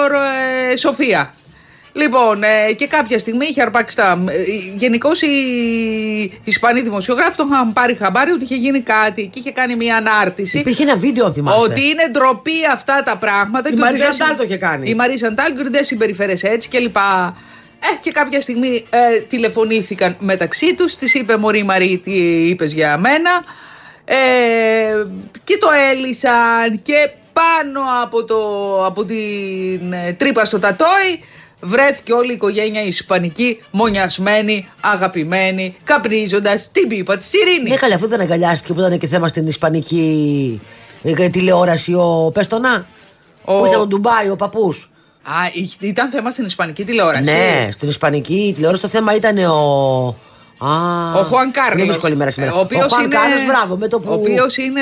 ε, 0.71 0.75
Σοφία. 0.77 1.33
Λοιπόν, 1.93 2.43
ε, 2.43 2.73
και 2.73 2.87
κάποια 2.87 3.19
στιγμή 3.19 3.45
είχε 3.45 3.61
αρπάξει 3.61 3.95
τα. 3.95 4.23
Ε, 4.29 4.35
Γενικώς 4.75 5.21
οι 5.21 5.27
Ισπανοί 6.43 6.81
δημοσιογράφοι 6.81 7.35
το 7.37 7.47
είχαν 7.51 7.73
πάρει 7.73 7.95
χαμπάρι 7.95 8.31
ότι 8.31 8.43
είχε 8.43 8.55
γίνει 8.55 8.79
κάτι 8.81 9.29
και 9.33 9.39
είχε 9.39 9.51
κάνει 9.51 9.75
μια 9.75 9.95
ανάρτηση. 9.95 10.57
Υπήρχε 10.59 10.83
ένα 10.83 10.95
βίντεο, 10.95 11.25
αν 11.25 11.33
θυμάσαι. 11.33 11.59
Ότι 11.59 11.81
είναι 11.81 12.07
ντροπή 12.11 12.65
αυτά 12.73 13.03
τα 13.05 13.17
πράγματα. 13.17 13.69
Η 13.69 13.71
και 13.71 13.73
ότι 13.73 13.81
Μαρή 13.81 13.97
δεν 13.97 14.11
Σαντάλ 14.11 14.27
συ- 14.27 14.37
το 14.37 14.43
είχε 14.43 14.57
κάνει. 14.57 14.89
Η 14.89 14.93
Μαρή 14.95 15.17
Σαντάλ 15.17 15.53
και 15.53 15.59
ότι 15.61 15.69
δεν 15.69 15.83
συμπεριφέρεσαι 15.83 16.47
έτσι 16.47 16.69
κλπ. 16.69 16.95
Ε, 17.81 17.87
και 18.01 18.11
κάποια 18.11 18.41
στιγμή 18.41 18.85
ε, 18.89 19.19
τηλεφωνήθηκαν 19.19 20.15
μεταξύ 20.19 20.75
τους, 20.75 20.95
της 20.95 21.13
είπε 21.13 21.37
Μωρή 21.37 21.63
Μαρή 21.63 22.01
τι 22.03 22.11
είπες 22.47 22.73
για 22.73 22.97
μένα 22.97 23.29
ε, 24.05 24.15
και 25.43 25.57
το 25.57 25.67
έλυσαν 25.91 26.81
και 26.81 27.09
πάνω 27.33 27.81
από, 28.03 28.23
το, 28.25 28.39
από 28.85 29.05
την 29.05 29.93
ε, 29.93 30.13
τρύπα 30.17 30.45
στο 30.45 30.59
τατόι 30.59 31.23
βρέθηκε 31.61 32.13
όλη 32.13 32.29
η 32.31 32.33
οικογένεια 32.33 32.83
ισπανική, 32.83 33.59
μονιασμένη, 33.71 34.67
αγαπημένη, 34.81 35.75
καπνίζοντας 35.83 36.69
την 36.71 36.87
πίπα 36.87 37.17
της 37.17 37.33
ειρήνης. 37.33 37.69
Ναι, 37.71 37.75
καλά, 37.77 37.95
αφού 37.95 38.07
δεν 38.07 38.19
αγκαλιάστηκε 38.21 38.73
που 38.73 38.79
ήταν 38.79 38.97
και 38.97 39.07
θέμα 39.07 39.27
στην 39.27 39.47
Ισπανική 39.47 40.61
ε, 41.03 41.29
τηλεόραση 41.29 41.93
ο 41.93 42.31
Πεστονά. 42.33 42.85
Ο- 43.43 43.59
Που 43.59 43.65
ήταν 43.65 43.79
ο 43.81 43.85
Ντουμπάι, 43.87 44.29
ο 44.29 44.35
παππούς. 44.35 44.91
Α, 45.23 45.31
ηχ- 45.53 45.81
ήταν 45.81 46.09
θέμα 46.09 46.31
στην 46.31 46.45
Ισπανική 46.45 46.83
τηλεόραση. 46.85 47.23
Ναι, 47.23 47.67
στην 47.71 47.89
Ισπανική 47.89 48.51
τηλεόραση 48.55 48.81
το 48.81 48.87
θέμα 48.87 49.15
ήταν 49.15 49.37
ο. 49.37 50.15
Α, 50.65 51.13
Ο 51.19 51.23
Χουάν 51.23 51.51
Κάρλο. 51.51 51.79
Είναι 51.83 51.91
δύσκολη 51.91 52.15
μέρα 52.15 52.31
σήμερα. 52.31 52.53
Ο 52.53 52.59
οποίος 52.59 52.85
Χουάν 52.87 53.03
είναι. 53.05 53.15
Κάρλος, 53.15 53.45
μπράβο, 53.45 53.75
με 53.77 53.87
το 53.87 53.99
που. 53.99 54.09
Ο 54.11 54.13
οποίος 54.13 54.57
είναι. 54.57 54.81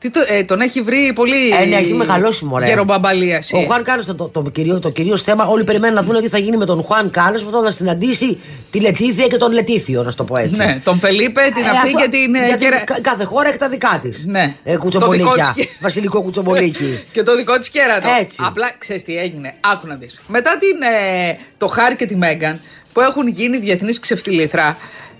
Τι 0.00 0.10
το, 0.10 0.20
ε, 0.28 0.44
τον 0.44 0.60
έχει 0.60 0.80
βρει 0.82 1.12
πολύ. 1.14 1.48
Ε, 1.60 1.64
ναι, 1.64 1.76
έχει 1.76 1.92
μεγαλώσει, 1.92 2.44
μωρέ. 2.44 2.66
Γερομπαμπαλίαση. 2.66 3.56
Ο 3.56 3.60
Χουάν 3.60 3.82
Κάρλος, 3.84 4.06
το, 4.06 4.14
το, 4.14 4.28
το, 4.28 4.42
κυρίω, 4.50 4.78
το 4.80 4.90
κυρίως 4.90 5.22
θέμα, 5.22 5.44
όλοι 5.46 5.64
περιμένουν 5.64 5.94
να 5.94 6.02
δουν 6.02 6.22
τι 6.22 6.28
θα 6.28 6.38
γίνει 6.38 6.56
με 6.56 6.64
τον 6.64 6.82
Χουάν 6.82 7.10
Κάρλος 7.10 7.44
που 7.44 7.50
θα 7.64 7.70
συναντήσει 7.70 8.38
τη 8.70 8.80
Λετήθια 8.80 9.26
και 9.26 9.36
τον 9.36 9.52
Λετήθιο, 9.52 10.02
να 10.02 10.10
σου 10.10 10.16
το 10.16 10.24
πω 10.24 10.36
έτσι. 10.36 10.56
Ναι, 10.56 10.80
τον 10.84 10.98
Φελίπε, 10.98 11.40
την 11.54 11.64
Ε, 11.64 11.68
αυτή 11.68 11.86
αυτό- 11.86 12.00
και 12.00 12.08
την. 12.08 12.34
ε, 12.34 12.46
γιατί 12.46 12.64
κερα- 12.64 12.84
κα- 12.84 13.00
κάθε 13.00 13.24
χώρα 13.24 13.48
έχει 13.48 13.58
τα 13.58 13.68
δικά 13.68 13.98
της. 14.02 14.24
Ναι. 14.26 14.54
Ε, 14.64 14.72
Το 14.72 14.78
κουτσομπολίκια. 14.78 15.32
δικό 15.32 15.52
της- 15.54 15.78
Βασιλικό 15.80 16.22
κουτσομπολίκι. 16.22 17.00
και 17.12 17.22
το 17.22 17.36
δικό 17.36 17.58
της 17.58 17.68
κέρατο. 17.70 18.08
Έτσι. 18.20 18.36
Απλά 18.40 18.70
ξέρεις 18.78 19.02
τι 19.04 19.16
έγινε. 19.18 19.54
Άκου 19.72 19.86
να 19.86 19.94
δεις. 19.94 20.18
Μετά 20.26 20.50
την, 20.58 20.82
ε, 20.82 21.36
το 21.58 21.66
Χάρη 21.66 21.96
και 21.96 22.06
τη 22.06 22.16
Μέγκαν 22.16 22.60
που 22.92 23.00
έχουν 23.00 23.28
γίνει 23.28 23.56
διεθνεί 23.58 23.92
ξεφτιλήθρα, 24.00 24.76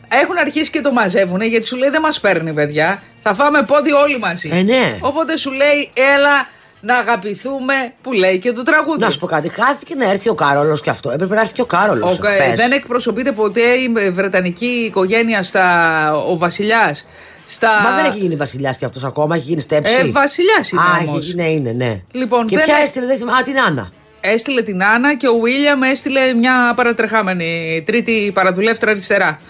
έχουν 0.08 0.36
αρχίσει 0.38 0.70
και 0.70 0.80
το 0.80 0.92
μαζεύουν 0.92 1.40
γιατί 1.40 1.66
σου 1.66 1.76
λέει 1.76 1.90
δεν 1.90 2.00
μας 2.00 2.20
παίρνει, 2.20 2.52
παιδιά. 2.52 3.02
Θα 3.22 3.34
φάμε 3.34 3.62
πόδι 3.62 3.92
όλοι 3.92 4.18
μαζί. 4.18 4.50
Ε, 4.52 4.62
ναι. 4.62 4.96
Οπότε 5.00 5.36
σου 5.36 5.50
λέει, 5.50 5.90
έλα 6.16 6.48
να 6.80 6.96
αγαπηθούμε, 6.96 7.74
που 8.02 8.12
λέει 8.12 8.38
και 8.38 8.52
το 8.52 8.62
τραγούδι. 8.62 9.00
Να 9.00 9.10
σου 9.10 9.18
πω 9.18 9.26
κάτι, 9.26 9.48
χάθηκε 9.48 9.94
να 9.94 10.10
έρθει 10.10 10.28
ο 10.28 10.34
Κάρολος 10.34 10.80
και 10.80 10.90
αυτό. 10.90 11.10
Έπρεπε 11.10 11.34
να 11.34 11.40
έρθει 11.40 11.52
και 11.52 11.60
ο 11.60 11.66
Κάρολος. 11.66 12.18
Ο, 12.18 12.26
ε, 12.26 12.54
δεν 12.54 12.72
εκπροσωπείται 12.72 13.32
ποτέ 13.32 13.60
η 13.60 14.10
Βρετανική 14.10 14.66
οικογένεια 14.66 15.42
στα. 15.42 16.16
Ο 16.16 16.36
βασιλιάς. 16.36 17.06
Στα... 17.46 17.68
Μα 17.82 17.96
δεν 17.96 18.04
έχει 18.04 18.18
γίνει 18.18 18.36
βασιλιάς 18.36 18.76
και 18.76 18.84
αυτός 18.84 19.04
ακόμα, 19.04 19.36
έχει 19.36 19.44
γίνει 19.48 19.60
στέψη. 19.60 19.92
Ε, 19.94 20.10
βασιλιάς 20.10 20.70
είναι 20.70 20.80
Α, 20.80 21.08
όμως. 21.08 21.26
έχει, 21.26 21.34
ναι, 21.34 21.48
είναι, 21.48 21.72
ναι. 21.72 22.00
Λοιπόν, 22.12 22.46
και 22.46 22.56
δεν 22.56 22.64
ποια 22.64 22.76
έ- 22.76 22.82
έστειλε, 22.82 23.06
δεν 23.06 23.18
θυμάμαι. 23.18 23.38
Α, 23.38 23.42
την 23.42 23.60
Άννα. 23.60 23.90
Έστειλε 24.20 24.62
την 24.62 24.84
Άννα 24.84 25.14
και 25.14 25.28
ο 25.28 25.38
Βίλιαμ 25.38 25.82
έστειλε 25.82 26.34
μια 26.34 26.72
παρατρεχάμενη 26.76 27.82
τρίτη 27.86 28.30
παραδουλεύτρα 28.34 28.90
αριστερά. 28.90 29.40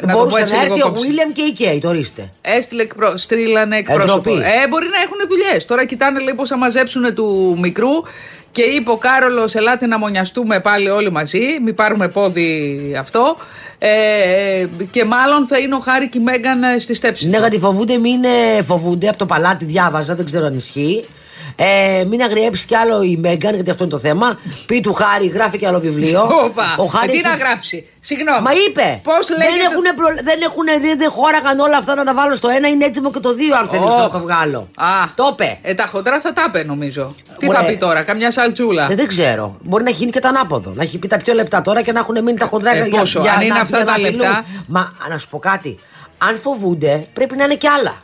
Να 0.00 0.12
το 0.12 0.18
πω 0.18 0.18
Μπορούσε 0.18 0.40
έτσι 0.40 0.54
να 0.54 0.62
λίγο 0.62 0.74
έρθει 0.74 0.86
ο 0.86 0.88
κόψει. 0.88 1.06
Βίλιαμ 1.06 1.32
και 1.32 1.42
η 1.42 1.52
Κέι, 1.52 1.78
το 1.78 1.88
ορίστε. 1.88 2.30
Έστειλε 2.40 2.82
εκπρο... 2.82 3.16
στρίλανε 3.16 3.76
εκπρόσωπο. 3.76 4.22
Ντροπή. 4.22 4.30
Ε, 4.30 4.68
μπορεί 4.68 4.86
να 4.86 5.00
έχουν 5.04 5.18
δουλειές. 5.28 5.64
Τώρα 5.64 5.84
κοιτάνε 5.84 6.20
λέει 6.20 6.34
πώ 6.34 6.46
θα 6.46 6.56
μαζέψουν 6.56 7.14
του 7.14 7.56
μικρού 7.60 7.90
και 8.50 8.62
είπε 8.62 8.90
ο 8.90 8.96
Κάρολος: 8.96 9.54
Ελάτε 9.54 9.86
να 9.86 9.98
μονιαστούμε 9.98 10.60
πάλι 10.60 10.88
όλοι 10.88 11.10
μαζί. 11.10 11.42
Μην 11.64 11.74
πάρουμε 11.74 12.08
πόδι 12.08 12.80
αυτό. 12.98 13.36
Ε, 13.78 14.66
και 14.90 15.04
μάλλον 15.04 15.46
θα 15.46 15.58
είναι 15.58 15.74
ο 15.74 15.78
Χάρη 15.78 16.08
και 16.08 16.18
η 16.18 16.22
Μέγκαν 16.22 16.62
ε, 16.62 16.78
στη 16.78 16.94
στέψη. 16.94 17.28
Ναι, 17.28 17.38
γιατί 17.38 17.58
φοβούνται, 17.58 17.98
μην 17.98 18.24
ε, 18.24 18.62
φοβούνται. 18.62 19.08
Από 19.08 19.18
το 19.18 19.26
παλάτι 19.26 19.64
διάβαζα, 19.64 20.14
δεν 20.14 20.24
ξέρω 20.24 20.46
αν 20.46 20.54
ισχύει. 20.54 21.04
Ε, 21.58 22.04
μην 22.08 22.22
αγριέψεις 22.22 22.64
κι 22.64 22.74
άλλο 22.74 23.02
η 23.02 23.16
Μέγκαν, 23.16 23.54
γιατί 23.54 23.70
αυτό 23.70 23.82
είναι 23.84 23.92
το 23.92 23.98
θέμα. 23.98 24.38
Πει 24.66 24.80
του 24.80 24.92
Χάρη, 24.92 25.26
γράφει 25.26 25.58
κι 25.58 25.66
άλλο 25.66 25.80
βιβλίο. 25.80 26.22
Όπα. 26.44 26.74
Ο 26.76 26.84
Χάρης 26.84 27.08
Ε, 27.08 27.10
τι 27.12 27.18
έχει- 27.18 27.26
να 27.28 27.34
γράψει. 27.44 27.86
Συγγνώμη. 28.00 28.40
Μα 28.40 28.50
είπε! 28.68 29.00
Πώς 29.02 29.26
δεν 29.26 29.36
λέγεται. 29.38 29.62
έχουν, 29.70 29.82
προ... 29.96 30.06
δεν, 30.22 30.40
έχουν, 30.42 30.64
δεν 30.98 31.10
χώραγαν 31.10 31.58
όλα 31.58 31.76
αυτά 31.76 31.94
να 31.94 32.04
τα 32.04 32.14
βάλω 32.14 32.34
στο 32.34 32.48
ένα, 32.48 32.68
είναι 32.68 32.84
έτοιμο 32.84 33.10
και 33.10 33.18
το 33.18 33.34
δύο, 33.34 33.56
αν 33.56 33.68
θέλεις 33.68 33.84
Ωχ. 33.86 33.98
να 33.98 34.10
το 34.10 34.18
βγάλω. 34.18 34.68
Α, 34.76 34.86
Το 35.14 35.28
είπε. 35.32 35.58
Ε, 35.62 35.74
τα 35.74 35.86
χοντρά 35.86 36.20
θα 36.20 36.32
τα 36.32 36.44
είπε 36.48 36.64
νομίζω. 36.64 37.14
Τι 37.38 37.48
Ωραία. 37.48 37.60
θα 37.60 37.66
πει 37.66 37.76
τώρα, 37.76 38.02
καμιά 38.02 38.30
σαλτσούλα. 38.30 38.90
Ε, 38.90 38.94
δεν 38.94 39.06
ξέρω. 39.06 39.56
Μπορεί 39.62 39.82
να 39.82 39.88
έχει 39.88 39.98
γίνει 39.98 40.10
και 40.10 40.20
το 40.20 40.28
ανάποδο. 40.28 40.70
Να 40.74 40.82
έχει 40.82 40.98
πει 40.98 41.06
τα 41.08 41.16
πιο 41.16 41.34
λεπτά 41.34 41.62
τώρα 41.62 41.82
και 41.82 41.92
να 41.92 41.98
έχουν 41.98 42.22
μείνει 42.22 42.38
τα 42.38 42.46
χοντρά 42.46 42.76
Ε, 42.76 42.84
για- 42.86 42.98
πόσο, 43.00 43.20
για 43.20 43.32
αν 43.32 43.40
είναι 43.40 43.54
να- 43.54 43.60
αυτά 43.60 43.76
για 43.76 43.86
τα 43.86 43.98
να 43.98 44.06
απειλούν. 44.06 44.20
λεπτά. 44.26 44.44
Μα 44.66 44.90
να 45.10 45.18
σου 45.18 45.28
πω 45.28 45.38
κάτι. 45.38 45.76
Αν 46.18 46.38
φοβούνται, 46.42 47.06
πρέπει 47.12 47.36
να 47.36 47.44
είναι 47.44 47.54
κι 47.54 47.66
άλλα. 47.68 47.94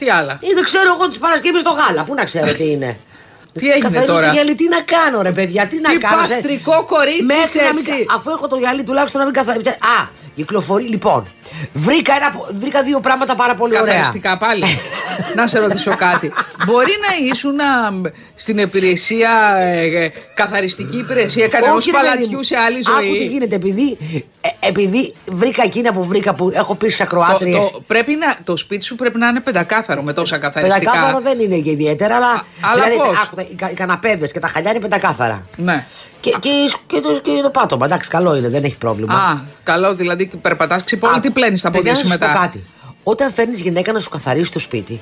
Τι 0.00 0.10
άλλα; 0.10 0.38
Ή 0.40 0.52
δεν 0.54 0.64
ξέρω 0.64 0.94
εγώ 0.98 1.08
τη 1.08 1.18
Παρασκευή 1.18 1.58
στο 1.58 1.70
γάλα. 1.70 2.04
Πού 2.04 2.14
να 2.14 2.24
ξέρω 2.24 2.52
τι 2.52 2.70
είναι. 2.70 2.90
Τι 3.60 3.66
έγινε 3.70 3.88
Καθαρίζω 3.88 4.12
τώρα; 4.12 4.26
το 4.26 4.32
γυαλί, 4.32 4.54
τι 4.54 4.68
να 4.68 4.80
κάνω, 4.80 5.22
ρε 5.22 5.30
παιδιά, 5.30 5.66
τι 5.66 5.80
να 5.80 5.90
Τι 5.90 5.96
κάνω. 5.98 6.22
σε- 6.22 6.28
παστρικό 6.28 6.84
κορίτσι 6.86 7.22
Μέχρι 7.22 7.42
είσαι 7.44 7.58
να 7.62 7.68
μην 7.74 7.78
εσύ. 7.78 8.04
κα- 8.04 8.14
Αφού 8.16 8.30
έχω 8.30 8.46
το 8.46 8.56
γυαλί, 8.56 8.82
τουλάχιστον 8.84 9.20
να 9.20 9.26
μην 9.26 9.34
καθαρίζω. 9.34 9.70
Α, 9.70 10.08
κυκλοφορεί. 10.34 10.84
Λοιπόν, 10.84 11.26
βρήκα, 11.72 12.14
ένα, 12.14 12.32
βρήκα 12.60 12.82
δύο 12.82 13.00
πράγματα 13.00 13.34
πάρα 13.34 13.54
πολύ 13.54 13.78
ωραία. 13.80 13.94
Καθαριστικά 13.94 14.38
πάλι. 14.38 14.64
να 15.36 15.46
σε 15.46 15.58
ρωτήσω 15.58 15.94
κάτι. 15.96 16.32
Μπορεί 16.66 16.90
να 17.08 17.26
ήσουν 17.32 17.60
α, 17.60 17.90
μ, 17.92 18.02
στην 18.34 18.58
υπηρεσία, 18.58 19.30
ε, 19.58 20.04
ε, 20.04 20.10
καθαριστική 20.34 20.96
υπηρεσία 20.98 21.48
κανένα 21.48 21.72
Όχι, 21.72 21.90
ρε 21.90 21.96
παιδί 21.96 22.06
παλατιού 22.08 22.36
μου. 22.36 22.42
σε 22.42 22.56
άλλη 22.56 22.78
Άκου 22.88 23.00
τι 23.00 23.06
ζωή. 23.16 23.26
γίνεται, 23.26 23.54
επειδή, 23.54 23.96
ε, 24.40 24.48
επειδή 24.68 25.14
βρήκα 25.26 25.62
εκείνα 25.62 25.92
που 25.92 26.04
βρήκα 26.04 26.34
που 26.34 26.50
έχω 26.54 26.74
πει 26.74 26.88
στι 26.88 26.96
Το, 26.98 27.04
ακροάτριες. 27.04 27.70
το, 27.70 27.82
πρέπει 27.86 28.14
να, 28.14 28.36
το 28.44 28.56
σπίτι 28.56 28.84
σου 28.84 28.94
πρέπει 28.94 29.18
να 29.18 29.28
είναι 29.28 29.40
πεντακάθαρο 29.40 30.02
με 30.02 30.12
τόσα 30.12 30.38
καθαριστικά. 30.38 30.90
Πεντακάθαρο 30.90 31.20
δεν 31.20 31.40
είναι 31.40 31.58
και 31.58 31.70
ιδιαίτερα, 31.70 32.14
αλλά. 32.16 32.42
αλλά 32.72 32.82
δηλαδή, 32.84 33.08
πώς; 33.08 33.18
άκου, 33.24 33.34
τα- 33.36 33.42
οι, 33.50 33.54
κα- 33.54 33.70
οι 33.70 33.74
καναπέδες 33.74 34.32
και 34.32 34.40
τα 34.40 34.48
χαλιά 34.48 34.70
είναι 34.70 34.80
πεντακάθαρα. 34.80 35.40
Ναι. 35.56 35.86
Και, 36.20 36.30
και, 36.38 36.50
και, 36.86 37.00
το, 37.00 37.12
και 37.20 37.30
το 37.42 37.50
πάτωμα, 37.50 37.86
εντάξει, 37.86 38.08
καλό 38.10 38.36
είναι, 38.36 38.48
δεν 38.48 38.64
έχει 38.64 38.76
πρόβλημα. 38.76 39.14
Α, 39.14 39.36
καλό 39.62 39.94
δηλαδή 39.94 40.30
περπατάς 40.42 40.84
ξυπόλυτη, 40.84 41.18
Άκου, 41.18 41.26
τι 41.28 41.32
πλένεις 41.40 41.60
τα 41.60 41.70
παιδιά, 41.70 41.92
πόδια 41.92 42.04
σου 42.04 42.08
να 42.08 42.14
σου 42.14 42.18
πω 42.18 42.26
μετά. 42.26 42.40
κάτι. 42.40 42.62
Όταν 43.02 43.32
φέρνεις 43.32 43.60
γυναίκα 43.60 43.92
να 43.92 43.98
σου 43.98 44.08
καθαρίσει 44.08 44.52
το 44.52 44.58
σπίτι, 44.58 45.00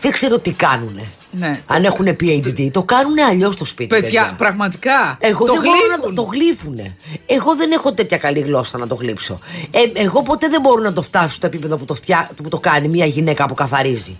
δεν 0.00 0.10
ξέρω 0.10 0.38
τι 0.38 0.52
κάνουνε. 0.52 1.02
Ναι. 1.30 1.60
Αν 1.66 1.84
έχουν 1.84 2.06
PhD, 2.20 2.68
το 2.70 2.82
κάνουν 2.82 3.18
αλλιώς 3.30 3.54
στο 3.54 3.64
σπίτι. 3.64 4.00
Παιδιά, 4.00 4.34
πραγματικά. 4.36 5.16
Εγώ 5.20 5.46
το 5.46 5.52
δεν 5.52 5.62
μπορώ 5.62 5.76
να 5.90 5.96
το, 5.96 6.02
γλύφουν. 6.02 6.14
το 6.14 6.22
γλύφουνε. 6.22 6.96
Εγώ 7.26 7.56
δεν 7.56 7.72
έχω 7.72 7.92
τέτοια 7.92 8.18
καλή 8.18 8.40
γλώσσα 8.40 8.78
να 8.78 8.86
το 8.86 8.94
γλύψω. 8.94 9.38
Ε, 9.70 10.00
εγώ 10.02 10.22
ποτέ 10.22 10.48
δεν 10.48 10.60
μπορώ 10.60 10.82
να 10.82 10.92
το 10.92 11.02
φτάσω 11.02 11.34
στο 11.34 11.46
επίπεδο 11.46 11.76
που 11.76 11.84
το, 11.84 11.94
φτιά, 11.94 12.30
που 12.42 12.48
το 12.48 12.58
κάνει 12.58 12.88
μια 12.88 13.06
γυναίκα 13.06 13.46
που 13.46 13.54
καθαρίζει. 13.54 14.16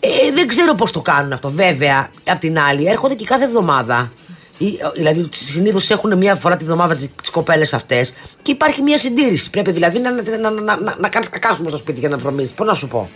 Ε, 0.00 0.32
δεν 0.32 0.46
ξέρω 0.46 0.74
πώς 0.74 0.90
το 0.90 1.00
κάνουν 1.00 1.32
αυτό. 1.32 1.50
Βέβαια, 1.50 2.10
απ' 2.24 2.38
την 2.38 2.58
άλλη, 2.58 2.86
έρχονται 2.86 3.14
και 3.14 3.24
κάθε 3.24 3.44
εβδομάδα. 3.44 4.12
Ή, 4.58 4.78
Δηλαδή, 4.94 5.28
συνήθως 5.32 5.90
έχουν 5.90 6.16
μία 6.16 6.34
φορά 6.34 6.56
τη 6.56 6.64
βδομάδα 6.64 6.94
τις 6.94 7.30
κοπέλες 7.30 7.74
αυτές 7.74 8.12
και 8.42 8.50
υπάρχει 8.50 8.82
μία 8.82 8.98
συντήρηση. 8.98 9.50
Πρέπει 9.50 9.72
δηλαδή 9.72 9.98
να, 9.98 10.10
να, 10.10 10.22
να, 10.38 10.50
να, 10.50 10.76
να, 10.76 10.96
να 10.98 11.08
κάνεις 11.08 11.28
κακάσουμε 11.28 11.68
στο 11.68 11.78
σπίτι 11.78 12.00
για 12.00 12.08
να 12.08 12.16
βρωμίζει. 12.16 12.52
Πώς 12.52 12.66
να 12.66 12.74
σου 12.74 12.88
πω. 12.88 13.08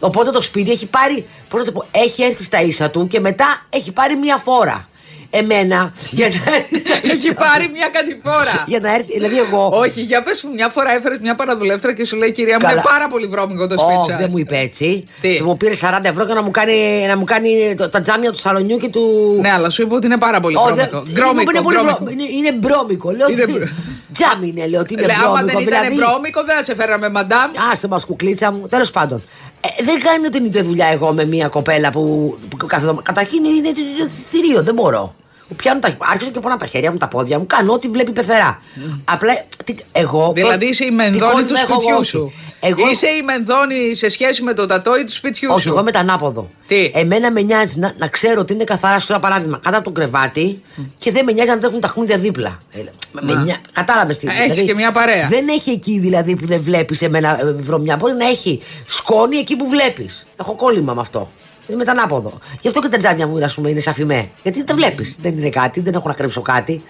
Οπότε 0.00 0.30
το 0.30 0.40
σπίτι 0.40 0.70
έχει 0.70 0.86
πάρει. 0.86 1.26
Πώς 1.48 1.60
να 1.60 1.66
το 1.66 1.72
πω, 1.72 1.84
έχει 1.90 2.22
έρθει 2.22 2.44
στα 2.44 2.60
ίσα 2.60 2.90
του 2.90 3.08
και 3.08 3.20
μετά 3.20 3.66
έχει 3.70 3.92
πάρει 3.92 4.16
μία 4.16 4.36
φορά. 4.36 4.88
Εμένα, 5.34 5.92
για 6.10 6.28
να 6.28 6.54
έρθει 6.56 6.80
στα 6.80 6.94
ίσα 7.02 7.12
Έχει 7.14 7.28
του. 7.28 7.34
πάρει 7.34 7.70
μια 7.72 7.88
κατηφόρα. 7.92 8.64
Για 8.66 8.80
να 8.80 8.94
έρθει, 8.94 9.12
δηλαδή 9.12 9.38
εγώ. 9.38 9.70
Όχι, 9.74 10.00
για 10.00 10.22
πες 10.22 10.42
μου, 10.42 10.52
μια 10.54 10.68
φορά 10.68 10.94
έφερες 10.94 11.18
μια 11.20 11.34
παραδουλεύτρα 11.34 11.94
και 11.94 12.04
σου 12.04 12.16
λέει 12.16 12.32
κυρία 12.32 12.54
μου, 12.54 12.60
Καλά. 12.60 12.72
είναι 12.72 12.82
πάρα 12.84 13.06
πολύ 13.08 13.26
βρώμικο 13.26 13.66
το 13.66 13.78
σπίτι 13.78 13.94
Όχι, 13.98 14.10
σας». 14.10 14.18
δεν 14.20 14.28
μου 14.30 14.38
είπε 14.38 14.58
έτσι. 14.58 15.04
Τι; 15.20 15.36
Και 15.36 15.42
μου 15.42 15.56
πήρε 15.56 15.74
40 15.80 15.98
ευρώ 16.02 16.24
για 16.24 16.34
να 16.34 16.42
μου 16.42 16.50
κάνει, 16.50 17.04
να 17.08 17.16
μου 17.16 17.24
κάνει 17.24 17.74
το- 17.76 17.88
τα 17.88 18.00
τζάμια 18.00 18.32
του 18.32 18.38
σαλονιού 18.38 18.76
και 18.76 18.88
του. 18.88 19.36
Ναι, 19.40 19.50
αλλά 19.50 19.70
σου 19.70 19.82
είπε 19.82 19.94
ότι 19.94 20.06
είναι 20.06 20.18
πάρα 20.18 20.40
πολύ 20.40 20.56
Ω, 20.56 20.60
βρώμικο. 20.62 20.84
δεν- 20.90 21.12
Γκρόμικο, 21.12 21.50
είναι, 21.50 21.60
πολύ 21.60 21.76
γκρόμικο. 21.76 21.98
βρω- 22.04 22.10
είναι, 22.12 22.22
είναι 22.22 22.52
μπρώμικο. 22.52 23.10
Λέω 23.10 23.28
Είναι 23.30 23.42
ότι. 23.42 23.52
μπρο- 23.52 23.68
Τζάμι 24.12 24.48
είναι, 24.48 24.66
λέω 24.66 24.80
ότι 24.80 24.92
είναι 24.92 25.06
Λέει, 25.06 25.16
άμα 25.24 25.34
δεν 25.34 25.44
μπρώμικο. 25.44 25.60
ήταν 25.70 25.82
δηλαδή, 25.82 25.96
βρώμικο, 26.04 26.44
δεν 26.44 26.56
θα 26.56 26.64
σε 26.64 26.74
φέραμε 26.74 27.08
μαντάμ. 27.10 27.50
Άσε 27.72 27.88
μας 27.88 28.04
κουκλίτσα 28.04 28.52
μου. 28.52 28.66
Τέλος 28.68 28.90
πάντων. 28.90 29.22
Ε, 29.64 29.82
δεν 29.84 30.00
κάνει 30.02 30.28
την 30.28 30.44
ίδια 30.44 30.62
δουλειά 30.62 30.86
εγώ 30.86 31.12
με 31.12 31.24
μια 31.24 31.48
κοπέλα 31.48 31.90
που, 31.90 32.34
που 32.48 32.56
κάθε 32.56 32.74
εβδομάδα. 32.82 33.02
Καταρχήν 33.02 33.44
είναι 33.44 33.68
είναι 33.68 34.08
θηρίο, 34.30 34.62
δεν 34.62 34.74
μπορώ. 34.74 35.14
Πιάνω 35.56 35.78
τα, 35.80 35.96
άρχισα 35.98 36.30
και 36.30 36.40
πονά 36.40 36.56
τα 36.56 36.66
χέρια 36.66 36.90
μου, 36.92 36.96
τα 36.96 37.08
πόδια 37.08 37.38
μου, 37.38 37.46
κάνω 37.46 37.72
ό,τι 37.72 37.88
βλέπει 37.88 38.10
πεθερά. 38.12 38.60
Απλά 39.04 39.32
τι- 39.64 39.74
εγώ. 39.92 40.32
Δηλαδή 40.34 40.66
είσαι 40.66 40.84
η 40.84 40.88
τι 40.88 40.94
μενδόνη 40.94 41.32
κόρη 41.32 41.44
του 41.44 41.54
έχω 41.54 41.66
εγώ, 41.70 41.80
σπιτιού 41.80 41.96
όχι. 41.98 42.04
σου. 42.10 42.32
Εγώ, 42.64 42.90
Είσαι 42.90 43.06
η 43.06 43.22
μενδόνη 43.22 43.94
σε 43.94 44.08
σχέση 44.08 44.42
με 44.42 44.54
το 44.54 44.66
τατόι 44.66 45.04
του 45.04 45.12
σπιτιού 45.12 45.48
όχι, 45.52 45.60
σου. 45.60 45.68
εγώ 45.68 45.76
είμαι 45.76 45.84
μετανάποδο. 45.92 46.50
Τι; 46.66 46.90
Εμένα 46.94 47.30
με 47.30 47.40
νοιάζει 47.42 47.78
να, 47.78 47.92
να 47.98 48.08
ξέρω 48.08 48.40
ότι 48.40 48.52
είναι 48.52 48.64
καθαρά 48.64 48.98
στο 48.98 49.12
ένα 49.12 49.22
παράδειγμα 49.22 49.58
κάτω 49.62 49.76
από 49.76 49.84
το 49.84 49.90
κρεβάτι 49.90 50.62
και 50.98 51.12
δεν 51.12 51.24
με 51.24 51.32
νοιάζει 51.32 51.50
αν 51.50 51.60
τρέχουν 51.60 51.80
τα 51.80 51.88
χνούδια 51.88 52.18
δίπλα. 52.18 52.58
Ε, 52.72 52.78
με 53.12 53.32
νοιάζει- 53.34 53.60
Κατάλαβες 53.72 54.18
τι. 54.18 54.26
Έχεις 54.48 54.62
και 54.62 54.74
μια 54.74 54.92
παρέα. 54.92 55.28
Δεν 55.28 55.48
έχει 55.48 55.70
εκεί 55.70 55.98
δηλαδή 55.98 56.36
που 56.36 56.46
δεν 56.46 56.60
βλέπεις 56.62 57.02
εμένα 57.02 57.40
ε, 57.40 57.52
βρωμιά. 57.52 57.96
Μπορεί 57.96 58.12
να 58.14 58.28
έχει 58.28 58.60
σκόνη 58.86 59.36
εκεί 59.36 59.56
που 59.56 59.68
βλέπεις. 59.68 60.26
Έχω 60.40 60.54
κόλλημα 60.56 60.94
με 60.94 61.00
αυτό. 61.00 61.30
Είναι 61.68 61.76
μετανάποδο. 61.78 62.38
Γι' 62.60 62.68
αυτό 62.68 62.80
και 62.80 62.88
τα 62.88 62.96
τζάμια 62.96 63.26
μου 63.26 63.44
ας 63.44 63.54
πούμε, 63.54 63.70
είναι 63.70 63.80
σαφημέ. 63.80 64.28
Γιατί 64.42 64.58
δεν 64.58 64.66
τα 64.66 64.74
βλέπεις. 64.74 65.16
Δεν 65.20 65.38
είναι 65.38 65.48
κάτι, 65.48 65.80
δεν 65.80 65.94
έχω 65.94 66.08
να 66.08 66.14
κρύψω 66.14 66.40
κάτι. 66.42 66.82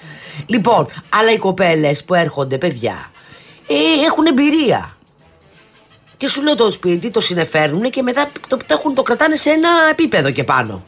Λοιπόν, 0.47 0.87
αλλά 1.09 1.33
οι 1.33 1.37
κοπέλες 1.39 2.05
που 2.05 2.15
έρχονται, 2.15 2.59
παιδιά, 2.59 3.11
ε, 3.69 4.05
έχουν 4.07 4.27
εμπειρία. 4.27 4.97
Και 6.23 6.29
σου 6.29 6.43
λέω 6.43 6.55
το 6.55 6.71
σπίτι, 6.71 7.11
το 7.11 7.21
συνεφέρνουν 7.21 7.91
και 7.91 8.03
μετά 8.03 8.31
το, 8.49 8.57
το, 8.57 8.65
έχουν, 8.67 8.95
το 8.95 9.03
κρατάνε 9.03 9.37
σε 9.37 9.51
ένα 9.51 9.69
επίπεδο 9.91 10.31
και 10.31 10.45
πάνω. 10.45 10.85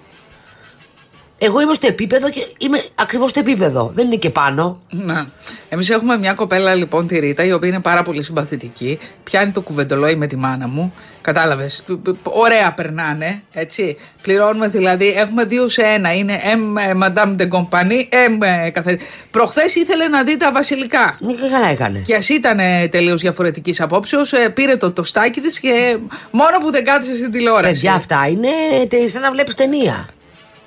Εγώ 1.45 1.61
είμαι 1.61 1.73
στο 1.75 1.87
επίπεδο 1.87 2.31
και 2.31 2.47
είμαι 2.59 2.85
ακριβώς 2.95 3.31
στο 3.31 3.41
επίπεδο. 3.41 3.93
Δεν 3.95 4.07
είναι 4.07 4.17
και 4.17 4.31
πάνω. 4.31 4.81
Να. 4.91 5.27
Εμείς 5.69 5.91
έχουμε 5.91 6.19
μια 6.19 6.33
κοπέλα 6.33 6.75
λοιπόν 6.75 7.07
τη 7.07 7.19
Ρίτα, 7.19 7.45
η 7.45 7.53
οποία 7.53 7.69
είναι 7.69 7.81
πάρα 7.81 8.03
πολύ 8.03 8.23
συμπαθητική. 8.23 8.99
Πιάνει 9.25 9.51
το 9.51 9.61
κουβεντολόι 9.61 10.15
με 10.15 10.27
τη 10.27 10.37
μάνα 10.37 10.69
μου. 10.69 10.95
Κατάλαβες. 11.21 11.85
Ωραία 12.23 12.73
περνάνε, 12.73 13.43
έτσι. 13.53 13.97
Πληρώνουμε 14.23 14.69
δηλαδή, 14.69 15.09
έχουμε 15.17 15.45
δύο 15.45 15.69
σε 15.69 15.83
ένα. 15.83 16.15
Είναι 16.15 16.41
M 16.45 16.81
ε, 16.89 16.93
Madame 17.03 17.37
de 17.37 17.49
Compagnie, 17.49 18.15
M 18.29 18.43
ε, 18.67 18.71
καθαρι... 18.71 18.99
Προχθές 19.31 19.75
ήθελε 19.75 20.09
να 20.09 20.23
δει 20.25 20.37
τα 20.37 20.53
βασιλικά. 20.53 21.17
Ναι, 21.21 21.33
και 21.33 21.49
καλά 21.51 21.69
έκανε. 21.69 21.99
Και 21.99 22.15
ας 22.15 22.29
ήταν 22.29 22.59
τελείως 22.91 23.21
διαφορετικής 23.21 23.81
απόψεως, 23.81 24.33
πήρε 24.55 24.77
το 24.77 24.93
τοστάκι 24.93 25.41
της 25.41 25.61
και 25.61 25.97
μόνο 26.31 26.59
που 26.59 26.71
δεν 26.71 26.85
κάθισε 26.85 27.17
στην 27.17 27.31
τηλεόραση. 27.33 27.73
Παιδιά, 27.73 27.93
αυτά 27.95 28.27
είναι 28.29 28.49
τε- 28.89 29.09
σαν 29.09 29.21
να 29.23 29.31
βλέπεις 29.31 29.55
ταινία. 29.55 30.09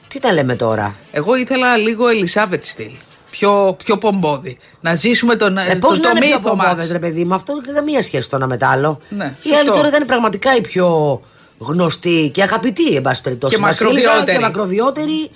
Τι 0.08 0.20
τα 0.20 0.34
λέμε 0.34 0.56
τώρα; 0.56 0.96
Εγώ 1.12 1.36
ήθελα 1.36 1.78
λίγο 1.78 2.08
Ελισάβετ 2.08 2.64
στυλ. 2.64 2.92
Πιο, 3.32 3.76
πιο 3.84 3.98
πομπόδι. 3.98 4.58
Να 4.82 4.96
ζήσουμε 4.96 5.36
τον, 5.36 5.58
Ε, 5.58 5.66
το, 5.74 5.88
Πώς 5.88 6.00
το 6.00 6.04
να 6.04 6.10
είναι 6.10 6.20
πιο 6.20 6.38
μύθο 6.40 6.56
μας. 6.56 6.66
φοβόδες, 6.66 6.92
ρε 6.92 7.00
παιδί 7.00 7.24
μου, 7.26 7.34
αυτό 7.34 7.54
δεν 7.54 7.64
έχει 7.66 7.74
καμία 7.74 8.02
σχέση 8.02 8.30
το 8.30 8.36
ένα 8.36 8.48
με 8.48 8.58
το 8.58 8.66
άλλο. 8.66 9.00
Ναι, 9.10 9.26
η 9.26 9.50
άλλη 9.50 9.56
σωστό. 9.58 9.72
τώρα 9.72 9.88
ήταν 9.88 10.06
πραγματικά 10.06 10.56
η 10.56 10.62
πιο 10.62 11.22
γνωστή 11.58 12.30
και 12.34 12.42
αγαπητή, 12.42 12.96
εν 12.96 13.02
πάση 13.02 13.22
περιπτώσει. 13.22 13.56
Και 13.56 13.62
βασίλισσα 13.62 13.96
μακροβιότερη. 14.10 14.38
Και 14.38 14.44
μακροβιότερη 14.44 15.30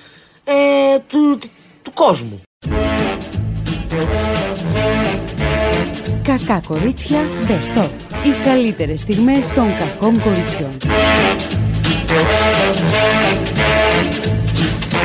ε, 0.43 0.53
του, 1.07 1.37
του, 1.41 1.49
του 1.81 1.91
κόσμου. 1.93 2.41
Κακά 6.23 6.61
κορίτσια 6.67 7.19
Best 7.47 7.81
of. 7.81 7.89
Οι 8.25 8.43
καλύτερες 8.45 8.99
στιγμές 9.01 9.47
των 9.47 9.67
κακών 9.77 10.21
κοριτσιών. 10.21 10.77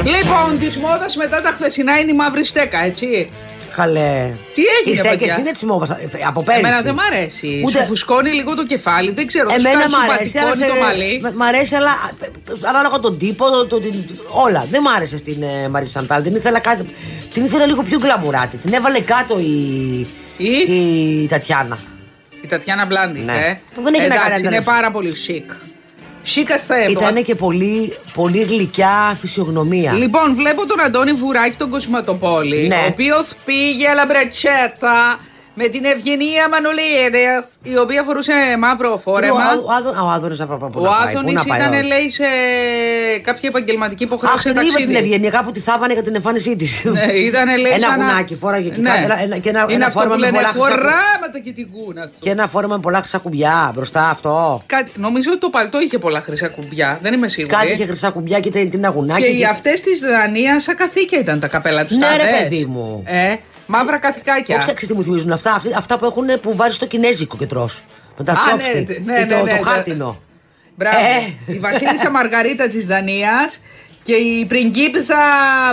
Λοιπόν, 0.05 0.59
της 0.59 0.77
μόδας 0.77 1.17
μετά 1.17 1.41
τα 1.43 1.51
χθεσινά 1.51 1.99
είναι 1.99 2.11
η 2.11 2.15
μαύρη 2.15 2.45
στέκα, 2.45 2.85
έτσι. 2.85 3.31
Καλέ. 3.77 4.31
Τι 4.53 4.63
έγινε, 4.81 4.95
Οι 4.95 4.95
στέκες 4.95 5.19
παιδιά; 5.19 5.37
είναι 5.39 5.51
της 5.53 5.63
μόβα. 5.63 5.99
Από 6.27 6.43
πέρυσι. 6.43 6.65
Εμένα 6.65 6.83
δεν 6.83 6.95
μ' 6.95 7.01
αρέσει. 7.13 7.63
Ούτε- 7.65 7.79
Σου 7.79 7.85
φουσκώνει 7.87 8.31
λίγο 8.31 8.55
το 8.55 8.67
κεφάλι, 8.67 9.11
δεν 9.11 9.27
ξέρω. 9.27 9.47
τους 9.49 9.57
Εμένα 9.57 9.79
κάνεις 9.79 9.95
μ' 9.95 9.97
σου 9.97 10.13
αρέσει, 10.13 10.39
αλλά 10.39 10.49
πατικώνει 10.49 10.71
σε- 10.73 10.79
το 10.79 10.85
μαλλί. 10.87 11.21
μ' 11.23 11.37
μ' 11.37 11.43
αρέσει, 11.43 11.75
αλλά 11.75 11.93
ανάλογα 12.63 12.99
τον 12.99 13.19
τύπο, 13.19 13.51
το, 13.51 13.67
το- 13.67 13.79
την- 13.81 14.05
όλα. 14.31 14.67
Δεν 14.71 14.81
μ' 14.83 14.89
άρεσε 14.89 15.17
στην 15.17 15.43
ε, 15.43 15.69
Μαρή 15.69 15.87
Σαντάλ. 15.87 16.23
Την 16.23 16.35
ήθελα, 16.35 16.59
κάτι, 16.59 16.85
την 17.35 17.45
ήθελα 17.45 17.67
λίγο 17.67 17.83
πιο 17.83 17.99
γκλαμουράτη. 17.99 18.57
Την 18.57 18.73
έβαλε 18.73 19.01
κάτω 19.01 19.39
η, 19.39 20.01
Η; 20.37 20.75
η 21.23 21.27
Τατιάνα. 21.29 21.79
Η 22.43 22.47
Τατιάνα 22.47 22.87
Μπλάντι, 22.87 23.21
Ναι. 23.21 23.33
ε. 23.33 23.59
Που 23.75 23.83
δεν 23.83 23.95
έχει 23.95 24.09
να 24.09 24.15
Εντάξει, 24.15 24.31
κάνει 24.31 24.39
είναι 24.39 24.49
ανταλλαγή. 24.57 24.65
πάρα 24.65 24.91
πολύ 24.91 25.13
chic. 25.27 25.55
Chic 26.35 26.51
as 26.51 26.61
θέμα. 26.67 26.91
Ήταν 26.91 27.23
και 27.23 27.35
πολύ, 27.35 27.93
πολύ 28.15 28.43
γλυκιά 28.43 29.17
φυσιογνωμία. 29.21 29.93
Λοιπόν, 29.93 30.35
βλέπω 30.35 30.67
τον 30.67 30.81
Αντώνη 30.81 31.13
Βουράκη 31.13 31.57
τον 31.57 31.71
Κοσματοπόλη, 31.71 32.67
Ναι. 32.67 32.75
ο 32.75 32.87
οποίος 32.89 33.33
πήγε 33.45 33.93
λαμπρετσέτα 33.95 35.19
με 35.59 35.67
την 35.69 35.85
Ευγενία 35.85 36.49
Μανολίδη, 36.49 37.25
η 37.63 37.77
οποία 37.79 38.03
φορούσε 38.03 38.33
μαύρο 38.59 39.01
φόρεμα. 39.05 39.35
Ο, 39.67 39.73
Άδων- 39.79 39.97
ο 39.97 40.09
Άδωνης 40.15 40.39
να 40.39 40.47
πάει, 40.47 40.59
πού 40.59 40.71
Ο 40.75 40.81
να 40.81 40.91
πάει, 40.91 41.09
Άδωνης 41.15 41.33
πού 41.33 41.39
να 41.39 41.45
πάει, 41.45 41.59
ήταν, 41.59 41.73
όχι. 41.73 41.83
λέει, 41.87 42.11
σε 42.11 42.25
κάποια 43.23 43.49
επαγγελματική 43.49 44.05
Αχ, 44.05 44.11
υποχρέωση 44.11 44.43
την 44.43 44.51
είπα 44.51 44.61
την 44.63 44.71
ταξίδι. 44.73 44.97
Ευγενία 44.99 45.31
κάπου 45.31 45.51
τη 45.51 45.61
θάβανε 45.61 45.93
για 45.93 46.03
την 46.03 46.15
εμφάνισή 46.15 46.57
της. 46.57 46.85
Ναι, 46.85 47.13
ήτανε, 47.13 47.57
λέει, 47.57 47.73
Ένα 47.73 47.89
σαν 47.89 47.99
να- 47.99 48.05
γουνάκι, 48.07 48.35
φόραγε 48.41 48.69
και 48.69 48.81
Ναι. 48.81 48.89
κάτι, 48.91 49.03
ένα- 49.03 49.21
ένα- 49.23 49.39
και 49.39 49.49
ένα- 49.49 49.61
Είναι 49.65 49.73
ένα 49.75 49.87
αυτό 49.87 49.99
φόρεμα 49.99 50.15
που 50.15 50.21
με 50.21 50.27
λένε 50.27 50.37
πολλά 50.39 50.49
χρυσά 50.53 50.67
κου- 50.69 50.77
χωράματα 50.79 51.39
και 51.45 51.53
την 51.53 51.69
κούνα 51.73 52.03
σου. 52.03 52.13
Και 52.21 52.31
ένα 52.31 52.47
φόρεμα 52.47 52.75
με 52.75 52.81
πολλά 52.81 52.99
χρυσά 52.99 53.19
κουμπιά 53.19 53.71
μπροστά 53.75 54.09
αυτό. 54.09 54.63
Κάτι, 54.67 54.91
νομίζω 54.97 55.31
ότι 55.31 55.41
το 55.41 55.49
παλτό 55.49 55.81
είχε 55.81 55.99
πολλά 55.99 56.21
χρυσά 56.21 56.49
κουμπιά, 56.49 56.99
δεν 57.03 57.13
είμαι 57.15 57.29
σίγουρη. 57.29 57.55
Κάτι 57.57 57.73
είχε 57.73 57.87
χρυσά 57.87 58.11
κουμπιά 58.11 58.41
και 58.41 58.49
ήταν 58.49 58.71
ένα 58.75 58.89
γουνάκι. 58.89 59.23
Και 59.23 59.31
και- 59.31 59.37
οι 59.39 59.45
αυτές 59.45 59.81
της 59.81 60.01
Δανίας 60.01 60.63
σαν 60.63 60.77
καθήκια 60.77 61.19
ήταν 61.19 61.41
τα 61.41 61.47
καπέλα 61.49 61.85
τους. 61.87 61.97
Ναι, 61.97 62.07
ρε, 62.17 62.43
παιδί 62.43 62.65
μου. 62.65 63.03
Ε, 63.69 63.73
μαύρα 63.73 63.99
καθηκάκια. 63.99 64.57
Όχι, 64.57 64.65
ξέρεις 64.65 64.87
τι 64.87 64.95
μου 64.95 65.03
θυμίζουν 65.03 65.33
αυτά. 65.33 65.53
Αυτοί- 65.55 65.75
Αυτά 65.77 65.99
που, 65.99 66.05
έχουν, 66.05 66.41
που 66.41 66.57
βάζει 66.57 66.75
στο 66.75 66.87
κινέζικο 66.87 67.37
και 67.37 67.47
τρως. 67.47 67.83
Με 68.19 68.25
τα 68.25 68.33
Α, 68.33 68.37
chopstick 68.37 68.75
ναι, 68.75 68.95
και 68.95 69.01
ναι, 69.05 69.27
το, 69.27 69.35
ναι, 69.35 69.41
το 69.41 69.45
ναι. 69.45 69.61
χάτινο. 69.71 70.21
Μπράβο. 70.75 70.97
Ε. 70.97 71.53
Η 71.53 71.59
Βασίλισσα 71.59 72.11
Μαργαρίτα 72.11 72.69
της 72.69 72.87
Δανίας 72.87 73.59
και 74.03 74.13
η 74.15 74.45
πριγκίπισσα 74.47 75.17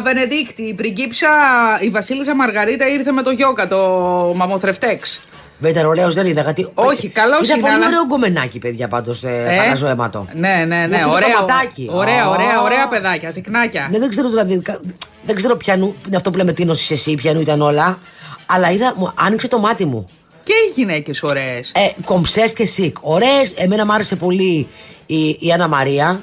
Βενεδίκτη. 0.04 0.62
Η 0.62 0.74
πριγκίπισσα, 0.74 1.30
η 1.82 1.90
Βασίλισσα 1.90 2.36
Μαργαρίτα 2.36 2.88
ήρθε 2.88 3.12
με 3.12 3.22
το 3.22 3.32
γιόκα, 3.32 3.68
το 3.68 3.78
μαμοθρευτέξ. 4.36 5.22
Βέβαια 5.64 5.72
ήταν 5.72 5.86
ωραίος, 5.86 6.14
δεν 6.14 6.26
είδα. 6.26 6.42
Γιατί... 6.42 6.68
Όχι, 6.74 7.10
καλός 7.10 7.40
Ήταν 7.42 7.58
είναι, 7.60 7.68
πολύ 7.68 7.78
αλλά- 7.80 7.88
ωραίο 7.88 8.06
γκομενάκι, 8.06 8.60
παιδιά, 8.60 8.88
πάντως. 8.88 9.24
Ε, 9.24 9.56
Παραζώματο. 9.58 10.28
Ναι, 10.34 10.66
ναι, 10.68 10.76
Μου 10.82 10.88
ναι. 10.88 10.98
φύγει 10.98 11.04
το 11.04 11.10
Ωραία, 11.12 11.40
ματάκι. 11.40 11.90
ωραία, 11.92 12.24
Α. 12.24 12.30
ωραία, 12.30 12.62
ωραία 12.62 12.88
παιδάκια, 12.88 13.32
τυκνάκια. 13.32 13.88
Ναι, 13.92 14.00
δεν 14.00 14.10
ξέρω 14.10 14.30
δηλαδή. 14.30 14.62
κα- 14.62 14.80
Δεν 15.24 15.36
ξέρω 15.36 15.56
ποιανού 15.56 15.96
είναι 16.08 16.16
αυτό 16.16 16.32
που 16.32 16.38
λέμε 16.38 16.54
τι 16.54 16.66
νόσησε 16.66 16.94
εσύ, 16.94 17.14
ποιανού 17.16 17.40
ήταν 17.40 17.62
όλα. 17.62 18.00
Αλλά 18.46 18.72
είδα, 18.72 18.94
μου 18.98 19.12
άνοιξε 19.16 19.48
το 19.48 19.60
μάτι 19.60 19.86
μου. 19.86 20.06
Και 20.44 20.54
οι 20.54 20.72
γυναίκες 20.80 21.24
ωραίες. 21.24 21.72
Ε, 21.76 21.90
κομψές 22.06 22.54
και 22.54 22.66
σικ. 22.66 22.96
Ωραίες. 23.02 23.52
Εμένα 23.56 23.86
μου 23.86 23.94
άρεσε 23.94 24.16
πολύ 24.16 24.68
η, 25.06 25.28
η 25.40 25.52
Άννα 25.54 25.68
Μαρία. 25.68 26.22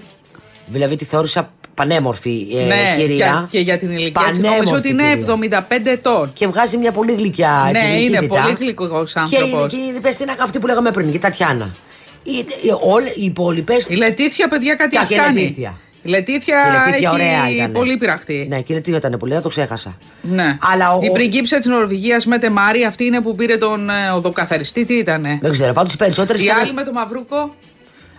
Δηλαδή 0.66 0.96
τη 0.96 1.05
θεώρησα 1.05 1.50
πανέμορφη 1.74 2.46
ε, 2.52 2.64
ναι, 2.64 2.94
κυρία. 2.98 3.46
και, 3.50 3.56
και 3.59 3.64
για 3.64 3.78
την 3.78 3.90
ηλικία 3.90 4.22
της 4.30 4.38
νομίζω 4.38 4.54
Πανέμορφη 4.56 4.74
ότι 4.78 4.88
είναι 4.88 5.14
κυρία. 5.38 5.66
75 5.68 5.87
ετών. 5.87 6.30
Και 6.33 6.46
βγάζει 6.46 6.76
μια 6.76 6.92
πολύ 6.92 7.12
γλυκιά 7.12 7.66
έτσι, 7.68 7.83
Ναι, 7.83 7.88
είναι 8.00 8.16
γλυκύτητα. 8.18 8.42
πολύ 8.42 8.56
γλυκός 8.59 9.12
Και, 9.12 9.18
άνθρωπος. 9.20 9.70
και 9.72 10.00
πες 10.00 10.16
την 10.16 10.28
αυτή 10.42 10.59
που 10.59 10.66
λέγαμε 10.66 10.90
πριν, 10.90 11.11
και 11.11 11.16
η 11.16 11.20
Τατιάνα. 11.20 11.74
Οι, 12.22 12.30
οι, 12.33 12.46
όλε- 12.80 13.16
οι 13.16 13.24
υπόλοιπε. 13.24 13.74
Η 13.88 13.94
Λετήθια, 13.94 14.48
παιδιά, 14.48 14.74
κάτι 14.74 14.96
Κα- 14.96 15.00
έχει 15.02 15.09
και 15.09 15.14
η 15.14 15.24
κάνει. 15.24 15.40
Λετήθια. 15.40 15.78
Η 16.02 16.09
Λετήθια, 16.09 16.56
Η 16.68 16.72
Λετήθια 16.72 16.94
έχει 17.11 17.14
ωραία 17.14 17.50
ήταν. 17.50 17.72
πολύ 17.72 17.96
πειραχτή. 17.96 18.46
Ναι, 18.50 18.61
και 18.61 18.72
η 18.72 18.76
Λετίδα 18.76 18.96
ήταν 18.96 19.16
πολύ, 19.18 19.33
δεν 19.33 19.42
το 19.42 19.48
ξέχασα. 19.48 19.98
Ναι. 20.22 20.56
Αλλά 20.72 20.94
ο, 20.94 21.00
η 21.02 21.09
ο- 21.09 21.12
πριγκίψα 21.12 21.56
της 21.56 21.66
Νορβηγίας 21.66 22.26
με 22.26 22.38
Μάρη, 22.50 22.85
αυτή 22.85 23.04
είναι 23.04 23.20
που 23.20 23.35
πήρε 23.35 23.56
τον 23.56 23.90
ε, 23.90 24.11
οδοκαθαριστή, 24.14 24.85
τι 24.85 24.94
ήτανε; 24.94 25.38
Δεν 25.42 25.50
ξέρω, 25.52 25.72
πάντως 25.72 25.92
οι 25.92 25.96
περισσότερες. 25.96 26.42
Η 26.42 26.48
άλλη 26.48 26.72
με 26.72 26.83
το 26.83 26.92
μαυρούκο 26.92 27.54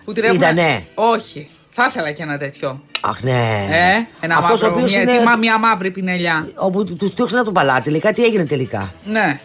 που 0.04 0.12
την 0.12 0.24
έχουμε. 0.24 0.36
Ήτανε. 0.46 0.82
Όχι. 0.94 1.48
Θα 1.74 1.86
ήθελα 1.88 2.10
και 2.10 2.22
ένα 2.22 2.38
τέτοιο. 2.38 2.82
Αχ, 3.00 3.22
ναι. 3.22 3.66
Ε, 3.70 4.06
ένα 4.20 4.36
Αυτός 4.36 4.62
ο 4.62 4.64
μαύρο, 4.64 4.68
οποίος 4.76 4.90
μια, 4.90 5.00
είναι- 5.00 5.18
τι 5.18 5.24
μα- 5.24 5.36
μια 5.36 5.58
μαύρη 5.58 5.90
πινελιά. 5.90 6.48
Όπου 6.54 6.84
του 6.84 7.08
στήξαν 7.08 7.36
από 7.36 7.44
τον 7.44 7.54
παλάτι, 7.54 7.90
λέει 7.90 8.02
τι 8.14 8.24
έγινε 8.24 8.44
τελικά. 8.44 8.92
Ναι. 9.04 9.40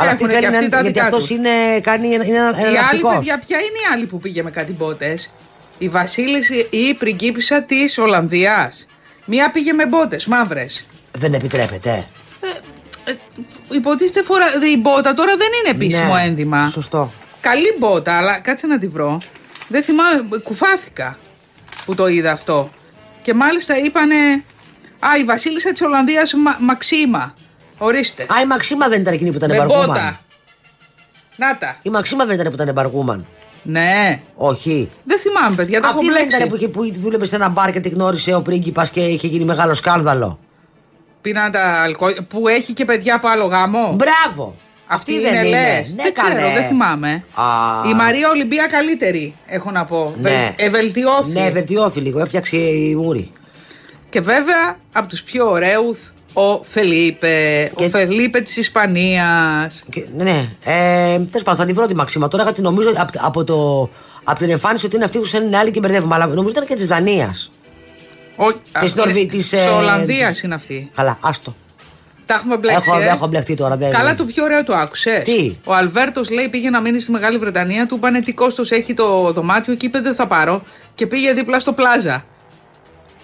Αλλά 0.00 0.10
αυτή 0.10 0.24
Έχουνε 0.24 0.32
θέλει 0.32 0.44
και 0.44 0.50
να 0.50 0.58
αυτοί 0.58 0.68
τα 0.70 0.76
γιατί 0.80 0.92
δικά 0.92 1.04
αυτός 1.04 1.20
τους. 1.20 1.30
είναι, 1.30 1.80
κάνει, 1.82 2.06
είναι 2.08 2.24
ένα 2.24 2.34
Η 2.34 2.36
άλλη 2.64 2.66
εναλλακτικός. 2.76 3.14
παιδιά, 3.14 3.38
ποια 3.46 3.56
είναι 3.58 3.66
η 3.66 3.92
άλλη 3.92 4.04
που 4.06 4.18
πήγε 4.18 4.42
με 4.42 4.50
κάτι 4.50 4.72
μπότε. 4.72 5.18
Η 5.78 5.88
Βασίλισσα 5.88 6.54
ή 6.54 6.66
η 6.88 6.94
πριγκίπισσα 6.94 7.62
της 7.62 7.98
Ολλανδίας; 7.98 8.86
Μία 9.24 9.50
πήγε 9.50 9.72
με 9.72 9.86
μπότες, 9.86 10.26
μαύρες. 10.26 10.84
Δεν 11.12 11.34
επιτρέπεται. 11.34 12.04
Υποτίθεται 13.70 14.22
φορά. 14.22 14.44
Η 14.72 14.76
μπότα 14.76 15.14
τώρα 15.14 15.36
δεν 15.36 15.48
είναι 15.60 15.70
επίσημο 15.84 16.14
Ναι, 16.14 16.22
ένδυμα. 16.22 16.68
Σωστό. 16.68 17.12
Καλή 17.40 17.74
μπότα, 17.78 18.16
αλλά 18.16 18.38
κάτσε 18.38 18.66
να 18.66 18.78
τη 18.78 18.86
βρω. 18.88 19.20
Δεν 19.68 19.82
θυμάμαι, 19.82 20.28
κουφάθηκα 20.42 21.18
που 21.88 21.94
το 21.94 22.06
είδα 22.08 22.32
αυτό. 22.32 22.70
Και 23.22 23.34
μάλιστα 23.34 23.78
είπανε. 23.78 24.14
Α, 24.98 25.08
η 25.20 25.24
Βασίλισσα 25.24 25.72
της 25.72 25.80
Ολλανδίας 25.82 26.32
Μαξίμα. 26.60 27.34
Ορίστε. 27.78 28.22
Α, 28.22 28.40
η 28.42 28.46
Μαξίμα 28.46 28.88
δεν 28.88 29.00
ήταν 29.00 29.12
εκείνη 29.14 29.30
που 29.30 29.36
ήταν 29.36 29.50
με 29.50 29.56
εμπαργούμαν. 29.56 29.86
μπότα. 29.86 30.20
Να 31.36 31.58
τα. 31.58 31.76
Η 31.82 31.90
Μαξίμα 31.90 32.24
δεν 32.24 32.34
ήταν 32.34 32.46
που 32.48 32.54
ήταν 32.54 32.68
εμπαργούμαν. 32.68 33.26
Ναι. 33.62 34.20
Όχι. 34.36 34.90
Δεν 35.04 35.18
θυμάμαι, 35.18 35.54
παιδιά, 35.56 35.80
τα 35.80 35.88
έχω 35.88 35.96
Αυτή 35.98 36.10
δεν 36.10 36.16
μπλέξει. 36.18 36.36
ήταν 36.36 36.48
που, 36.48 36.56
είχε, 36.56 36.68
που 36.68 36.92
δούλευε 37.00 37.26
σε 37.26 37.36
ένα 37.36 37.48
μπαρ 37.48 37.70
και 37.70 37.80
τη 37.80 37.88
γνώρισε 37.88 38.34
ο 38.34 38.42
πρίγκιπας 38.42 38.90
και 38.90 39.00
είχε 39.00 39.26
γίνει 39.26 39.44
μεγάλο 39.44 39.74
σκάνδαλο. 39.74 40.38
Πίναν 41.20 41.52
τα 41.52 41.64
αλκοόλ. 41.82 42.12
Που 42.28 42.48
έχει 42.48 42.72
και 42.72 42.84
παιδιά 42.84 43.14
από 43.14 43.28
άλλο 43.28 43.44
γάμο. 43.46 43.96
Μπράβο! 43.96 44.54
Αυτή 44.90 45.20
δεν 45.20 45.32
είναι, 45.34 45.42
λες. 45.42 45.94
Ναι, 45.94 46.02
δεν 46.02 46.14
ξέρω, 46.14 46.34
καλέ. 46.34 46.52
δεν 46.54 46.64
θυμάμαι. 46.64 47.24
Α. 47.34 47.44
Η 47.90 47.94
Μαρία 47.94 48.28
Ολυμπία 48.28 48.66
καλύτερη, 48.66 49.34
έχω 49.46 49.70
να 49.70 49.84
πω. 49.84 50.14
Ναι. 50.20 50.30
Βελ- 50.30 50.52
Ευελτιώθη. 50.60 51.30
Ναι, 51.32 51.50
βελτιώθη 51.50 52.00
λίγο, 52.00 52.20
έφτιαξε 52.20 52.56
η 52.56 52.94
μούρη. 52.94 53.32
Και 54.08 54.20
βέβαια 54.20 54.76
από 54.92 55.08
τους 55.08 55.22
πιο 55.22 55.50
ωραίους 55.50 56.12
ο 56.32 56.62
Φελίπε. 56.64 57.70
Και- 57.76 57.84
Ο 57.84 57.88
Φελίπε 57.88 58.40
της 58.40 58.56
Ισπανίας. 58.56 59.84
Και, 59.90 60.04
ναι, 60.16 60.24
ναι. 60.24 60.48
Ε, 60.64 61.06
Τέλος 61.18 61.42
πάντων, 61.42 61.56
θα 61.56 61.64
τη 61.64 61.72
βρω 61.72 61.86
τη 61.86 61.94
Μαξίμα. 61.94 62.28
Τώρα 62.28 62.42
γιατί 62.42 62.60
νομίζω 62.62 62.92
από, 62.96 63.12
από, 63.20 63.44
το, 63.44 63.90
από 64.24 64.38
την 64.38 64.50
εμφάνιση 64.50 64.86
ότι 64.86 64.96
είναι 64.96 65.04
αυτή 65.04 65.18
που 65.18 65.24
σε 65.24 65.36
είναι 65.38 65.56
άλλη 65.56 65.70
και 65.70 65.80
μπερδεύουμε. 65.80 66.14
Αλλά 66.14 66.26
νομίζω 66.26 66.48
ήταν 66.48 66.66
και 66.66 66.74
της 66.74 66.86
Δανίας. 66.86 67.50
Ο, 68.36 68.52
Της 68.80 68.92
α, 68.92 68.94
Νορβη- 68.96 69.16
είναι- 69.22 69.30
της, 69.30 69.48
της 69.48 69.64
ε, 69.64 69.68
Ολλανδίας 69.68 70.42
είναι 70.42 70.54
αυτή. 70.54 70.90
Καλά, 70.94 71.18
άστο. 71.20 71.54
Τα 72.28 72.34
έχουμε 72.34 72.56
μπλέξει. 72.56 72.90
Έχω, 72.90 73.00
ε. 73.00 73.06
έχω 73.06 73.26
μπλεχτεί 73.26 73.54
τώρα. 73.54 73.76
Δεν... 73.76 73.90
Καλά, 73.90 74.14
το 74.14 74.24
πιο 74.24 74.44
ωραίο 74.44 74.64
το 74.64 74.74
άκουσε. 74.74 75.22
Τι; 75.24 75.56
Ο 75.64 75.74
Αλβέρτος 75.74 76.30
λέει 76.30 76.48
πήγε 76.48 76.70
να 76.70 76.80
μείνει 76.80 77.00
στη 77.00 77.10
Μεγάλη 77.10 77.38
Βρετανία, 77.38 77.86
του 77.86 77.94
είπανε 77.94 78.20
τι 78.20 78.32
κόστος 78.32 78.70
έχει 78.70 78.94
το 78.94 79.32
δωμάτιο 79.32 79.74
και 79.74 79.86
είπε 79.86 80.00
δεν 80.00 80.14
θα 80.14 80.26
πάρω. 80.26 80.62
Και 80.94 81.06
πήγε 81.06 81.32
δίπλα 81.32 81.58
στο 81.58 81.72
πλάζα. 81.72 82.24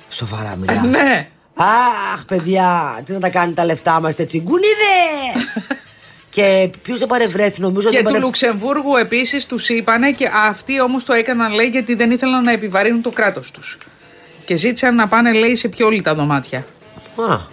Σοβαρά 0.08 0.56
μιλά. 0.56 0.82
ναι. 0.82 1.28
Αχ, 1.54 2.24
παιδιά, 2.24 3.00
τι 3.04 3.12
να 3.12 3.18
τα 3.18 3.28
κάνει 3.28 3.52
τα 3.52 3.64
λεφτά 3.64 4.00
μας, 4.00 4.14
έτσι. 4.14 4.38
Γκουνίδε! 4.38 5.48
και 6.34 6.70
ποιος 6.82 6.98
δεν 6.98 7.08
παρευρέθη, 7.08 7.60
νομίζω 7.60 7.88
Και 7.88 7.96
δεν 7.96 8.04
του 8.04 8.12
παρε... 8.12 8.24
Λουξεμβούργου 8.24 8.96
επίσης 8.96 9.46
τους 9.46 9.68
είπανε 9.68 10.10
και 10.10 10.30
αυτοί 10.48 10.80
όμως 10.80 11.04
το 11.04 11.12
έκαναν 11.12 11.52
λέει 11.52 11.66
γιατί 11.66 11.94
δεν 11.94 12.10
ήθελαν 12.10 12.44
να 12.44 12.52
επιβαρύνουν 12.52 13.02
το 13.02 13.10
κράτος 13.10 13.50
τους. 13.50 13.78
Και 14.44 14.56
ζήτησαν 14.56 14.94
να 14.94 15.08
πάνε 15.08 15.32
λέει 15.32 15.56
σε 15.56 15.68
πιο 15.68 15.86
όλοι 15.86 16.00
τα 16.00 16.14
δωμάτια. 16.14 16.58
Α, 17.28 17.52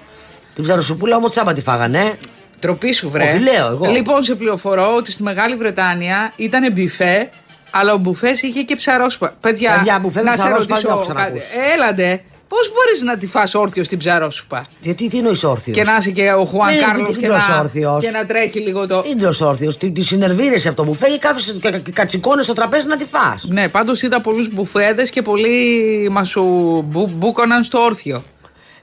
την 0.56 0.64
ψαροσουπούλα 0.64 1.16
όμως 1.16 1.32
τσάμπα 1.32 1.54
τη 1.54 1.62
φάγανε. 1.62 2.18
Τροπή 2.60 2.94
σου 2.94 3.10
βρε. 3.10 3.24
Όχι, 3.24 3.40
λέω 3.40 3.68
εγώ. 3.68 3.92
Λοιπόν, 3.92 4.24
σε 4.24 4.36
πληροφορώ 4.36 4.96
ότι 4.96 5.12
στη 5.12 5.24
Μεγάλη 5.24 5.56
Βρετάνια 5.56 6.34
ήταν 6.36 6.72
μπιφέ, 6.72 7.30
αλλά 7.72 7.94
ο 7.94 7.98
μπουφές 7.98 8.42
είχε 8.42 8.62
και 8.62 8.76
ψαρόσπα. 8.76 9.34
Παιδιά, 9.40 9.76
Παιδιά, 9.76 10.00
μπουφέ 10.00 10.22
με 10.24 10.30
να 10.30 10.36
σε 10.38 10.44
ψαρόσπα 10.44 10.76
δεν 10.76 10.84
ρωτήσω 10.84 10.94
έχω 10.94 11.02
ξανακούσει. 11.02 11.42
κάτι. 11.44 11.72
Έλαντε, 11.74 12.22
πώς 12.48 12.72
μπορείς 12.74 13.02
να 13.02 13.18
τη 13.18 13.28
φας 13.28 13.56
όρθιος 13.56 13.86
στην 13.86 13.98
ψαρόσπα; 13.98 14.66
Γιατί 14.82 15.08
τι 15.08 15.18
εννοείς 15.18 15.44
όρθιος; 15.44 15.78
Και 15.78 15.84
να 15.84 15.96
είσαι 16.00 16.10
και 16.12 16.32
ο 16.32 16.46
Χουάν 16.46 16.68
Δεν 16.68 16.76
είναι 16.78 16.86
Κάρλος 16.86 17.08
και, 17.08 17.14
τίτλος 17.20 17.48
να- 17.48 17.60
όρθιος; 17.60 18.04
και 18.04 18.10
να 18.10 18.26
τρέχει 18.26 18.60
λίγο 18.60 18.88
το. 18.88 19.04
Ίντρο 19.12 19.34
όρθιος; 19.42 19.78
Τη, 19.78 19.92
τη 19.92 20.04
συνερβίρεσαι 20.04 20.68
από 20.68 20.78
το 20.78 20.84
μπουφέ 20.84 21.08
και 21.08 21.18
κάθεσαι 21.18 21.54
και, 21.62 21.72
και 21.80 21.92
κατσικώνεις 21.92 22.46
στο 22.46 22.54
τραπέζι 22.54 22.86
να 22.88 22.98
τη 22.98 23.06
φας; 23.06 23.44
Ναι, 23.48 23.68
πάντως 23.68 24.02
είδα 24.02 24.22
πολλούς 24.22 24.54
μπουφέδε 24.54 25.04
και 25.04 25.22
πολλοί 25.22 26.08
μας 26.12 26.30
σου 26.30 26.44
μπου, 26.88 27.12
μπούκοναν 27.16 27.64
στο 27.64 27.80
όρθιο. 27.80 28.24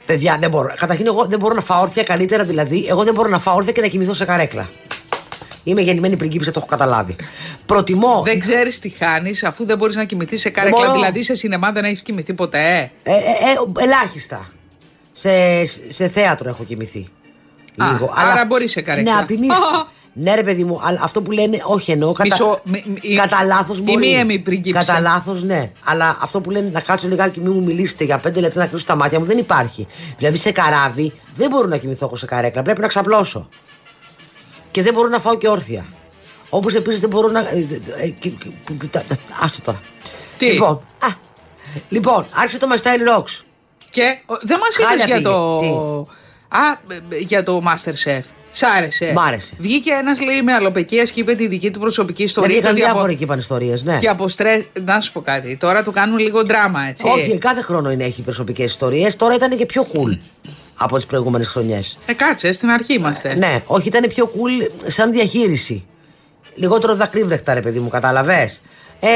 Παιδιά, 0.09 0.37
δεν 0.41 0.51
μπορώ. 0.51 0.75
Καταρχήν, 0.77 1.07
εγώ 1.07 1.25
δεν 1.25 1.39
μπορώ 1.39 1.55
να 1.55 1.61
φάω 1.61 1.83
όρθια 1.83 2.03
καλύτερα, 2.03 2.45
δηλαδή. 2.45 2.87
Εγώ 2.89 3.05
δεν 3.05 3.15
μπορώ 3.15 3.29
να 3.29 3.39
φάω 3.39 3.55
όρθια 3.55 3.73
και 3.73 3.81
να 3.81 3.87
κοιμηθώ 3.87 4.15
σε 4.15 4.25
καρέκλα. 4.25 4.69
Είμαι 5.65 5.81
γεννημένη 5.81 6.17
πριγκίπισσα, 6.17 6.51
το 6.51 6.59
έχω 6.59 6.69
καταλάβει. 6.69 7.17
Προτιμώ. 7.67 8.23
Δεν 8.25 8.39
ξέρεις 8.39 8.79
τι 8.79 8.89
χάνεις 8.89 9.45
αφού 9.45 9.67
δεν 9.67 9.79
μπορείς 9.79 9.97
να 9.97 10.05
κοιμηθείς 10.05 10.41
σε 10.41 10.51
καρέκλα. 10.51 10.79
μπορώ. 10.79 10.93
Δηλαδή 10.93 11.23
σε 11.23 11.35
σινεμά 11.35 11.73
δεν 11.73 11.85
έχεις 11.85 12.03
κοιμηθεί 12.03 12.35
ποτέ; 12.35 12.91
Ε, 13.03 13.13
ε, 13.13 13.15
ε, 13.15 13.83
ελάχιστα. 13.83 14.51
Σε, 15.13 15.31
σε 15.89 16.09
θέατρο 16.09 16.49
έχω 16.49 16.65
κοιμηθεί. 16.65 17.09
Α, 17.77 17.87
άρα 18.15 18.45
μπορείς 18.45 18.71
σε 18.71 18.81
καρέκλα. 18.81 19.13
Ναι, 19.13 19.19
απ' 19.21 19.27
την 19.27 19.43
ίστα. 19.43 19.89
Ναι, 20.19 20.35
ρε 20.35 20.43
παιδί 20.43 20.65
μου, 20.65 20.81
αλλά 20.83 21.01
αυτό 21.03 21.23
που 21.23 21.31
λένε, 21.31 21.61
όχι 21.63 21.91
εννοώ. 21.91 22.13
Κατά, 22.13 22.29
Μισό- 22.31 22.61
μη- 22.65 22.85
μη- 23.03 23.17
κατά 23.17 23.45
λάθος 23.45 23.79
η 23.79 23.83
μπορεί. 23.83 23.99
μη-έμι 23.99 24.39
πριγκίπισσα. 24.39 24.85
Κατά 24.85 25.01
λάθος, 25.01 25.43
ναι. 25.43 25.71
Αλλά 25.85 26.17
αυτό 26.21 26.41
που 26.41 26.51
λένε 26.51 26.71
να 26.73 26.81
κάτσω 26.81 27.09
λιγάκι, 27.09 27.41
μην 27.41 27.53
μου 27.53 27.63
μιλήσετε 27.65 28.05
για 28.05 28.19
πέντε 28.19 28.41
λεπτά 28.41 28.59
να 28.61 28.67
κλείσω 28.67 28.85
τα 28.85 28.97
μάτια 28.97 29.19
μου 29.19 29.25
δεν 29.25 29.39
υπάρχει. 29.39 29.87
Δηλαδή 30.19 30.37
σε 30.39 30.51
καράβι 30.53 31.13
δεν 31.37 31.51
μπορώ 31.51 31.67
να 31.67 31.77
κοιμηθώ 31.77 32.07
εγώ 32.07 32.17
σε 32.17 32.27
καρέκλα. 32.27 32.63
Πρέπει 32.63 32.81
να 32.81 32.87
ξαπλώσω. 32.87 33.49
Και 34.71 34.83
δεν 34.83 34.95
μπορώ 34.95 35.09
να 35.09 35.19
φάω 35.19 35.37
και 35.39 35.49
όρθια. 35.49 35.87
Όπως 36.51 36.75
επίσης 36.75 37.01
δεν 37.01 37.09
μπορώ 37.11 37.29
να. 37.29 37.39
ε, 37.41 37.43
ε, 37.99 38.03
ε, 38.05 38.09
και- 38.09 38.29
και- 38.29 38.87
τα- 38.91 39.03
τα- 39.09 39.17
Άστο 39.41 39.61
τώρα. 39.63 39.81
Τι; 40.39 40.47
Λοιπόν, 40.47 40.83
α, 40.99 41.07
λοιπόν, 41.89 42.27
άρχισε 42.35 42.59
το 42.59 42.67
My 42.73 42.77
Style 42.83 43.17
Rocks. 43.17 43.43
Και 43.91 44.19
ο, 44.27 44.35
δεν 44.43 44.59
μας 44.59 44.77
Χάλια 44.87 44.95
είπε 44.95 45.07
για 45.07 45.15
πήγε. 45.17 45.29
το. 45.29 45.59
Τι; 45.61 45.67
Α, 46.57 46.79
ε, 46.89 47.17
ε, 47.17 47.19
για 47.19 47.43
το 47.43 47.63
Masterchef. 47.67 48.21
Σ' 48.51 48.63
άρεσε. 48.63 49.13
Μ' 49.15 49.19
άρεσε. 49.19 49.55
Βγήκε 49.59 49.91
ένας, 49.91 50.21
λέει, 50.21 50.43
με 50.43 50.53
αλοπαικία 50.53 51.05
και 51.05 51.21
είπε 51.21 51.35
τη 51.35 51.47
δική 51.47 51.71
του 51.71 51.79
προσωπική 51.79 52.17
Δεν 52.19 52.27
ιστορία. 52.27 52.57
είχαν 52.57 52.75
και 52.75 52.83
ότι 52.83 52.91
διάφοροι 52.91 53.13
εκεί 53.13 53.27
πανιστορίε, 53.27 53.75
ναι. 53.83 53.97
Και 53.97 54.09
από 54.09 54.29
στρε... 54.29 54.65
Να 54.85 55.01
σου 55.01 55.13
πω 55.13 55.21
κάτι. 55.21 55.57
Τώρα 55.57 55.83
του 55.83 55.93
κάνουν 55.93 56.19
λίγο 56.19 56.45
δράμα, 56.45 56.81
έτσι. 56.89 57.05
Όχι, 57.07 57.39
κάθε 57.39 57.61
χρόνο 57.63 57.91
είναι, 57.91 58.05
έχει 58.05 58.23
προσωπικές 58.23 58.67
ιστορίες. 58.71 59.17
Τώρα 59.17 59.35
ήταν 59.35 59.57
και 59.57 59.67
πιο 59.67 59.87
cool 59.93 60.19
από 60.75 60.97
τις 60.97 61.07
προηγούμενες 61.07 61.49
χρονιές. 61.49 61.99
Ε, 62.07 62.13
κάτσε, 62.13 62.53
στην 62.53 62.71
αρχή 62.71 62.95
είμαστε. 62.95 63.35
Ναι, 63.35 63.63
όχι, 63.67 63.89
ήταν 63.89 64.05
πιο 64.09 64.31
cool 64.35 64.71
σαν 64.87 65.13
διαχείριση. 65.13 65.85
Λιγότερο 66.55 66.95
δακρύβρεχτα, 66.95 67.55
ρε 67.55 67.61
παιδί 67.61 67.79
μου, 67.79 67.89
κατάλαβες. 67.89 68.61
Ε, 69.01 69.09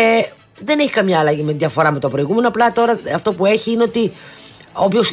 δεν 0.64 0.78
έχει 0.78 0.90
καμιά 0.90 1.18
αλλαγή 1.18 1.42
με 1.42 1.52
διαφορά 1.52 1.92
με 1.92 1.98
το 1.98 2.08
προηγούμενο. 2.08 2.48
Απλά 2.48 2.72
τώρα 2.72 2.98
αυτό 3.14 3.32
που 3.32 3.46
έχει 3.46 3.70
είναι 3.70 3.82
ότι 3.82 4.12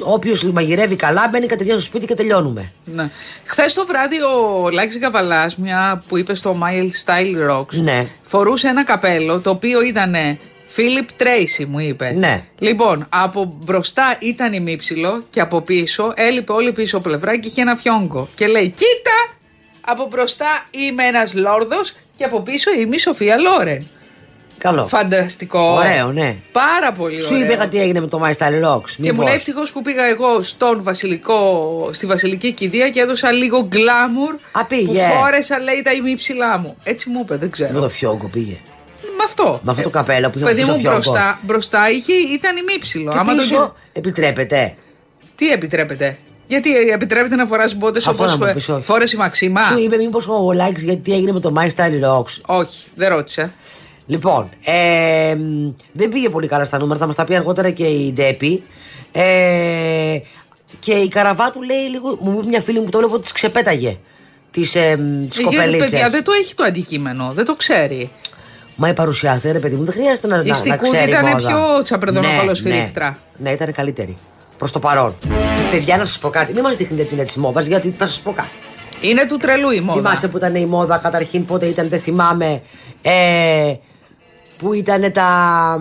όποιος 0.03 0.43
μαγειρεύει 0.43 0.95
καλά 0.95 1.27
μπαίνει 1.31 1.45
κατευθείαν 1.45 1.77
στο 1.79 1.87
σπίτι 1.87 2.05
και 2.05 2.15
τελειώνουμε. 2.15 2.71
Ναι. 2.83 3.09
Χθες 3.45 3.73
το 3.73 3.85
βράδυ 3.85 4.15
ο 4.21 4.69
Λάκης 4.69 4.99
Καβαλά, 4.99 5.51
μια 5.57 6.03
που 6.07 6.17
είπε 6.17 6.35
στο 6.35 6.57
My 6.63 6.83
Style 7.05 7.51
Rocks, 7.51 7.73
Ναι. 7.81 8.07
φορούσε 8.23 8.67
ένα 8.67 8.83
καπέλο 8.83 9.39
το 9.39 9.49
οποίο 9.49 9.81
ήταν 9.81 10.15
Φίλιπ 10.65 11.11
Τρέισι, 11.11 11.65
μου 11.65 11.79
είπε. 11.79 12.13
Ναι. 12.17 12.43
Λοιπόν, 12.59 13.05
από 13.09 13.57
μπροστά 13.63 14.17
ήταν 14.19 14.53
ημίψιλο 14.53 15.23
και 15.29 15.41
από 15.41 15.61
πίσω 15.61 16.13
έλειπε 16.15 16.51
όλη 16.51 16.71
πίσω 16.71 16.99
πλευρά 16.99 17.37
και 17.37 17.47
είχε 17.47 17.61
ένα 17.61 17.75
φιόγκο. 17.75 18.27
Και 18.35 18.47
λέει: 18.47 18.67
Κοίτα! 18.69 19.37
Από 19.81 20.07
μπροστά 20.11 20.67
είμαι 20.71 21.03
ένας 21.03 21.33
λόρδος 21.33 21.93
και 22.17 22.23
από 22.23 22.41
πίσω 22.41 22.73
είμαι 22.73 22.95
η 22.95 22.99
Σοφία 22.99 23.37
Λόρεν. 23.37 23.87
Καλό. 24.59 24.87
Φανταστικό. 24.87 25.59
Ωραίο, 25.59 26.11
ναι. 26.11 26.35
Πάρα 26.51 26.91
πολύ 26.91 27.21
Σου 27.21 27.35
ωραίο. 27.35 27.51
είπε 27.51 27.67
τι 27.69 27.81
έγινε 27.81 27.99
με 27.99 28.07
το 28.07 28.21
My 28.25 28.29
Style 28.29 28.65
Rocks. 28.65 28.89
Και 28.89 28.95
μου 28.97 29.05
μήπως; 29.05 29.25
λέει 29.25 29.33
ευτυχώς 29.35 29.71
που 29.71 29.81
πήγα 29.81 30.05
εγώ 30.05 30.41
στον 30.41 30.83
βασιλικό, 30.83 31.89
στη 31.93 32.05
βασιλική 32.05 32.51
κηδεία 32.51 32.89
και 32.89 32.99
έδωσα 32.99 33.31
λίγο 33.31 33.61
γκλάμουρ. 33.67 34.35
Α, 34.51 34.65
πήγε. 34.65 34.85
Που 34.85 35.15
φόρεσα, 35.21 35.59
λέει, 35.59 35.81
τα 35.83 35.91
ημίψηλά 35.93 36.57
μου. 36.57 36.75
Έτσι 36.83 37.09
μου 37.09 37.19
είπε, 37.23 37.35
δεν 37.35 37.49
ξέρω. 37.51 37.73
Με 37.73 37.79
το 37.79 37.89
φιόγκο 37.89 38.27
πήγε. 38.27 38.57
Με 39.17 39.23
αυτό. 39.25 39.59
Με 39.63 39.71
αυτό 39.71 39.83
το 39.83 39.89
καπέλο 39.89 40.29
που 40.29 40.37
είχε 40.37 40.47
Παιδί 40.47 40.61
πίσω 40.61 40.71
μου 40.73 40.79
φιόγκο. 40.79 40.95
μπροστά, 40.97 41.39
μπροστά 41.41 41.89
είχε, 41.89 42.13
ήταν 42.13 42.57
ημίψιλο. 42.57 43.11
Και 43.11 43.17
Άμα 43.17 43.35
το 43.35 43.41
πίσω 43.41 43.55
γε- 43.55 43.69
επιτρέπεται. 43.93 44.75
Τι 45.35 45.51
επιτρέπεται; 45.51 46.17
Γιατί 46.47 46.69
επιτρέπεται 46.77 47.35
να 47.35 47.45
φοράς 47.45 47.73
μπότες 47.75 48.07
Αυτό 48.07 48.23
όπως 48.23 48.35
να 48.35 48.37
μου 48.39 48.45
φο- 48.45 48.53
πεις, 48.53 48.69
όχι. 48.69 48.81
φόρεσε 48.83 49.15
η 49.15 49.19
Μαξίμα; 49.19 49.61
Σου 49.61 49.79
είπε 49.79 49.95
μήπως 49.97 50.27
ο 50.27 50.51
Λάκη 50.53 50.81
γιατί 50.83 51.13
έγινε 51.13 51.31
με 51.31 51.39
το 51.39 51.53
My 51.57 51.65
Style 51.65 52.05
Rocks. 52.09 52.41
Όχι, 52.45 52.87
δεν 52.93 53.09
ρώτησα. 53.09 53.51
Λοιπόν, 54.09 54.49
ε, 54.63 55.35
μ, 55.35 55.69
δεν 55.91 56.09
πήγε 56.09 56.29
πολύ 56.29 56.47
καλά 56.47 56.65
στα 56.65 56.77
νούμερα, 56.79 56.99
θα 56.99 57.05
μας 57.05 57.15
τα 57.15 57.23
πει 57.23 57.35
αργότερα 57.35 57.69
και 57.69 57.83
η 57.83 58.11
Ντέπη. 58.13 58.63
Ε, 59.11 60.19
και 60.79 60.91
η 60.93 61.07
Καραβάτου 61.07 61.61
λέει 61.61 61.77
λίγο, 61.91 62.17
μου 62.21 62.37
είπε 62.39 62.47
μια 62.47 62.61
φίλη 62.61 62.77
μου 62.79 62.83
που 62.85 62.91
το 62.91 62.97
βλέπω 62.97 63.13
ότι 63.13 63.23
της 63.23 63.31
ξεπέταγε. 63.31 63.97
Τις 64.51 64.75
ε, 64.75 64.79
Ε, 64.79 64.95
γιατί, 65.19 65.43
κοπελίτσε. 65.43 65.89
παιδιά, 65.89 66.09
δεν 66.09 66.23
το 66.23 66.31
έχει 66.41 66.53
το 66.55 66.63
αντικείμενο, 66.63 67.31
δεν 67.35 67.45
το 67.45 67.55
ξέρει. 67.55 68.09
Μα 68.75 68.89
η 68.89 68.93
παρουσιάστρια, 68.93 69.53
ρε 69.53 69.59
παιδί 69.59 69.75
μου, 69.75 69.83
δεν 69.83 69.93
χρειάζεται 69.93 70.27
να, 70.27 70.35
Η 70.35 70.39
να, 70.39 70.45
να 70.45 70.53
Στικούδη 70.53 70.91
ξέρει 70.91 71.09
ήτανε 71.09 71.29
μόδα. 71.31 71.47
πιο 71.47 71.81
τσαπρεδονοκόλος 71.83 72.61
ναι, 72.61 72.69
σφυρίχτρα. 72.71 73.17
Ναι, 73.37 73.49
ναι, 73.49 73.55
ήταν 73.55 73.73
καλύτερη. 73.73 74.17
Προς 74.57 74.71
το 74.71 74.79
παρόν. 74.79 75.15
Παιδιά, 75.71 75.97
να 75.97 76.05
σας 76.05 76.19
πω 76.19 76.29
κάτι. 76.29 76.53
Μην 76.53 76.61
μας 76.63 76.75
δείχνετε 76.75 77.03
την 77.03 77.19
έτσι 77.19 77.39
μόδας, 77.39 77.65
γιατί 77.65 77.95
θα 77.97 78.05
σας 78.07 78.19
πω 78.21 78.31
κάτι. 78.31 78.49
Είναι 79.01 79.25
του 79.27 79.37
τρελού 79.37 79.69
η 79.69 79.79
μόδα. 79.79 79.97
Θυμάσαι 79.97 80.27
που 80.27 80.37
ήταν 80.37 80.55
η 80.55 80.65
μόδα, 80.65 80.97
καταρχήν 80.97 81.45
πότε 81.45 81.65
ήταν, 81.65 81.89
δεν 81.89 81.99
θυμάμαι. 81.99 82.61
Ε, 83.01 83.73
που 84.59 84.73
ήταν 84.73 85.11
τα. 85.11 85.79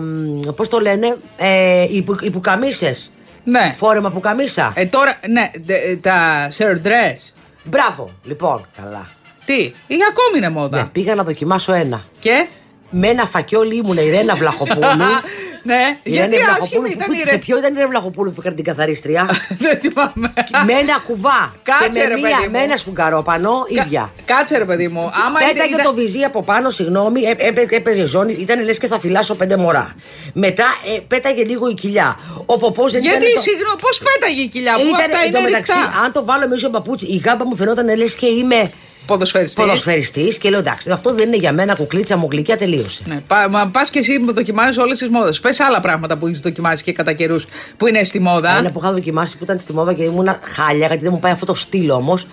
Πώς 0.55 0.67
το 0.67 0.79
λένε, 0.79 1.17
ε, 1.37 1.83
οι, 1.89 2.01
που- 2.01 2.17
οι 2.21 2.29
πουκαμίσε. 2.29 2.95
Ναι. 3.43 3.75
Φόρεμα 3.77 4.11
πουκαμίσα. 4.11 4.71
Ε, 4.75 4.85
τώρα, 4.85 5.19
ναι, 5.27 5.51
δε- 5.65 5.95
τα 5.95 6.47
shirt 6.57 6.87
dress. 6.87 7.31
Μπράβο, 7.63 8.09
λοιπόν, 8.23 8.65
καλά. 8.81 9.07
Τι, 9.45 9.55
ή 9.87 9.95
ακόμη 10.09 10.37
είναι 10.37 10.49
μόδα. 10.49 10.77
Ναι, 10.77 10.85
πήγα 10.91 11.15
να 11.15 11.23
δοκιμάσω 11.23 11.73
ένα. 11.73 12.01
Και; 12.19 12.47
Με 12.89 13.07
ένα 13.07 13.25
φακιόλι 13.25 13.75
ήμουν 13.75 13.97
η 13.97 14.09
Ρένα 14.09 14.35
Βλαχοπούλου. 14.35 14.81
ναι, 15.69 15.97
Η 16.03 16.09
γιατί 16.09 16.35
Ρένα 16.35 16.51
άσχημη 16.51 16.69
Βλαχοπούλου, 16.69 16.85
ήταν 16.91 17.07
που- 17.07 17.13
η 17.13 17.25
Σε 17.25 17.31
ρε. 17.31 17.37
ποιο 17.37 17.57
ήταν 17.57 17.71
η 17.73 17.75
Ρένα 17.75 17.87
Βλαχοπούλου 17.89 18.31
που 18.31 18.39
έκανε 18.41 18.55
την 18.55 18.63
καθαρίστρια; 18.63 19.25
Δεν 19.65 19.79
θυμάμαι. 19.79 20.33
με 20.65 20.73
ένα 20.73 21.03
κουβά. 21.07 21.53
Κάτσε, 21.63 21.87
και 21.89 21.99
με, 21.99 22.05
ρε, 22.05 22.15
μία, 22.15 22.21
παιδί 22.35 22.45
μου. 22.45 22.51
με 22.51 22.59
ένα 22.63 22.77
σφουγγαρόπανο, 22.77 23.65
Κα- 23.75 23.83
ίδια. 23.83 24.11
Κάτσε 24.25 24.57
ρε 24.57 24.65
παιδί 24.65 24.87
μου. 24.87 24.99
Άμα 25.25 25.39
Πέταγε 25.39 25.73
ήταν- 25.73 25.85
το 25.85 25.93
βυζί 25.93 26.21
από 26.23 26.43
πάνω, 26.43 26.69
συγγνώμη, 26.69 27.21
έ- 27.21 27.41
έ- 27.59 27.71
έπαιζε 27.73 28.05
ζώνη, 28.05 28.33
ήταν 28.39 28.63
λες 28.63 28.77
και 28.77 28.87
θα 28.87 28.99
φυλάσω 28.99 29.35
πέντε 29.35 29.57
μωρά. 29.57 29.95
Μετά 30.33 30.65
ε, 30.95 30.99
πέταγε 31.07 31.43
λίγο 31.43 31.69
η 31.69 31.73
κοιλιά. 31.73 32.19
Ο 32.45 32.57
ποπός 32.57 32.91
δεν 32.91 33.01
Γιατί, 33.01 33.17
ήταν. 33.25 33.33
το- 33.33 33.41
συγγνώμη, 33.41 33.79
πώς 33.81 34.01
πέταγε 34.13 34.41
η 34.41 34.47
κοιλιά 34.47 34.73
που 34.73 34.79
Ήταν 34.81 34.93
αυτά 34.93 35.25
είναι 35.25 35.37
εντωμεταξύ, 35.37 35.73
ρηκτά. 35.73 35.99
αν 36.03 36.11
το 36.11 36.25
βάλω 36.25 36.47
μέσα 36.47 36.59
στο 36.59 36.69
παπούτσι, 36.69 37.05
η 37.05 37.21
γάμπα 37.25 37.45
μου 37.45 37.55
φαινόταν 37.55 37.97
λες 37.97 38.15
και 38.15 38.25
είμαι 38.25 38.71
Ποδοσφαιριστής. 39.13 39.55
ποδοσφαιριστής 39.65 40.37
και 40.37 40.49
λέω 40.49 40.59
εντάξει, 40.59 40.89
αυτό 40.91 41.13
δεν 41.13 41.27
είναι 41.27 41.35
για 41.37 41.53
μένα 41.53 41.75
κουκλίτσα 41.75 42.17
μου 42.17 42.27
γλυκιά, 42.31 42.57
τελείωσε. 42.57 43.01
Ναι, 43.05 43.21
πα, 43.27 43.49
μα 43.49 43.67
πας 43.67 43.89
και 43.89 43.99
εσύ 43.99 44.25
δοκιμάζεις 44.33 44.77
όλες 44.77 44.97
τις 44.97 45.07
μόδες. 45.09 45.39
Πες 45.39 45.59
άλλα 45.59 45.79
πράγματα 45.81 46.17
που 46.17 46.27
έχεις 46.27 46.39
δοκιμάσει 46.39 46.83
και 46.83 46.93
κατά 46.93 47.13
καιρούς 47.13 47.45
που 47.77 47.87
είναι 47.87 48.03
στη 48.03 48.19
μόδα. 48.19 48.57
Ένα 48.57 48.71
που 48.71 48.79
είχα 48.79 48.91
δοκιμάσει 48.91 49.37
που 49.37 49.43
ήταν 49.43 49.59
στη 49.59 49.73
μόδα 49.73 49.93
και 49.93 50.03
ήμουν 50.03 50.27
χάλια, 50.41 50.87
γιατί 50.87 51.03
δεν 51.03 51.11
μου 51.13 51.19
πάει 51.19 51.31
αυτό 51.31 51.45
το 51.45 51.53
στυλ 51.53 51.89
όμως. 51.89 52.27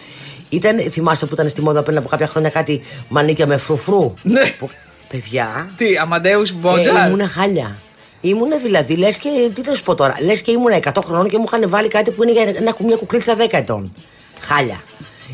Ήταν, 0.48 0.78
θυμάστε 0.90 1.26
που 1.26 1.34
ήταν 1.34 1.48
στη 1.48 1.62
μόδα 1.62 1.82
πριν 1.82 1.96
από 1.98 2.08
κάποια 2.08 2.26
χρόνια 2.26 2.50
κάτι 2.50 2.80
μανίκια 3.08 3.46
με 3.46 3.56
φρουφρού; 3.56 4.14
Ναι. 4.22 4.40
Που- 4.58 4.70
παιδιά, 5.08 5.68
Τι, 5.76 5.96
Αμαντέους 5.96 6.50
ε, 6.50 6.54
Μπότζαρ. 6.54 7.06
ήμουν 7.08 7.28
χάλια. 7.28 7.76
Ήμουν 8.20 8.48
δηλαδή, 8.62 8.94
λες 8.96 9.16
και. 9.18 9.28
Τι 9.54 9.62
θα 9.62 9.74
σου 9.74 9.82
πω 9.82 9.94
τώρα, 9.94 10.14
λες 10.24 10.40
και 10.42 10.50
ήμουν 10.50 10.72
100 10.72 11.02
χρονών 11.04 11.28
και 11.28 11.38
μου 11.38 11.44
είχαν 11.46 11.68
βάλει 11.68 11.88
κάτι 11.88 12.10
που 12.10 12.22
είναι 12.22 12.32
για 12.32 12.42
ένα, 12.42 12.74
μια 12.78 12.96
κουκλίτσα 12.96 13.34
10 13.36 13.46
ετών. 13.50 13.92
Χάλια. 14.40 14.82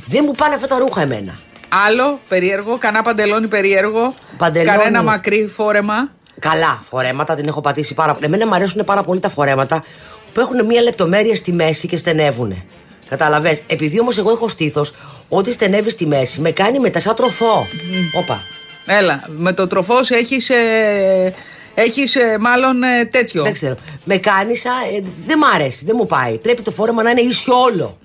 Δεν 0.06 0.22
μου 0.26 0.32
πάνε 0.32 0.54
αυτά 0.54 0.66
τα 0.66 0.78
ρούχα 0.78 1.00
εμένα. 1.00 1.38
Άλλο 1.86 2.18
περίεργο, 2.28 2.76
κανένα 2.78 3.02
παντελόνι 3.02 3.46
περίεργο. 3.46 4.14
Παντελόνι. 4.36 4.76
Κανένα 4.78 5.02
μακρύ 5.02 5.50
φόρεμα. 5.54 6.10
Καλά, 6.38 6.82
φορέματα 6.90 7.34
την 7.34 7.48
έχω 7.48 7.60
πατήσει 7.60 7.94
πάρα 7.94 8.12
πολύ. 8.12 8.24
Εμένα 8.26 8.46
μου 8.46 8.54
αρέσουν 8.54 8.84
πάρα 8.84 9.02
πολύ 9.02 9.20
τα 9.20 9.28
φορέματα 9.28 9.84
που 10.32 10.40
έχουν 10.40 10.66
μία 10.66 10.82
λεπτομέρεια 10.82 11.34
στη 11.36 11.52
μέση 11.52 11.88
και 11.88 11.96
στενεύουν. 11.96 12.62
Καταλαβες; 13.08 13.60
Επειδή 13.66 14.00
όμως 14.00 14.18
εγώ 14.18 14.30
έχω 14.30 14.48
στήθος, 14.48 14.92
ό,τι 15.28 15.52
στενεύει 15.52 15.90
στη 15.90 16.06
μέση 16.06 16.40
με 16.40 16.50
κάνει 16.50 16.78
μετά 16.78 17.00
σαν 17.00 17.14
τροφό. 17.14 17.66
Όπα. 18.12 18.42
Έλα, 18.86 19.24
με 19.36 19.52
το 19.52 19.66
τροφό 19.66 19.96
έχεις. 20.08 20.50
Ε, 20.50 21.34
έχεις, 21.74 22.14
ε, 22.14 22.36
μάλλον 22.40 22.82
ε, 22.82 23.04
τέτοιο. 23.04 23.42
Δεν 23.42 23.52
ξέρω. 23.52 23.74
Με 24.04 24.16
κάνει 24.16 24.56
σαν. 24.56 24.72
ε, 24.96 25.02
δεν 25.26 25.38
μ' 25.38 25.44
αρέσει, 25.54 25.84
δεν 25.84 25.94
μου 25.98 26.06
πάει. 26.06 26.38
Πρέπει 26.38 26.62
το 26.62 26.70
φόρεμα 26.70 27.02
να 27.02 27.10
είναι 27.10 27.20
ίσιο 27.20 27.60
όλο. 27.60 27.98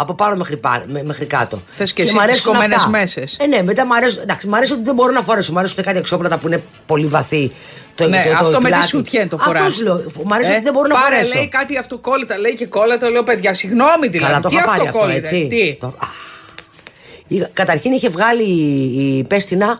Από 0.00 0.14
πάνω 0.14 0.36
μέχρι, 0.36 0.56
πά- 0.56 0.84
με- 0.88 1.02
μέχρι 1.02 1.26
κάτω. 1.26 1.62
Θες 1.70 1.92
και 1.92 2.02
εσύ 2.02 2.12
μ' 2.12 2.16
τις 2.16 2.24
αρέσουν 2.24 2.52
κομμένες 2.52 2.76
αυτά. 2.76 2.88
μέσες. 2.88 3.36
Ε, 3.40 3.46
ναι, 3.46 3.62
μετά 3.62 3.86
μου 3.86 3.94
αρέσουν. 3.94 4.20
Εντάξει, 4.22 4.46
μ' 4.46 4.54
αρέσει 4.54 4.72
ότι 4.72 4.82
δεν 4.82 4.94
μπορώ 4.94 5.12
να 5.12 5.20
φορέσω. 5.20 5.52
Μ' 5.52 5.58
αρέσουν 5.58 5.82
κάτι 5.84 5.98
εξώπλατα 5.98 6.36
που 6.38 6.46
είναι 6.46 6.62
πολύ 6.86 7.06
βαθύ. 7.06 7.52
Το, 7.94 8.08
Ναι, 8.08 8.22
το- 8.22 8.28
το 8.30 8.34
αυτό 8.44 8.60
με 8.60 8.68
τη 8.68 8.74
πλάτη. 8.74 8.86
σουτιέν 8.86 9.28
το 9.28 9.38
φοράς. 9.38 9.62
Αυτό 9.66 9.82
λέω. 9.82 10.04
Μ' 10.24 10.32
αρέσει 10.32 10.50
Ε, 10.50 10.54
ότι 10.54 10.62
δεν 10.62 10.72
μπορώ 10.72 10.88
να 10.88 10.94
πάρε, 10.94 11.14
φορέσω. 11.16 11.34
λέει 11.34 11.48
κάτι 11.48 11.78
αυτοκόλλητα, 11.78 12.38
λέει 12.38 12.54
και 12.54 12.66
κόλλατα. 12.66 13.10
Λέω 13.10 13.22
παιδιά, 13.22 13.54
συγγνώμη 13.54 14.08
δηλαδή. 14.08 14.18
Καλά, 14.32 14.40
το 14.40 14.48
τι 14.48 14.54
είχα 14.54 14.64
πάρει 14.64 14.78
αυτό, 14.78 14.88
αυτοκόλλητα, 14.88 15.28
έτσι. 15.28 15.46
Τι; 15.50 15.74
Το- 15.80 15.86
Α. 15.86 16.06
Η- 17.28 17.46
Καταρχήν 17.52 17.92
είχε 17.92 18.08
βγάλει 18.08 18.42
η, 18.42 19.16
η 19.18 19.24
Πέστινα. 19.24 19.78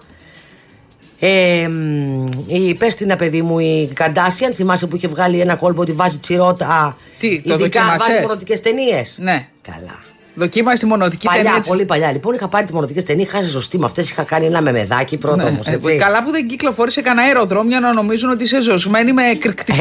Ε, 1.21 1.69
μ, 1.69 2.29
η 2.47 2.75
Πέστινα, 2.75 3.17
παιδί 3.17 3.43
μου, 3.43 3.59
η 3.59 3.91
Καντάσιαν, 3.95 4.53
θυμάσαι 4.53 4.87
που 4.87 4.97
είχε 4.97 5.09
βγάλει 5.09 5.41
ένα 5.41 5.55
κόλπο 5.55 5.81
ότι 5.81 5.93
βάζει 5.93 6.19
τσιρότα. 6.19 6.97
Τι, 7.19 7.29
το 7.43 7.55
ειδικά 7.55 7.81
δοκίμασες; 7.81 8.07
βάζει 8.15 8.21
μονοτικέ 8.27 8.59
ταινίες; 8.59 9.17
Ναι. 9.21 9.49
Καλά. 9.63 9.99
Δοκίμασε 10.39 10.79
τη 10.79 10.87
μονοτική 10.87 11.27
Παλιά, 11.27 11.43
ταινία. 11.43 11.59
της- 11.61 11.69
πολύ 11.69 11.85
παλιά. 11.85 12.13
Λοιπόν, 12.13 12.35
είχα 12.35 12.49
πάρει 12.49 12.67
τι 12.67 12.75
μονοτικέ 12.75 13.03
ταινίε, 13.03 13.25
είχα 13.25 13.43
σε 13.43 13.49
ζωστή 13.49 13.79
με 13.79 13.85
αυτές. 13.85 14.11
Είχα 14.11 14.23
κάνει 14.23 14.47
ένα 14.47 14.63
μεμεδάκι 14.63 15.17
πρώτο 15.17 15.37
Ναι, 15.37 15.43
όμως. 15.43 15.67
ε, 15.67 15.97
καλά 15.97 16.25
που 16.25 16.31
δεν 16.31 16.47
κυκλοφόρησε 16.47 17.01
κανένα 17.01 17.27
αεροδρόμιο 17.27 17.81
να 17.81 17.93
νομίζουν 17.93 18.31
ότι 18.31 18.43
είσαι 18.43 18.61
ζωσμένη 18.63 19.13
με 19.13 19.23
εκρηκτικά. 19.23 19.77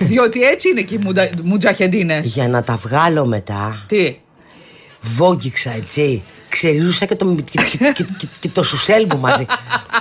Ε, 0.00 0.04
διότι 0.04 0.42
έτσι 0.42 0.68
είναι 0.68 0.80
και 0.82 0.94
οι 0.94 0.98
μουντα- 0.98 1.30
μουτζαχεντίνε. 1.42 2.20
Για 2.24 2.48
να 2.48 2.62
τα 2.62 2.76
βγάλω 2.76 3.26
μετά, 3.26 3.84
Τι; 3.86 4.16
βόγγιξα 5.00 5.70
έτσι. 5.76 6.22
Ξερίζουσα 6.48 7.04
και 7.06 7.16
το, 7.16 7.34
και, 7.34 7.42
και- 7.70 7.76
και- 7.92 8.04
και- 8.18 8.26
και 8.40 8.48
το 8.48 8.62
σουσέλ 8.62 9.06
μου 9.12 9.18
μαζί. 9.20 9.46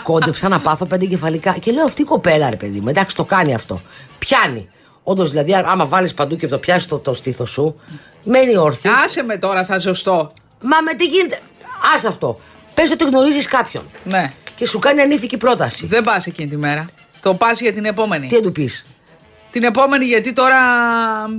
Κόντεψα 0.04 0.48
να 0.48 0.60
πάθω 0.60 0.86
πέντε 0.86 1.06
κεφαλικά. 1.06 1.56
Και 1.60 1.72
λέω 1.72 1.86
αυτή 1.86 2.02
η 2.02 2.06
κοπέλα, 2.06 2.50
ρε 2.50 2.56
παιδί 2.56 2.80
μου, 2.80 2.90
εντάξει, 2.90 3.16
το 3.16 3.24
κάνει 3.26 3.54
αυτό. 3.54 3.82
Πιάνει. 4.20 4.70
Όντως, 5.04 5.30
δηλαδή, 5.30 5.54
άμα 5.66 5.86
βάλεις 5.86 6.14
παντού 6.14 6.36
και 6.36 6.48
το 6.48 6.58
πιάσεις 6.58 6.86
το, 6.88 6.98
το 6.98 7.14
στήθος 7.14 7.50
σου, 7.50 7.76
μένει 8.24 8.58
όρθιο. 8.58 8.92
Άσε 9.06 9.24
με 9.24 9.38
τώρα, 9.38 9.66
θα 9.66 9.80
ζωστώ. 9.80 10.34
Μα 10.62 10.78
με 10.82 10.94
τι 10.94 11.06
γίνεται. 11.06 11.36
Α 11.36 12.08
αυτό. 12.08 12.40
Πες 12.74 12.92
ότι 12.92 13.04
γνωρίζεις 13.04 13.48
κάποιον 13.48 13.84
Ναι. 14.04 14.34
και 14.56 14.66
σου 14.68 14.80
κάνει 14.80 15.02
ανήθικη 15.02 15.38
πρόταση. 15.38 15.86
Δεν 15.86 16.04
πας 16.04 16.26
εκείνη 16.26 16.50
τη 16.50 16.58
μέρα. 16.58 16.86
Το 17.22 17.34
πας 17.34 17.60
για 17.62 17.74
την 17.74 17.86
επόμενη. 17.86 18.28
Τι 18.28 18.36
θα 18.36 18.42
του 18.42 18.52
πεις; 18.52 18.86
Την 19.52 19.64
επόμενη 19.64 20.06
γιατί 20.06 20.34
τώρα 20.34 20.58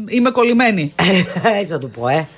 είμαι 0.08 0.30
κολλημένη. 0.30 0.94
Έτσι 1.58 1.72
θα 1.72 1.78
του 1.78 1.90
πω, 1.90 2.08
ε. 2.08 2.28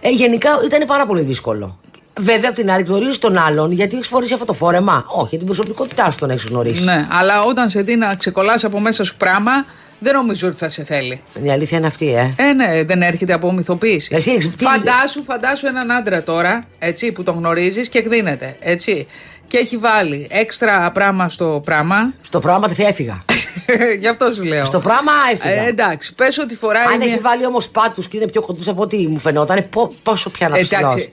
ε 0.00 0.08
γενικά 0.10 0.48
ήταν 0.64 0.86
πάρα 0.86 1.06
πολύ 1.06 1.22
δύσκολο. 1.22 1.78
Βέβαια, 2.20 2.48
απ' 2.50 2.54
την 2.56 2.70
άλλη, 2.70 2.84
γνωρίζεις 2.84 3.18
τον 3.18 3.36
άλλον 3.38 3.72
γιατί 3.72 3.96
έχεις 3.96 4.08
φορήσει 4.08 4.32
αυτό 4.34 4.44
το 4.46 4.52
φόρεμα. 4.52 5.04
Όχι, 5.08 5.36
την 5.36 5.46
προσωπικότητά 5.46 6.10
σου 6.10 6.18
τον 6.18 6.30
έχεις 6.30 6.44
γνωρίσει. 6.44 6.84
ναι, 6.84 7.08
αλλά 7.10 7.42
όταν 7.42 7.70
σε 7.70 7.82
δει 7.82 7.96
να 7.96 8.14
ξεκολλάς 8.14 8.64
από 8.64 8.80
μέσα 8.80 9.04
σου 9.04 9.16
πράγμα, 9.16 9.52
δεν 9.98 10.14
νομίζω 10.14 10.48
ότι 10.48 10.58
θα 10.58 10.68
σε 10.68 10.84
θέλει. 10.84 11.20
Η 11.42 11.50
αλήθεια 11.50 11.78
είναι 11.78 11.86
αυτή, 11.86 12.14
ε. 12.14 12.34
Ε, 12.36 12.52
ναι, 12.52 12.82
δεν 12.84 13.02
έρχεται 13.02 13.32
από 13.32 13.52
μυθοποίηση. 13.52 14.08
Εσύ 14.14 14.30
έχεις- 14.30 14.56
τι- 14.56 14.64
Φαντάσου, 14.64 15.24
φαντάσου 15.24 15.66
έναν 15.66 15.90
άντρα 15.90 16.22
τώρα, 16.22 16.64
έτσι, 16.78 17.12
που 17.12 17.22
τον 17.22 17.36
γνωρίζεις 17.36 17.88
και 17.88 17.98
εκδίνεται, 17.98 18.56
έτσι. 18.60 19.06
Και 19.48 19.58
έχει 19.58 19.76
βάλει 19.76 20.26
έξτρα 20.30 20.90
πράγμα 20.94 21.28
στο 21.28 21.60
πράγμα. 21.64 22.12
Στο 22.22 22.40
πράγμα 22.40 22.68
θα 22.68 22.86
έφυγα. 22.86 23.24
Γι' 24.00 24.08
αυτό 24.08 24.32
σου 24.32 24.42
λέω. 24.42 24.64
Στο 24.64 24.80
πράγμα 24.80 25.12
έφυγα. 25.32 25.62
Ε, 25.64 25.66
εντάξει, 25.68 26.14
πες 26.14 26.38
ότι 26.38 26.54
φοράει. 26.54 26.84
Αν 26.84 26.96
μια- 26.96 27.06
έχει 27.06 27.18
βάλει 27.18 27.46
όμως 27.46 27.68
πάτους 27.68 28.08
και 28.08 28.16
είναι 28.16 28.26
πιο 28.26 28.40
κοντού 28.42 28.70
από 28.70 28.82
ό,τι 28.82 28.96
μου 29.08 29.18
φαινόταν, 29.18 29.68
πο- 29.70 29.94
πόσο 30.02 30.30
πια 30.30 30.48
να 30.48 30.58
Εντάξει, 30.58 30.94
πε- 30.94 31.08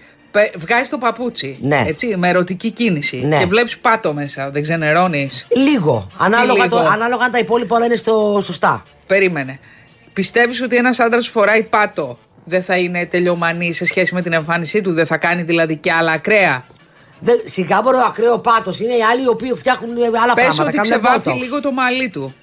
βγάζει 0.57 0.89
το 0.89 0.97
παπούτσι. 0.97 1.57
Ναι. 1.61 1.83
Έτσι, 1.87 2.13
με 2.17 2.27
ερωτική 2.27 2.71
κίνηση. 2.71 3.17
Ναι. 3.25 3.37
Και 3.37 3.45
βλέπεις 3.45 3.77
πάτο 3.77 4.13
μέσα, 4.13 4.49
δεν 4.49 4.61
ξενερώνεις. 4.61 5.47
Λίγο. 5.55 6.07
Ανάλογα, 6.17 6.63
λίγο; 6.63 6.75
Το, 6.75 6.87
ανάλογα 6.87 7.25
αν 7.25 7.31
τα 7.31 7.37
υπόλοιπα 7.37 7.75
όλα 7.75 7.85
είναι 7.85 7.95
στο, 7.95 8.41
σωστά. 8.43 8.83
Περίμενε. 9.07 9.59
Πιστεύεις 10.13 10.61
ότι 10.61 10.75
ένας 10.75 10.99
άντρας 10.99 11.27
φοράει 11.27 11.63
πάτο 11.63 12.17
δεν 12.43 12.63
θα 12.63 12.77
είναι 12.77 13.05
τελειομανή 13.05 13.73
σε 13.73 13.85
σχέση 13.85 14.13
με 14.13 14.21
την 14.21 14.33
εμφάνισή 14.33 14.81
του, 14.81 14.93
δεν 14.93 15.05
θα 15.05 15.17
κάνει 15.17 15.43
δηλαδή 15.43 15.75
και 15.77 15.91
άλλα 15.91 16.11
ακραία; 16.11 16.65
Δεν, 17.19 17.41
σιγά 17.45 17.81
μπορεί 17.81 17.97
ο 17.97 18.05
ακραίο 18.05 18.39
πάτος. 18.39 18.79
Είναι 18.79 18.93
οι 18.93 19.03
άλλοι 19.03 19.23
οι 19.23 19.27
οποίοι 19.27 19.53
φτιάχνουν 19.55 19.97
ε, 19.97 20.05
άλλα 20.05 20.33
Πες 20.33 20.43
πράγματα. 20.43 20.63
ότι 20.63 20.75
κάνουν 20.75 20.91
ξεβάφει 20.91 21.29
botox. 21.33 21.41
λίγο 21.41 21.61
το 21.61 21.71
μαλλί 21.71 22.09
του. 22.09 22.33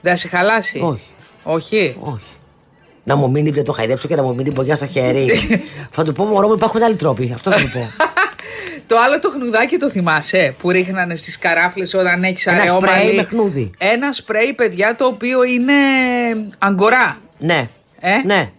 Δεν 0.00 0.12
θα 0.12 0.18
σε 0.18 0.28
χαλάσει; 0.28 0.80
Όχι. 0.82 1.08
Όχι; 1.42 1.96
Όχι. 2.00 2.36
Να 3.04 3.16
μου 3.16 3.30
μείνει, 3.30 3.50
δεν 3.50 3.64
το 3.64 3.72
χαϊδέψω 3.72 4.08
και 4.08 4.14
να 4.16 4.22
μου 4.22 4.34
μείνει 4.34 4.50
μπογιά 4.50 4.76
στο 4.76 4.86
χέρι. 4.86 5.26
θα 5.94 6.04
του 6.04 6.12
πω, 6.12 6.24
μωρό 6.24 6.46
μου, 6.48 6.54
υπάρχουν 6.54 6.82
άλλοι 6.82 6.94
τρόποι. 6.96 7.30
Αυτό 7.34 7.50
θα 7.50 7.56
του 7.60 7.70
πω. 7.72 7.88
Το 8.86 8.96
άλλο 9.06 9.18
το 9.18 9.28
χνουδάκι 9.30 9.76
το 9.76 9.90
θυμάσαι 9.90 10.54
που 10.58 10.70
ρίχνανε 10.70 11.16
στις 11.16 11.38
καράφλες 11.38 11.94
όταν 11.94 12.24
έχεις 12.24 12.46
Ένα 12.46 12.60
αραιό 12.60 12.76
σπρέι 12.76 12.94
μαλλί; 13.04 13.14
με 13.16 13.22
χνούδι. 13.22 13.70
Ένα 13.78 14.12
σπρέι, 14.12 14.52
παιδιά, 14.52 14.94
το 14.96 15.04
οποίο 15.04 15.42
είναι 15.44 15.72
αγκορά. 16.58 17.18
ναι. 17.38 17.68
Ε; 18.00 18.10
Ναι. 18.24 18.50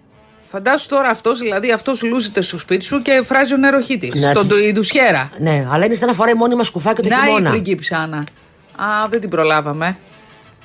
Φαντάσου 0.51 0.88
τώρα 0.88 1.08
αυτός, 1.10 1.39
δηλαδή 1.39 1.71
αυτός 1.71 2.04
λούζεται 2.04 2.41
στο 2.41 2.60
σπίτι 2.60 2.84
σου 2.86 3.01
και 3.01 3.21
φράζει 3.25 3.54
ο 3.54 3.58
νεροχύτη. 3.58 4.12
Να 4.15 4.34
Τον 4.34 4.47
της- 4.47 4.51
του- 4.58 4.63
η 4.67 4.71
ντουσιέρα. 4.73 5.30
Ναι, 5.39 5.67
αλλά 5.71 5.86
είναι 5.86 5.93
σαν 5.95 6.08
να 6.08 6.13
φοράει 6.13 6.34
μόνιμα 6.34 6.63
σκουφάκι 6.63 7.01
το 7.01 7.08
Να 7.10 7.15
η 7.15 7.19
χειμώνα. 7.25 7.49
πριγκίψα 7.49 7.97
Άννα. 7.97 8.17
Α, 8.75 9.08
δεν 9.10 9.19
την 9.19 9.30
προλάβαμε. 9.30 9.97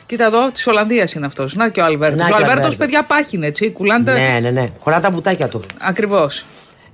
Κοίτα 0.06 0.24
εδώ, 0.24 0.50
της 0.50 0.66
Ολλανδίας 0.66 1.12
είναι 1.12 1.26
αυτός. 1.26 1.54
Να 1.54 1.68
και 1.68 1.80
ο 1.80 1.84
Αλβέρτος. 1.84 2.18
Να 2.18 2.24
Ο 2.24 2.26
και 2.28 2.32
ο 2.32 2.36
Αλβέρτος, 2.36 2.58
Αλβέρτος. 2.64 2.76
παιδιά, 2.76 3.02
πάχινε 3.02 3.46
έτσι. 3.46 3.70
Κουλάντα. 3.70 4.12
Ναι, 4.12 4.38
ναι, 4.42 4.50
ναι. 4.50 4.68
Χωρά 4.80 5.00
τα 5.00 5.10
μπουτάκια 5.10 5.48
του. 5.48 5.62
Ακριβώς. 5.80 6.44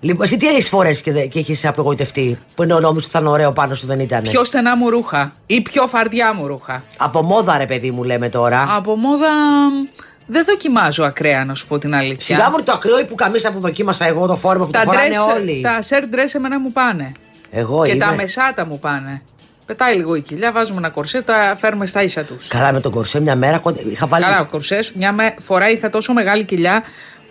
Λοιπόν, 0.01 0.25
εσύ 0.25 0.37
τι 0.37 0.47
έχεις 0.49 0.69
φορέσει 0.69 1.03
και, 1.03 1.13
δε- 1.13 1.27
και 1.27 1.39
έχεις 1.39 1.65
απογοητευτεί, 1.67 2.39
που 2.55 2.63
είναι 2.63 2.75
ο 2.75 2.81
νόμος 2.81 3.03
ότι 3.03 3.13
θα 3.13 3.19
είναι 3.19 3.29
ωραίο 3.29 3.53
πάνω 3.53 3.75
σου 3.75 3.87
δεν 3.87 4.01
ήταν. 4.01 4.23
Πιο 4.23 4.45
στενά 4.45 4.77
μου 4.77 4.91
ρούχα 4.91 5.33
ή 5.47 5.61
πιο 5.61 5.87
φαρδιά 5.87 6.35
μου 6.35 6.47
ρούχα; 6.47 6.85
Από 6.97 7.23
μόδα, 7.23 7.59
ρε 7.59 7.65
παιδί 7.65 7.91
μου, 7.91 8.05
λέμε 8.05 8.29
τώρα. 8.29 8.67
Από 8.77 8.97
μόδα 8.97 9.29
μ, 9.71 9.89
δεν 10.27 10.45
δοκιμάζω 10.49 11.03
ακραία, 11.05 11.45
να 11.45 11.55
σου 11.55 11.67
πω 11.67 11.79
την 11.79 11.95
αλήθεια. 11.95 12.37
Σιγά 12.37 12.51
μου 12.51 12.63
το 12.63 12.73
ακραίο 12.73 12.99
ή 12.99 13.05
που 13.05 13.15
καμίσα 13.15 13.51
που 13.53 13.61
δοκίμασα 13.61 14.05
εγώ 14.07 14.27
το 14.27 14.37
φόρμα 14.37 14.65
που 14.65 14.71
τα, 14.71 14.81
το 14.85 14.91
φοράνε 14.93 15.15
dress- 15.17 15.35
όλοι. 15.41 15.61
τα 15.61 15.79
shirt 15.89 16.15
dress 16.15 16.35
εμένα 16.35 16.61
μου 16.61 16.73
πάνε. 16.73 17.13
Εγώ 17.51 17.85
και 17.85 17.91
είμαι. 17.91 18.05
τα 18.05 18.13
μεσάτα 18.13 18.67
μου 18.67 18.79
πάνε. 18.79 19.23
Πετάει 19.67 19.97
λίγο 19.97 20.15
η 20.15 20.21
κοιλιά, 20.21 20.53
βάζουμε 20.53 20.79
ένα 20.79 20.89
κορσέ, 20.89 21.23
τα 21.23 21.57
φέρουμε 21.61 21.87
στα 21.87 22.03
ίσα 22.03 22.23
τους. 22.25 22.47
Καλά 22.49 22.73
με 22.73 22.81
τον 22.81 22.93
κορσέ 22.93 23.21
μια 23.21 23.37
μέρα 23.37 23.59
κοντε- 23.59 23.87
είχα 23.87 24.07
βάλει. 24.07 24.25
Καλά, 24.25 24.41
ο 24.41 24.45
κορσές 24.45 24.93
μια 24.95 25.13
με- 25.13 25.35
φορά 25.43 25.71
είχα 25.71 25.91
τόσο 25.91 26.13
μεγάλη 26.13 26.45
κοιλιά 26.45 26.83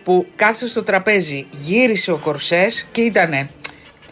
που 0.03 0.27
κάθισε 0.35 0.67
στο 0.67 0.83
τραπέζι, 0.83 1.47
γύρισε 1.51 2.11
ο 2.11 2.17
κορσές 2.17 2.85
και 2.91 3.01
ήτανε 3.01 3.49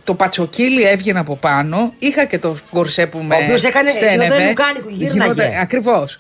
το 0.03 0.13
πατσοκύλι 0.13 0.83
έβγαινε 0.83 1.19
από 1.19 1.35
πάνω, 1.35 1.93
είχα 1.99 2.25
και 2.25 2.39
το 2.39 2.55
κορσέ 2.71 3.07
που 3.07 3.17
με 3.23 3.35
οποίος 3.35 3.63
έκανε- 3.63 3.91
στένευε. 3.91 4.23
γινόταν 4.23 4.47
λουκάνι 4.47 4.79
που 4.79 4.89
γύρναγε. 4.89 5.49
Ακριβώς. 5.61 6.17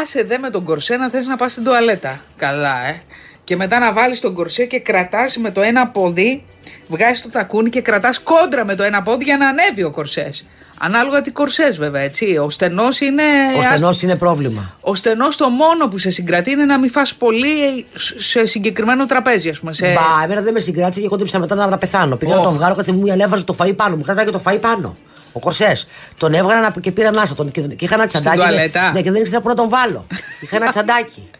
Άσε 0.00 0.22
δε 0.22 0.38
με 0.38 0.50
τον 0.50 0.64
κορσέ 0.64 0.96
να 0.96 1.08
θες 1.08 1.26
να 1.26 1.36
πας 1.36 1.52
στην 1.52 1.64
τουαλέτα. 1.64 2.20
Καλά, 2.36 2.86
ε. 2.88 3.02
Και 3.44 3.56
μετά 3.56 3.78
να 3.78 3.92
βάλεις 3.92 4.20
τον 4.20 4.34
κορσέ 4.34 4.64
και 4.64 4.80
κρατάς 4.80 5.36
με 5.36 5.50
το 5.50 5.62
ένα 5.62 5.88
πόδι, 5.88 6.44
βγάζεις 6.86 7.22
το 7.22 7.28
τακούνι 7.28 7.68
και 7.70 7.80
κρατάς 7.80 8.18
κόντρα 8.18 8.64
με 8.64 8.74
το 8.74 8.82
ένα 8.82 9.02
πόδι 9.02 9.24
για 9.24 9.36
να 9.36 9.48
ανέβει 9.48 9.82
ο 9.82 9.90
κορσές. 9.90 10.46
Ανάλογα 10.80 11.22
τι 11.22 11.30
κορσές 11.30 11.76
βέβαια, 11.78 12.02
έτσι. 12.02 12.36
Ο 12.44 12.50
στενός 12.50 13.00
είναι... 13.00 13.22
Ο 13.58 13.62
στενός 13.62 14.02
είναι 14.02 14.16
πρόβλημα. 14.16 14.74
Ο 14.80 14.94
στενός 14.94 15.36
το 15.36 15.48
μόνο 15.48 15.88
που 15.88 15.98
σε 15.98 16.10
συγκρατεί 16.10 16.50
είναι 16.50 16.64
να 16.64 16.78
μην 16.78 16.90
φας 16.90 17.14
πολύ 17.14 17.86
σε 18.16 18.44
συγκεκριμένο 18.46 19.06
τραπέζι, 19.06 19.48
ας 19.48 19.58
πούμε. 19.60 19.72
Σε... 19.72 19.86
Μπα, 19.92 20.24
εμένα 20.24 20.40
δεν 20.40 20.52
με 20.52 20.60
συγκράτησε 20.60 21.00
και 21.00 21.08
κόντεψα 21.08 21.38
μετά 21.38 21.54
να 21.54 21.78
πεθάνω. 21.78 22.16
Πήγα 22.16 22.32
να 22.34 22.38
Ωχ. 22.40 22.46
τον 22.46 22.54
βγάλω, 22.54 22.74
κάτσε 22.74 22.92
μου 22.92 23.12
ανέβαζε 23.12 23.44
το 23.44 23.56
φαΐ 23.58 23.76
πάνω 23.76 23.96
μου. 23.96 24.02
Κρατάει 24.02 24.24
και 24.24 24.30
το 24.30 24.40
φαΐ 24.46 24.58
πάνω. 24.60 24.96
Ο 25.32 25.38
κορσές. 25.40 25.86
Τον 26.18 26.34
έβγαλα 26.34 26.60
να- 26.60 26.74
και 26.80 26.90
πήρα 26.92 27.08
ανάσα. 27.08 27.34
Τον, 27.34 27.50
και, 27.50 27.60
και 27.60 27.84
είχα 27.84 27.94
ένα 27.94 28.06
τσαντάκι. 28.06 28.36
τουαλέτα; 28.36 28.92
Ναι, 28.92 29.02
και 29.02 29.10
δεν 29.10 29.20
ήξερα 29.20 29.40
πού 29.40 29.48
να 29.48 29.54
τον 29.54 29.68
βάλω. 29.68 30.06
είχα 30.40 30.56
ένα 30.56 30.70
τσαντάκι. 30.72 31.30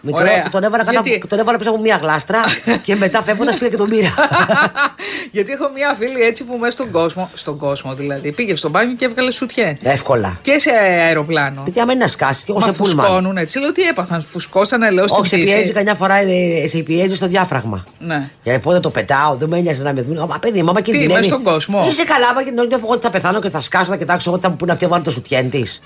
Μικρό, 0.00 0.20
Ωραία. 0.20 0.42
που 0.42 0.50
τον 0.50 0.62
έβαλα, 0.62 0.84
κάτω, 0.84 1.00
Γιατί- 1.08 1.26
τον 1.28 1.38
έβαλα 1.38 1.58
πίσω 1.58 1.70
από 1.70 1.80
μια 1.80 1.96
γλάστρα 2.02 2.40
και 2.86 2.96
μετά 2.96 3.22
φεύγοντας 3.22 3.56
πήγα 3.56 3.70
και 3.70 3.76
τον 3.76 3.88
πήρα. 3.88 4.14
Γιατί 5.30 5.52
έχω 5.52 5.70
μια 5.74 5.94
φίλη 5.98 6.20
έτσι 6.22 6.44
που 6.44 6.56
μέσα 6.56 6.72
στον 6.72 6.90
κόσμο, 6.90 7.30
στον 7.34 7.58
κόσμο 7.58 7.94
δηλαδή, 7.94 8.32
πήγε 8.32 8.54
στο 8.56 8.68
μπάνιο 8.68 8.94
και 8.96 9.04
έβγαλε 9.04 9.30
σουτιέ. 9.30 9.76
Εύκολα. 9.82 10.38
Και 10.40 10.58
σε 10.58 10.70
αεροπλάνο. 10.70 11.60
Γιατί 11.64 11.80
άμα 11.80 11.92
είναι 11.92 12.02
να 12.02 12.08
σκάσει, 12.10 12.44
και 12.44 12.50
εγώ 12.50 12.60
Μα 12.60 12.66
σε 12.66 12.72
πούλμαν. 12.72 13.04
φουσκώνουν 13.06 13.36
έτσι. 13.36 13.58
Λέω 13.58 13.72
τι 13.72 13.82
έπαθαν, 13.82 14.22
φουσκώσανε, 14.22 14.90
λέω 14.90 15.06
στην 15.08 15.20
Όχι, 15.20 15.28
σε 15.28 15.36
πτήση. 15.36 15.52
πιέζει 15.54 15.72
καμιά 15.72 15.94
φορά, 15.94 16.14
ε, 16.16 16.66
σε 16.68 16.78
πιέζει 16.78 17.14
στο 17.14 17.26
διάφραγμα. 17.26 17.84
Ναι. 17.98 18.28
Για 18.42 18.58
πότε 18.60 18.80
το 18.80 18.90
πετάω, 18.90 19.34
δεν 19.36 19.48
με 19.48 19.58
ένοιαζε 19.58 19.82
να 19.82 19.92
με 19.92 20.02
δουν. 20.02 20.24
Μα 20.28 20.38
παιδί, 20.38 20.62
μάμα 20.62 20.80
κινδυνεύει. 20.80 21.12
μες 21.12 21.24
στον 21.24 21.42
κόσμο; 21.42 21.86
Είσαι 21.88 22.04
καλά, 22.04 22.34
μα 22.34 22.42
και 22.42 22.50
την 22.50 22.58
άλλη 22.60 22.68
φορά 22.70 22.86
ότι 22.92 23.02
θα 23.02 23.10
πεθάνω 23.10 23.40
και 23.40 23.48
θα 23.48 23.60
σκάσω, 23.60 23.90
θα 23.90 23.96
κοιτάξω 23.96 24.30
εγώ 24.30 24.40
θα 24.40 24.48
μου 24.48 24.56
πούνε 24.56 24.72
αυτή 24.72 24.86
βάλω 24.86 25.02
το 25.02 25.10
σουτιέν 25.10 25.50
της. 25.50 25.80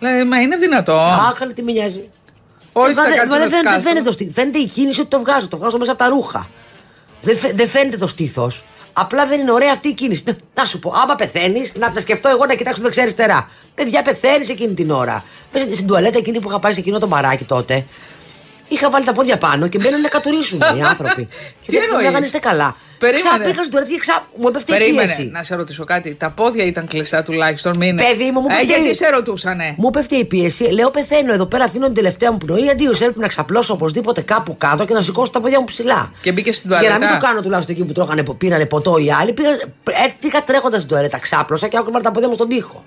Λέει, 0.00 0.24
μα 0.24 0.40
είναι 0.40 0.56
δυνατό. 0.56 0.92
Α, 0.92 1.34
καλή 1.38 1.52
τι 1.52 1.62
με 1.62 1.72
νοιάζει. 1.72 2.08
Όχι, 2.80 2.90
Ε, 2.90 2.94
θα 2.94 3.02
μα 3.02 3.08
δεν- 3.08 3.18
κάτσω 3.18 3.36
μα 3.36 3.38
να 3.38 3.48
δεν 3.48 3.50
φαίνεται, 3.50 3.68
σκάσω; 3.68 3.80
φαίνεται, 3.88 4.04
το 4.04 4.12
στήθος. 4.12 4.34
φαίνεται 4.34 4.58
η 4.58 4.66
κίνηση 4.66 5.00
ότι 5.00 5.08
το 5.10 5.18
βγάζω. 5.18 5.48
Το 5.48 5.56
βγάζω 5.56 5.78
μέσα 5.78 5.90
από 5.90 6.00
τα 6.02 6.08
ρούχα. 6.08 6.48
Δεν, 7.22 7.36
φαι- 7.38 7.54
δεν 7.54 7.68
φαίνεται 7.68 7.96
το 7.96 8.06
στήθος. 8.06 8.64
Απλά 8.92 9.26
δεν 9.26 9.40
είναι 9.40 9.52
ωραία 9.52 9.72
αυτή 9.72 9.88
η 9.88 9.94
κίνηση. 9.94 10.22
Ναι, 10.26 10.36
Να 10.54 10.64
σου 10.64 10.78
πω, 10.78 10.92
άμα 11.02 11.14
πεθαίνεις, 11.14 11.72
να 11.74 11.92
τα 11.92 12.00
σκεφτώ 12.00 12.28
εγώ 12.28 12.46
να 12.46 12.54
κοιτάξω 12.54 12.82
δεξιά-αριστερά. 12.82 13.48
Παιδιά, 13.74 14.02
πεθαίνεις 14.02 14.48
εκείνη 14.48 14.74
την 14.74 14.90
ώρα. 14.90 15.24
Πες 15.52 15.62
στην 15.62 15.86
τουαλέτα 15.86 16.18
εκείνη 16.18 16.40
που 16.40 16.48
είχα 16.48 16.58
πάει 16.58 16.72
σε 16.72 16.80
εκείνο 16.80 16.98
το 16.98 17.06
μπαράκι 17.06 17.44
τότε. 17.44 17.84
Είχα 18.68 18.90
βάλει 18.90 19.04
τα 19.04 19.12
πόδια 19.12 19.38
πάνω 19.38 19.66
και 19.68 19.78
μπαίνουν 19.78 20.00
να 20.00 20.08
κατουρίσουν 20.08 20.58
οι 20.78 20.82
άνθρωποι. 20.82 21.28
και 21.60 21.66
Τι 21.70 21.72
δεν 21.76 21.82
εννοείς; 21.82 22.04
λέγανε 22.06 22.24
είστε 22.26 22.38
καλά. 22.38 22.76
Περίμενε. 23.00 23.28
Ξαπήκα 23.28 23.58
στην 23.62 23.70
τουαλέτα 23.70 23.92
και 23.92 23.98
ξα... 23.98 24.26
μου 24.40 24.48
έπεφτε 24.48 24.74
η 24.74 24.78
Περίμενε, 24.78 25.06
πίεση. 25.16 25.30
να 25.32 25.42
σε 25.42 25.54
ρωτήσω 25.54 25.84
κάτι. 25.84 26.14
Τα 26.14 26.30
πόδια 26.30 26.64
ήταν 26.64 26.86
κλειστά 26.86 27.22
τουλάχιστον, 27.22 27.72
μην 27.78 27.88
είναι. 27.88 28.02
Παιδί 28.02 28.30
μου, 28.30 28.40
μου 28.40 28.46
ε, 28.50 28.54
πέφτει- 28.54 28.66
γιατί 28.76 28.94
σε 28.96 29.08
ρωτούσανε; 29.10 29.74
Μου 29.76 29.90
πέφτει 29.90 30.16
η 30.16 30.24
πίεση. 30.24 30.64
Λέω 30.64 30.90
πεθαίνω 30.90 31.32
εδώ 31.32 31.46
πέρα, 31.46 31.64
αφήνω 31.64 31.84
την 31.86 31.94
τελευταία 31.94 32.32
μου 32.32 32.38
πνοή. 32.38 32.70
Αντίο, 32.70 32.90
έπρεπε 32.90 33.20
να 33.20 33.28
ξαπλώσω 33.28 33.72
οπωσδήποτε 33.72 34.20
κάπου 34.20 34.56
κάτω 34.58 34.84
και 34.84 34.94
να 34.94 35.00
σηκώσω 35.00 35.30
τα 35.30 35.40
πόδια 35.40 35.58
μου 35.58 35.64
ψηλά. 35.64 36.12
Και 36.22 36.32
μπήκε 36.32 36.52
στην 36.52 36.70
Για 36.70 36.78
να 36.78 36.84
μην 36.88 36.92
τουαλέτα. 37.00 37.18
το 37.20 37.26
κάνω 37.26 37.40
τουλάχιστον 37.40 37.74
εκεί 37.74 37.84
που 37.84 37.92
τρώγανε, 37.92 38.22
που 38.22 38.36
πήρανε 38.36 38.66
ποτό 38.66 38.96
οι 38.98 39.10
άλλοι, 39.20 39.32
πήγα, 39.32 39.50
ε, 39.50 40.12
πήγα 40.20 40.44
τρέχοντας 40.44 40.78
στην 40.82 40.90
τουαλέτα, 40.92 41.18
ξάπλωσα 41.18 41.68
και 41.68 41.76
άκουγα 41.76 42.00
τα 42.00 42.10
πόδια 42.10 42.28
μου 42.28 42.34
στον 42.34 42.48
τοίχο. 42.48 42.84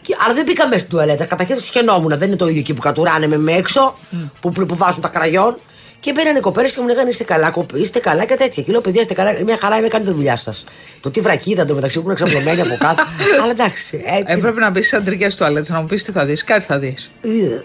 Και, 0.00 0.16
αλλά 0.24 0.34
δεν 0.34 0.44
πήγα 0.44 0.66
μέσα 0.66 0.78
στην 0.78 0.90
τουαλέτα. 0.90 1.24
Καταρχήν 1.24 1.60
σχαινόμουν. 1.60 2.18
Δεν 2.18 2.28
είναι 2.28 2.36
το 2.36 2.46
ίδιο 2.48 2.60
εκεί 2.60 2.74
που 2.74 2.80
κατουράνε 2.80 3.26
με, 3.26 3.38
με 3.38 3.52
έξω, 3.52 3.94
που, 4.40 4.50
που, 4.50 4.66
που 4.66 4.76
βάζουν 4.76 5.00
τα 5.00 5.08
κραγιόν. 5.08 5.56
Και 6.04 6.12
μπαίνανε 6.12 6.40
κοπέρες 6.40 6.72
και 6.72 6.80
μου 6.80 6.86
λέγανε 6.86 7.08
είστε 7.10 7.24
καλά, 7.24 7.50
κοπ- 7.50 7.76
είστε 7.78 7.98
καλά 7.98 8.24
και 8.24 8.34
τέτοια. 8.34 8.62
Και 8.62 8.72
λέω 8.72 8.80
παιδιά, 8.80 9.00
είστε 9.00 9.14
καλά, 9.14 9.34
μια 9.44 9.56
χαρά 9.58 9.76
είμαι, 9.76 9.88
κάνετε 9.88 10.10
τη 10.10 10.16
δουλειά 10.16 10.36
σας. 10.36 10.64
Το 11.00 11.10
τι 11.10 11.20
βρακίδα 11.20 11.64
το 11.64 11.74
μεταξύ 11.74 11.98
που 12.00 12.04
είναι 12.04 12.14
ξαπλωμένοι 12.14 12.60
από 12.60 12.76
κάτω. 12.78 13.02
αλλά 13.42 13.50
εντάξει. 13.50 14.02
Ε, 14.06 14.22
τι- 14.22 14.32
Έπρεπε 14.32 14.60
να 14.60 14.70
μπεις 14.70 14.86
στι 14.86 14.96
αντρικέ 14.96 15.28
τουαλέτες 15.36 15.68
να 15.68 15.80
μου 15.80 15.86
πεις 15.86 16.04
τι 16.04 16.12
θα 16.12 16.24
δεις. 16.24 16.44
Κάτι 16.44 16.64
θα 16.64 16.78
δεις. 16.78 17.10
Οι 17.20 17.64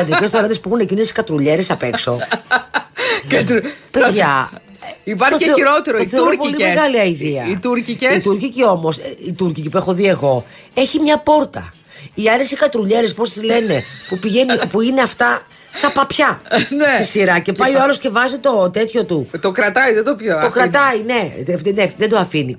αντρικέ 0.00 0.28
τουαλέτες 0.28 0.60
που 0.60 0.68
έχουν 0.68 0.80
εκείνε 0.80 1.02
τι 1.02 1.12
κατρουλιέρες 1.12 1.70
απ' 1.70 1.82
έξω. 1.82 2.18
Παιδιά. 3.90 4.50
Υπάρχει 5.04 5.32
το 5.32 5.38
και 5.38 5.44
θεω- 5.44 5.54
χειρότερο, 5.54 5.96
το 5.96 6.02
οι 6.02 6.06
θεωρώ 6.06 6.30
τουρκικές. 6.30 6.50
Πολύ 6.58 6.68
μεγάλη 6.74 6.98
αηδία. 6.98 7.44
Οι 7.50 7.56
τουρκικές. 7.56 8.14
Η 8.16 8.20
τουρκική 8.20 8.64
όμως, 8.64 8.96
η 9.26 9.32
τουρκική 9.32 9.68
που 9.68 9.76
έχω 9.76 9.92
δει 9.94 10.06
εγώ, 10.06 10.44
έχει 10.74 11.00
μια 11.00 11.18
πόρτα. 11.18 11.72
Οι 12.14 12.28
άλλε 12.28 12.42
οι 12.42 12.54
κατρουλιέρε, 12.54 13.08
πώς 13.08 13.32
τι 13.32 13.44
λένε, 13.44 13.84
που, 14.08 14.18
πηγαίνει, 14.18 14.58
που 14.70 14.80
είναι 14.80 15.00
αυτά 15.00 15.46
σαν 15.72 15.92
παπιά 15.92 16.42
Ναι. 16.50 16.94
στη 16.96 17.04
σειρά. 17.04 17.38
Και 17.38 17.52
πάει 17.52 17.74
ο 17.74 17.80
άλλος 17.82 17.98
και 17.98 18.08
βάζει 18.08 18.38
το 18.38 18.70
τέτοιο 18.70 19.04
του. 19.04 19.30
Το 19.40 19.52
κρατάει, 19.52 19.92
δεν 19.94 20.04
το 20.04 20.14
πιω. 20.14 20.40
Το 20.42 20.50
κρατάει, 20.50 21.02
ναι, 21.06 21.32
δεν- 21.44 21.74
ναι, 21.74 21.92
δεν 21.96 22.08
το 22.08 22.16
αφήνει. 22.18 22.56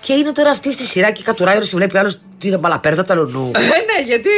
Και 0.00 0.12
είναι 0.12 0.32
τώρα 0.32 0.50
αυτή 0.50 0.72
στη 0.72 0.84
σειρά 0.84 1.10
και 1.10 1.22
κατουράει 1.22 1.56
όλος 1.56 1.68
και 1.68 1.76
βλέπει 1.76 1.98
άλλος 1.98 2.18
την 2.38 2.58
μαλαπέρδα 2.60 3.04
τα 3.04 3.14
λονού. 3.14 3.50
Ε, 3.54 3.58
ναι, 3.60 4.06
γιατί. 4.06 4.28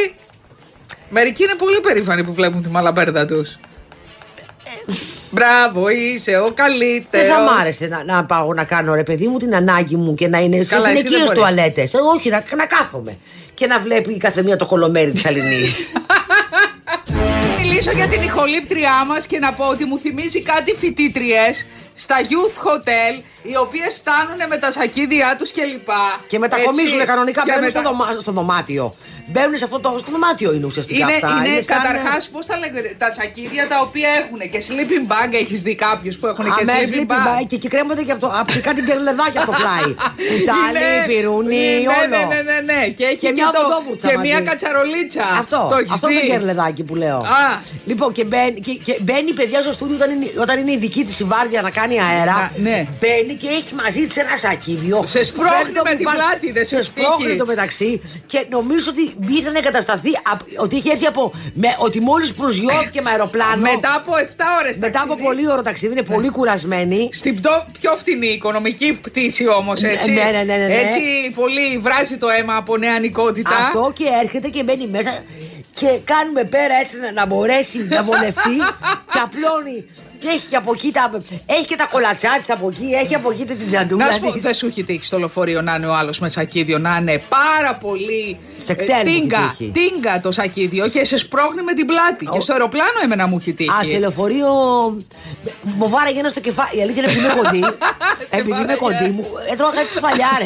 Μερικοί 1.09 1.43
είναι 1.43 1.53
πολύ 1.57 1.79
περήφανοι 1.79 2.23
που 2.23 2.33
βλέπουν 2.33 2.63
τη 2.63 2.69
μαλαμπέρδα 2.69 3.25
τους. 3.25 3.57
Μπράβο, 5.31 5.89
είσαι 5.89 6.37
ο 6.37 6.47
καλύτερο. 6.53 7.23
Δεν 7.23 7.33
θα 7.33 7.39
μ' 7.41 7.49
άρεσε 7.61 7.87
να, 7.87 8.03
να 8.03 8.25
πάω 8.25 8.53
να 8.53 8.63
κάνω 8.63 8.93
ρε 8.93 9.03
παιδί 9.03 9.27
μου 9.27 9.37
την 9.37 9.55
ανάγκη 9.55 9.95
μου 9.95 10.13
και 10.15 10.27
να 10.27 10.39
είναι 10.39 10.63
σε 10.63 10.75
Καλά, 10.75 10.89
εσύ 10.89 10.95
δεν 10.95 11.05
γυναικείε 11.05 11.25
μπορείς. 11.25 11.39
τουαλέτες. 11.39 11.91
Όχι, 12.15 12.29
να, 12.29 12.43
να 12.57 12.65
κάθομαι. 12.65 13.17
Και 13.53 13.67
να 13.67 13.79
βλέπει 13.79 14.13
η 14.13 14.17
καθεμία 14.17 14.55
το 14.55 14.65
κολομέρι 14.65 15.11
της 15.11 15.25
Αλληνής. 15.25 15.91
μιλήσω 17.61 17.91
για 17.91 18.07
την 18.07 18.21
ηχολήπτριά 18.21 19.05
μας 19.05 19.25
και 19.25 19.39
να 19.39 19.53
πω 19.53 19.65
ότι 19.65 19.85
μου 19.85 19.97
θυμίζει 19.97 20.41
κάτι 20.41 20.73
φοιτήτριες 20.73 21.65
στα 22.05 22.15
youth 22.29 22.57
hotel, 22.67 23.13
οι 23.41 23.55
οποίες 23.57 23.93
στάνουν 23.93 24.39
με 24.49 24.57
τα 24.57 24.71
σακίδια 24.71 25.35
τους 25.39 25.51
κλπ. 25.51 25.89
και 26.27 26.39
μετακομίζουν 26.39 26.95
Έτσι. 26.99 27.05
κανονικά, 27.11 27.41
Και 27.45 27.51
μπαίνουν 27.51 27.65
μετα- 27.65 27.79
στο, 27.79 27.89
δωμα- 27.89 28.17
στο 28.25 28.31
δωμάτιο. 28.31 28.93
Μπαίνουν 29.31 29.57
σε 29.57 29.63
αυτό 29.63 29.79
το 29.79 29.89
στο 30.01 30.11
δωμάτιο 30.11 30.53
είναι 30.53 30.65
ουσιαστικά 30.65 30.99
Είναι, 31.05 31.13
αυτά. 31.13 31.33
είναι, 31.45 31.61
σαν- 31.61 31.77
καταρχάς, 31.81 32.29
πώς 32.33 32.45
τα 32.45 32.57
λέγεται, 32.57 32.95
τα 32.97 33.11
σακίδια 33.11 33.67
τα 33.67 33.77
οποία 33.81 34.09
έχουν 34.21 34.39
και 34.51 34.59
sleeping 34.67 35.05
bag. 35.11 35.29
Έχεις 35.43 35.61
δει 35.61 35.75
κάποιους 35.75 36.15
που 36.19 36.27
έχουν 36.27 36.45
και 36.45 36.51
Αμέσως 36.61 36.81
sleeping 36.89 36.93
λείπει 36.99 37.13
bag; 37.13 37.23
μπα- 37.37 37.43
και, 37.49 37.57
και 37.57 37.69
κρέμονται 37.73 38.03
και 38.03 38.11
από, 38.11 38.21
το, 38.25 38.31
από 38.41 38.51
κάτι 38.67 38.81
γκερλεδάκια 38.81 39.41
από 39.41 39.51
το 39.51 39.57
πλάι. 39.61 39.89
Κουτάλι, 40.31 40.69
Είναι- 40.69 41.05
πυρούνι, 41.07 41.55
ναι, 41.55 41.87
όλο. 41.99 42.07
Ναι, 42.09 42.23
ναι, 42.33 42.39
ναι, 42.49 42.57
ναι. 42.73 42.81
Και 42.97 43.03
έχει 43.11 43.15
Και 43.23 43.27
και, 43.27 43.31
μια 43.33 43.49
το, 43.55 43.61
βοδόβουρτσα 43.61 44.07
και 44.09 44.15
μαζί. 44.17 44.27
μια 44.29 44.39
κατσαρολίτσα. 44.49 45.23
Αυτό, 45.41 45.67
το 45.71 45.75
έχεις 45.81 45.91
αυτό 45.91 46.07
δει; 46.07 46.19
το 46.19 46.25
γκερλεδάκι 46.25 46.83
που 46.83 46.95
λέω. 46.95 47.17
Α. 47.17 47.47
Λοιπόν, 47.85 48.09
και 48.11 48.23
μπαίνει, 48.23 48.59
και, 48.65 48.73
και 48.85 48.93
μπαίνει 49.01 49.29
η 49.29 49.33
παιδιά 49.39 49.61
στο 49.61 49.71
στούντιο 49.77 49.95
όταν 49.95 50.09
είναι, 50.15 50.27
όταν 50.43 50.55
είναι 50.61 50.71
η 50.71 50.77
δική 50.77 51.03
της 51.05 51.19
η 51.19 51.23
βάρδια 51.23 51.61
να 51.61 51.69
κάνει 51.79 51.88
αέρα. 51.97 52.51
Να, 52.55 52.69
ναι. 52.69 52.85
Μπαίνει 52.99 53.33
και 53.33 53.47
έχει 53.47 53.73
μαζί 53.83 54.07
της 54.07 54.17
ένα 54.17 54.35
σακίδιο. 54.37 55.01
Σε 55.05 55.23
σπρώχνει 55.23 55.55
Φέρνει 55.57 55.71
το 55.73 55.81
με 55.83 55.89
που 55.91 55.95
την 55.95 56.05
πάνε- 56.05 56.19
πλάτη, 56.21 56.51
δεν 56.51 56.65
σε 56.65 56.75
σου 56.75 56.83
σπρώχνει 56.83 57.25
τύχει. 57.25 57.37
το 57.37 57.45
μεταξύ. 57.45 58.01
Και 58.25 58.45
νομίζω 58.49 58.89
ότι 58.89 59.15
ήρθε 59.35 59.51
να 59.51 59.57
εγκατασταθεί, 59.57 60.09
απ- 60.31 60.61
ότι 60.61 60.75
είχε 60.75 60.91
έρθει 60.91 61.05
από. 61.05 61.33
Με, 61.53 61.67
ότι 61.79 61.99
μόλις 62.01 62.31
προσγειώθηκε 62.31 63.01
με 63.01 63.09
αεροπλάνο. 63.09 63.61
Μετά 63.61 63.93
από 63.95 64.11
7 64.17 64.45
ώρες. 64.59 64.77
μετά 64.77 65.01
από 65.01 65.15
πολύ 65.15 65.49
ωραίο 65.49 65.61
ταξίδι, 65.63 65.91
είναι 65.91 66.03
πολύ 66.03 66.29
κουρασμένη. 66.29 67.09
Στην 67.11 67.41
πιο, 67.41 67.51
πιο 67.81 67.91
φτηνή 67.97 68.27
οικονομική 68.27 68.93
πτήση 68.93 69.47
όμως, 69.47 69.81
έτσι. 69.81 70.11
Ναι, 70.11 70.23
ναι, 70.23 70.43
ναι, 70.43 70.55
ναι, 70.55 70.65
ναι. 70.65 70.73
Έτσι 70.73 70.99
πολύ 71.35 71.77
βράζει 71.77 72.17
το 72.17 72.27
αίμα 72.29 72.55
από 72.55 72.77
νεανικότητα. 72.77 73.55
Αυτό 73.55 73.91
και 73.95 74.03
έρχεται 74.23 74.47
και 74.47 74.63
μπαίνει 74.63 74.87
μέσα 74.87 75.23
και 75.73 75.99
κάνουμε 76.03 76.43
πέρα 76.43 76.75
έτσι 76.81 76.99
να, 76.99 77.11
να 77.11 77.25
μπορέσει 77.25 77.87
να 77.89 78.03
βολευτεί 78.03 78.55
και 79.13 79.19
απλώνει. 79.23 79.85
Και 80.19 80.27
έχει 80.27 80.55
από 80.55 80.71
εκεί 80.73 80.91
τα, 80.91 81.11
έχει 81.45 81.65
και 81.65 81.75
τα 81.75 81.85
κολατσιά 81.85 82.37
της 82.39 82.49
από 82.49 82.67
εκεί, 82.67 82.85
έχει 83.03 83.15
από 83.15 83.31
εκεί 83.31 83.45
την 83.45 83.67
τζαντούλα. 83.67 84.05
Να 84.05 84.11
σου 84.11 84.19
πω, 84.19 84.31
της. 84.31 84.41
δεν 84.41 84.53
σου 84.53 84.65
έχει 84.65 84.83
τύχει 84.83 85.05
στο 85.05 85.19
λεωφορείο 85.19 85.61
να 85.61 85.75
είναι 85.75 85.85
ο 85.85 85.93
άλλος 85.93 86.19
με 86.19 86.29
σακίδιο, 86.29 86.77
να 86.77 86.97
είναι 86.97 87.21
πάρα 87.29 87.75
πολύ. 87.75 88.37
Σε 88.63 88.71
ε, 88.71 88.75
κτέλ 88.75 88.87
μου 88.87 89.01
έχει 89.05 89.19
τίγκα, 89.19 89.55
τύχει. 89.57 89.71
τίγκα 89.71 90.21
το 90.21 90.31
σακίδιο 90.31 90.87
και 90.87 91.05
σε 91.05 91.17
σπρώχνει 91.17 91.61
με 91.61 91.73
την 91.73 91.85
πλάτη. 91.85 92.25
Και 92.25 92.39
στο 92.39 92.53
αεροπλάνο 92.53 92.99
εμένα 93.03 93.27
μου 93.27 93.37
έχει 93.37 93.53
τύχει. 93.53 93.69
Α, 93.69 93.83
σε 93.83 93.97
λεωφορείο. 93.97 94.47
Μου 95.61 95.89
βάραγε 95.89 96.19
ένα 96.19 96.29
στο 96.29 96.39
κεφάλι. 96.39 96.79
Η 96.79 96.81
αλήθεια 96.81 97.03
είναι 97.03 97.11
επειδή 97.11 97.25
είμαι 97.25 97.41
κοντή. 97.41 97.59
επειδή 98.39 98.61
είμαι 98.61 98.75
βάραγε. 98.75 98.79
κοντή 98.79 99.09
μου, 99.09 99.27
έτρωγα 99.51 99.71
κάτι 99.71 99.93
σφαλιάρε. 99.93 100.45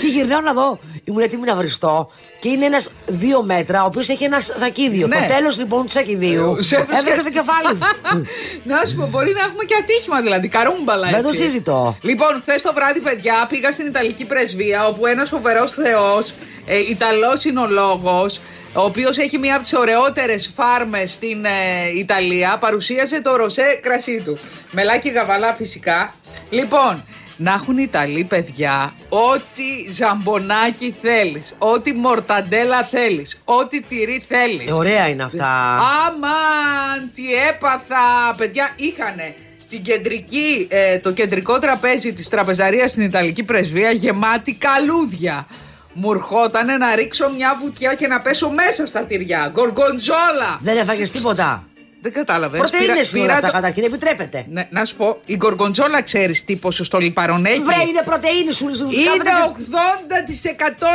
και 0.00 0.06
γυρνάω 0.14 0.40
να 0.40 0.52
δω. 0.52 0.78
Ήμουν 1.04 1.20
έτοιμη 1.22 1.46
να 1.46 1.54
βριστώ. 1.54 2.10
Και 2.40 2.48
είναι 2.48 2.64
ένας 2.64 2.88
δύο 3.06 3.42
μέτρα, 3.44 3.82
ο 3.82 3.86
οποίος 3.86 4.08
έχει 4.08 4.24
ένας 4.24 4.52
σακίδιο. 4.58 5.06
Ναι. 5.06 5.16
Το 5.16 5.34
τέλος 5.34 5.58
λοιπόν 5.58 5.84
του 5.86 5.92
σακιδίου. 5.92 6.56
Ε, 6.58 6.62
σε 6.62 6.76
έβρισκε- 6.76 6.98
Έβρεχε 7.08 7.20
στο 7.20 7.30
κεφάλι 7.30 7.74
μου. 7.78 8.22
Να 8.64 8.84
σου 8.84 8.94
πω, 8.94 9.06
μπορεί 9.06 9.32
να 9.32 9.40
έχουμε 9.40 9.64
και 9.64 9.74
ατύχημα 9.80 10.20
δηλαδή, 10.20 10.48
καρούμπαλα 10.48 11.06
Δεν 11.10 11.14
έτσι. 11.18 11.30
το 11.30 11.32
συζητώ. 11.38 11.96
Λοιπόν, 12.02 12.40
χθες 12.40 12.62
το 12.62 12.72
βράδυ, 12.74 13.00
παιδιά, 13.00 13.46
πήγα 13.48 13.70
στην 13.72 13.86
Ιταλική 13.86 14.24
πρεσβεία 14.24 14.86
όπου 14.86 15.06
ένας 15.06 15.28
φοβερός 15.28 15.72
Θεός, 15.72 16.32
ε, 16.66 16.78
Ιταλός 16.78 17.40
συνολόγο, 17.40 18.26
ο 18.72 18.80
οποίος 18.82 19.16
έχει 19.18 19.38
μία 19.38 19.52
από 19.54 19.62
τις 19.62 19.72
ωραιότερες 19.72 20.50
φάρμες 20.56 21.12
στην 21.12 21.44
ε, 21.44 21.98
Ιταλία, 21.98 22.56
παρουσίασε 22.60 23.22
το 23.22 23.36
ροσέ 23.36 23.78
κρασί 23.82 24.22
του. 24.24 24.38
Μελάκι 24.70 25.08
γαβαλά 25.08 25.54
φυσικά. 25.54 26.14
Λοιπόν, 26.50 27.04
να 27.40 27.52
έχουν 27.52 27.78
οι 27.78 27.82
Ιταλοί 27.86 28.24
παιδιά 28.24 28.94
ό,τι 29.08 29.92
ζαμπονάκι 29.92 30.94
θέλεις, 31.02 31.54
ό,τι 31.58 31.92
μορταντέλα 31.92 32.82
θέλεις, 32.90 33.40
ό,τι 33.44 33.82
τυρί 33.82 34.24
θέλεις. 34.28 34.66
Ε, 34.66 34.72
Ωραία 34.72 35.08
είναι 35.08 35.22
αυτά. 35.22 35.74
Αμάν, 36.06 37.10
τι 37.14 37.34
έπαθα. 37.48 38.34
Παιδιά, 38.36 38.70
είχανε 38.76 39.34
την 39.68 39.82
κεντρική, 39.82 40.66
ε, 40.70 40.98
το 40.98 41.12
κεντρικό 41.12 41.58
τραπέζι 41.58 42.12
της 42.12 42.28
τραπεζαρίας 42.28 42.90
στην 42.90 43.02
Ιταλική 43.02 43.42
Πρεσβεία 43.42 43.90
γεμάτη 43.90 44.54
καλούδια. 44.54 45.46
Μου 45.92 46.12
ερχότανε 46.12 46.76
να 46.76 46.94
ρίξω 46.94 47.30
μια 47.36 47.58
βουτιά 47.62 47.94
και 47.94 48.06
να 48.06 48.20
πέσω 48.20 48.50
μέσα 48.50 48.86
στα 48.86 49.04
τυριά. 49.04 49.50
Γκοργοντζόλα! 49.52 50.58
Δεν 50.60 50.76
έφαγες 50.76 51.10
τίποτα. 51.10 51.67
Δεν 52.00 52.12
κατάλαβες. 52.12 52.58
Πρωτενε 52.60 52.84
είναι 53.14 53.20
όλα 53.22 53.32
αυτά 53.34 53.50
καταρχήν, 53.50 53.84
επιτρέπεται. 53.84 54.44
Ναι, 54.48 54.68
να 54.70 54.84
σου 54.84 54.96
πω, 54.96 55.20
η 55.24 55.36
γκοργοντζόλα 55.36 56.02
ξέρεις 56.02 56.44
τι 56.44 56.56
ποσοστό 56.56 56.98
λιπαρών 56.98 57.44
έχει; 57.46 57.60
Βρε, 57.60 57.74
είναι 57.88 58.02
πρωτενη 58.04 58.52
σου. 58.52 58.76
σου 58.76 58.88
Είναι 58.90 59.10
κάνετε- 59.22 59.56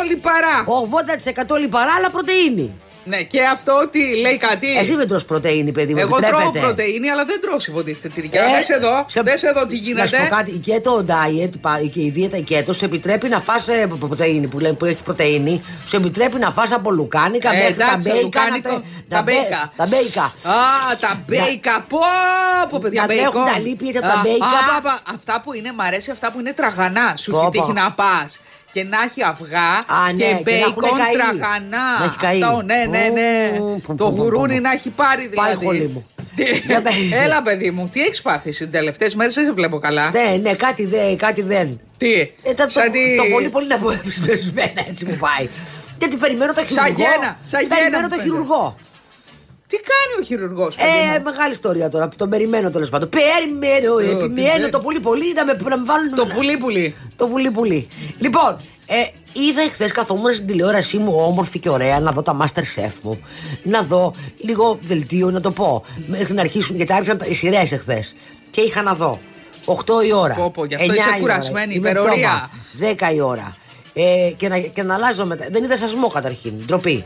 80% 0.03 0.05
λιπαρά. 0.09 0.63
80% 1.55 1.59
λιπαρά, 1.59 1.91
αλλά 1.97 2.09
πρωτενη. 2.09 2.73
Ναι, 3.05 3.21
και 3.23 3.41
αυτό 3.43 3.87
τι 3.91 3.99
λέει 4.21 4.37
κάτι. 4.37 4.77
Εσύ 4.77 4.95
δεν 4.95 5.07
τρως 5.07 5.25
πρωτενη, 5.25 5.71
παιδί 5.71 5.93
μου. 5.93 5.99
Εγώ 5.99 6.09
τρώω 6.19 6.29
επιτρέπεται. 6.41 6.59
πρωτενη, 6.59 7.09
αλλά 7.09 7.25
δεν 7.25 7.41
τρώω 7.41 7.57
υποτίθεται 7.67 8.07
τυριά. 8.07 8.43
Ε, 8.43 8.55
Δες 8.55 8.69
εδώ, 8.69 9.05
σε- 9.07 9.21
δες 9.21 9.43
εδώ 9.43 9.65
τι 9.65 9.75
Να 9.75 9.81
γίνεται. 9.81 10.07
σου 10.07 10.15
πω 10.29 10.35
κάτι, 10.35 10.51
και 10.51 10.79
το 10.79 11.05
diet 11.07 11.49
πα- 11.61 11.79
και 11.93 12.01
η 12.01 12.09
δίαιτα 12.09 12.37
η 12.37 12.43
keto 12.49 12.75
σου 12.75 12.85
επιτρέπει 12.85 13.27
να 13.29 13.39
φας 13.39 13.67
ε, 13.67 13.87
πρωτεΐνη 13.99 14.47
που, 14.47 14.59
λέει, 14.59 14.73
που 14.73 14.85
έχει 14.85 15.03
πρωτεΐνη, 15.03 15.61
σου 15.87 15.95
επιτρέπει 15.95 16.39
να 16.39 16.51
φας 16.51 16.71
από 16.71 16.91
λουκάνικα 16.91 17.53
Ε, 17.53 17.57
μέχρι 17.57 17.73
τα 17.73 17.85
εντάξει, 17.85 18.09
μπέικα. 18.09 18.21
λουκάνικο, 18.23 18.69
να 18.69 18.75
τε- 18.75 18.83
τα 19.09 19.15
να 19.15 19.21
μπέ- 19.21 19.35
μπέικα. 19.35 19.71
Τα 19.75 19.85
μπέικα. 19.85 20.23
Α, 20.23 20.97
τα 20.99 21.23
μπέικα. 21.27 21.85
Πω, 21.89 21.97
πω, 22.69 22.79
παιδιά, 22.81 23.01
Να 23.01 23.07
μπέικον. 23.07 23.31
τρέχουν 23.31 23.53
τα 23.53 23.59
λίπη 23.59 23.87
από 23.97 24.07
τα 24.07 24.13
Α, 24.13 24.21
μπέικα. 24.23 24.45
α, 24.45 24.81
πα, 24.81 24.89
πα. 24.89 24.99
Αυτά 25.13 25.41
που 25.43 25.53
είναι, 25.53 25.71
μ' 25.77 25.81
αρέσει 25.81 26.11
αυτά 26.11 26.31
που 26.31 26.39
είναι 26.39 26.53
τραγανά. 26.53 27.13
Σου 27.17 27.31
Πω, 27.31 27.37
έχει 27.37 27.45
πω. 27.45 27.51
τύχει 27.51 27.73
να 27.73 27.91
πας 27.91 28.39
και 28.73 28.83
να 28.83 28.97
έχει 29.07 29.21
αυγά 29.23 29.69
Α, 29.69 30.05
ναι, 30.05 30.13
και 30.13 30.23
και 30.23 30.33
να 30.33 30.39
μπέικον 30.41 30.83
έχουνε 30.83 31.03
καεί. 31.03 31.13
τραγανά. 31.13 31.85
Να 31.99 32.05
έχει 32.05 32.17
καεί. 32.17 32.41
Αυτό, 32.43 32.61
ναι, 32.61 32.75
ναι, 32.89 33.03
ναι. 33.19 33.57
Ου, 33.59 33.81
πω, 33.81 33.95
Το 33.95 34.05
πω, 34.05 34.15
πω, 34.15 34.21
γουρούνι 34.21 34.55
πω. 34.55 34.61
να 34.61 34.71
έχει 34.71 34.89
πάρει 34.89 35.27
δηλαδή. 35.27 35.35
Πάει 35.55 35.65
χολή 35.65 35.87
μου. 35.93 36.05
Τι- 36.35 36.43
Για 36.69 36.81
πε- 36.81 36.93
Έλα, 37.23 37.41
παιδί 37.41 37.71
μου, 37.71 37.89
τι 37.91 38.01
έχεις 38.01 38.21
πάθεις 38.21 38.57
τις 38.57 38.69
τελευταίες 38.71 39.15
μέρες, 39.15 39.33
δεν 39.33 39.45
σε 39.45 39.51
βλέπω 39.51 39.77
καλά. 39.79 40.09
Ναι, 40.11 40.37
ναι, 40.41 40.53
κάτι 40.55 40.85
δεν. 40.85 41.17
Κάτι 41.17 41.41
δεν. 41.41 41.79
Τι, 41.97 42.13
Ε, 42.43 42.53
τα- 42.55 42.63
το, 42.65 42.69
σαν 42.69 42.91
τη- 42.91 43.15
το 43.17 43.23
πολύ 43.31 43.49
πολύ 43.49 43.67
να 43.67 43.77
πω 43.77 43.91
ευσπεσμένα 44.07 44.81
έτσι 44.89 45.05
μου 45.05 45.17
πάει. 45.19 45.47
Γιατί 45.99 46.15
περιμένω 46.15 46.53
το 46.53 46.61
Σαν 46.67 46.67
χειρουργό. 46.85 46.95
γένα, 47.03 47.37
σαν 47.41 47.61
γένα 47.61 47.75
Περιμένω 47.75 48.01
μου 48.03 48.07
το 48.09 48.15
φαίνεται. 48.15 48.29
χειρουργό. 48.29 48.75
Τι 49.73 49.79
κάνει 49.91 50.13
ο 50.21 50.23
χειρουργός, 50.23 50.75
Ε, 50.75 51.19
μεγάλη 51.19 51.51
ιστορία 51.51 51.89
τώρα. 51.89 52.07
Τον 52.17 52.29
περιμένω 52.29 52.69
τέλος 52.69 52.89
πάντων. 52.89 53.09
Περιμένω, 53.09 53.97
Ε, 53.99 54.03
επιμένω 54.03 54.33
περιμένω. 54.35 54.69
το 54.69 54.79
πολύ 54.79 54.99
πολύ 54.99 55.33
να 55.33 55.45
με, 55.45 55.57
να 55.69 55.77
με 55.77 55.83
βάλουν. 55.85 56.15
Το 56.15 56.25
πουλί 56.35 56.57
πουλί. 56.57 56.95
Το 57.15 57.27
πουλί 57.27 57.51
πουλί. 57.51 57.87
Λοιπόν, 58.19 58.55
ε, 58.85 58.95
είδα 59.41 59.61
εχθές 59.61 59.91
καθόμουν 59.91 60.33
στην 60.33 60.47
τηλεόρασή 60.47 60.97
μου 60.97 61.13
όμορφη 61.27 61.59
και 61.59 61.69
ωραία 61.69 61.99
να 61.99 62.11
δω 62.11 62.21
τα 62.21 62.37
Master 62.41 62.59
Chef 62.81 62.91
μου. 63.01 63.21
Να 63.63 63.81
δω 63.81 64.13
λίγο 64.37 64.77
δελτίο 64.81 65.31
να 65.31 65.41
το 65.41 65.51
πω. 65.51 65.83
Μέχρι 66.07 66.33
να 66.33 66.41
αρχίσουν 66.41 66.75
γιατί 66.75 66.93
άρχισαν 66.93 67.17
τα- 67.17 67.25
οι 67.25 67.33
σειρές 67.33 67.71
εχθές. 67.71 68.15
Και 68.49 68.61
είχα 68.61 68.81
να 68.81 68.93
δω 68.93 69.19
8 69.65 70.01
η 70.05 70.13
ώρα. 70.13 70.33
Πω, 70.33 70.51
πω, 70.51 70.65
γι' 70.65 70.75
αυτό 70.75 70.85
9 70.91 70.95
είσαι 70.99 71.07
η 71.09 71.11
ώρα, 71.11 71.19
κουρασμένη, 71.19 71.73
είμαι 71.75 71.89
υπερορία. 71.89 72.49
πτώμα, 72.73 72.93
10 72.93 73.13
η 73.13 73.21
ώρα. 73.21 73.53
Ε, 73.93 74.31
και, 74.37 74.47
να, 74.47 74.59
και 74.59 74.83
να 74.83 74.93
αλλάζω 74.93 75.25
μετά. 75.25 75.45
Δεν 75.51 75.63
είδα 75.63 75.77
σασμό 75.77 76.07
καταρχήν. 76.07 76.53
Ντροπή. 76.65 77.05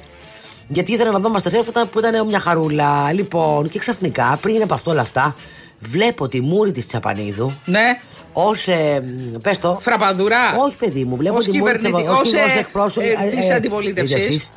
Γιατί 0.68 0.91
ήθελα 0.91 1.11
να 1.11 1.20
δω 1.20 1.32
Masterchef 1.36 1.61
που 1.63 1.70
ήταν, 1.70 1.89
που 1.89 1.99
ήταν 1.99 2.26
μια 2.28 2.39
χαρούλα. 2.39 3.11
Λοιπόν, 3.13 3.70
και 3.70 3.80
ξαφνικά 3.80 4.38
πριν 4.41 4.61
από 4.61 4.74
αυτό 4.74 4.91
όλα 4.91 5.01
αυτά, 5.01 5.36
βλέπω 5.80 6.28
τη 6.28 6.41
μούρη 6.41 6.72
της 6.72 6.88
Τσαπανίδου 6.88 7.51
Ναι, 7.65 7.99
ως. 8.34 8.68
Ε, 8.68 9.03
πες 9.41 9.59
το. 9.59 9.78
φραπαδουρά. 9.82 10.55
Όχι, 10.65 10.76
παιδί 10.76 11.03
μου, 11.03 11.15
βλέπω 11.15 11.36
Ως 11.38 11.45
τη 11.45 11.57
μούρη 11.57 11.72
της 11.78 11.82
κυβερνητη- 11.86 12.09
Τσαπανίδου, 12.13 12.38
ως, 12.39 12.47
ως 12.49 12.55
ε, 12.55 12.59
εκπρόσωπο, 12.59 13.05
ε, 13.05 13.28
της 13.30 13.51
αντιπολίτευσης. 13.51 14.15
αντιπολίτευσης, 14.15 14.49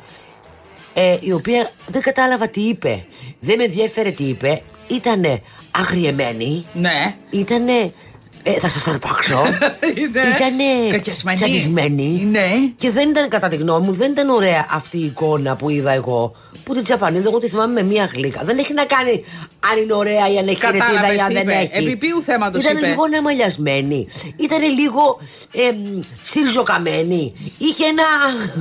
ε, 0.93 1.17
η 1.19 1.31
οποία 1.31 1.69
δεν 1.87 2.01
κατάλαβα 2.01 2.47
τι 2.47 2.61
είπε. 2.61 3.05
Δεν 3.39 3.57
με 3.57 3.63
ενδιέφερε 3.63 4.11
τι 4.11 4.23
είπε. 4.23 4.61
Ήτανε 4.87 5.41
αγριεμένη. 5.71 6.65
Ναι. 6.73 7.15
Ήτανε. 7.29 7.93
Ε, 8.43 8.51
θα 8.59 8.69
σας 8.69 8.87
αρπάξω. 8.87 9.41
Είναι 9.97 10.19
Ήτανε 10.35 10.63
κακιασμένη. 10.91 11.37
τσαντισμένη. 11.37 12.27
Ναι. 12.31 12.49
Και 12.77 12.91
δεν 12.91 13.09
ήταν, 13.09 13.29
κατά 13.29 13.47
τη 13.47 13.55
γνώμη 13.55 13.85
μου, 13.85 13.93
δεν 13.93 14.11
ήταν 14.11 14.29
ωραία 14.29 14.65
αυτή 14.71 14.97
η 14.97 15.05
εικόνα 15.05 15.55
που 15.55 15.69
είδα 15.69 15.91
εγώ. 15.91 16.35
Που 16.63 16.73
την 16.73 16.83
τσαπανίδα, 16.83 17.27
εγώ 17.29 17.37
τη 17.37 17.47
θυμάμαι 17.47 17.73
με 17.73 17.83
μία 17.87 18.09
γλύκα. 18.13 18.41
Δεν 18.43 18.57
έχει 18.57 18.73
να 18.73 18.85
κάνει 18.85 19.23
αν 19.71 19.81
είναι 19.83 19.93
ωραία 19.93 20.29
ή 20.33 20.37
αν 20.37 20.47
έχει 20.47 20.59
Κατάλαβες 20.59 21.01
ρετίδα 21.01 21.13
ή 21.13 21.17
αν 21.19 21.27
τι 21.27 21.33
δεν 21.33 21.41
είπε. 21.43 21.53
έχει. 21.53 21.83
Επί 21.87 21.95
ποιου 21.97 22.21
θέματος 22.21 22.61
Ήταν 22.63 22.77
είπε; 22.77 22.87
λίγο 22.87 23.03
αναμαλιασμένη. 23.03 24.07
Ήταν 24.35 24.61
λίγο 24.79 25.19
ε, 25.53 25.59
σιριζοκαμένη. 26.21 27.33
Είχε 27.57 27.83
ένα. 27.85 28.03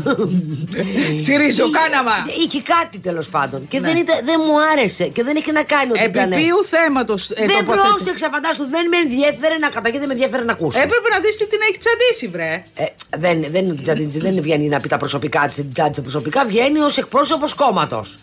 Σιριζοκάναμα. 1.24 2.16
Είχε, 2.28 2.42
είχε 2.42 2.60
κάτι 2.74 2.98
τέλος 2.98 3.28
πάντων. 3.28 3.68
Και 3.68 3.80
Ναι. 3.80 3.86
δεν, 3.88 3.96
ήταν, 3.96 4.16
δεν 4.24 4.38
μου 4.46 4.54
άρεσε. 4.72 5.04
Και 5.04 5.22
δεν 5.22 5.36
είχε 5.36 5.52
να 5.52 5.62
κάνει 5.62 5.90
ότι 5.90 6.02
Επί 6.02 6.18
ήταν. 6.18 6.28
ποιου 6.30 6.58
θέματος. 6.74 7.26
δεν 7.52 7.62
πρόσεξα, 7.72 8.28
φαντάσου, 8.34 8.64
δεν 8.74 8.84
με 8.92 8.96
ενδιέφερε 9.04 9.56
να 9.64 9.68
κατά 9.70 9.90
και 9.90 9.98
δεν 9.98 10.06
με 10.06 10.12
ενδιέφερε 10.12 10.42
να 10.44 10.52
ακούσω. 10.52 10.78
Έπρεπε 10.78 11.08
να 11.12 11.18
δεις 11.20 11.36
τι 11.36 11.46
την 11.46 11.58
έχει 11.70 11.78
τσαντήσει, 11.78 12.28
βρε. 12.28 12.62
Ε, 12.74 12.84
δεν, 13.16 13.44
δεν, 13.50 13.78
δεν, 13.82 14.10
δεν 14.12 14.42
βγαίνει 14.42 14.68
να 14.68 14.80
πει 14.80 14.88
τα 14.88 14.96
προσωπικά 14.96 15.40
της, 15.46 15.54
την 15.54 15.72
τσάντισε 15.72 16.00
προσωπικά, 16.00 16.44
βγαίνει 16.44 16.80
ως 16.80 16.98
εκπρόσωπος 16.98 17.54
κόμματος. 17.54 18.18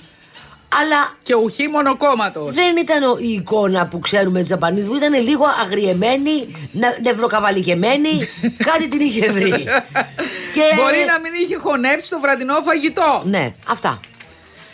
Αλλά 0.81 1.15
Και 1.23 1.35
ουχή 1.35 1.67
μονοκόμματο. 1.71 2.45
δεν 2.45 2.77
ήταν 2.77 3.03
ο- 3.03 3.17
η 3.21 3.31
εικόνα 3.31 3.87
που 3.87 3.99
ξέρουμε 3.99 4.39
της 4.39 4.47
Ζαπανίδου, 4.47 4.95
ήταν 4.95 5.13
λίγο 5.23 5.43
αγριεμένη, 5.63 6.55
να- 6.71 6.97
νευροκαβαλικεμένη, 7.01 8.09
κάτι 8.71 8.87
την 8.87 8.99
είχε 8.99 9.31
βρει. 9.31 9.49
Και- 10.55 10.75
Μπορεί 10.75 10.97
να 11.07 11.19
μην 11.19 11.31
είχε 11.43 11.55
χωνέψει 11.55 12.09
το 12.09 12.19
βραδινό 12.19 12.53
φαγητό. 12.65 13.21
Ναι, 13.25 13.51
αυτά. 13.67 13.99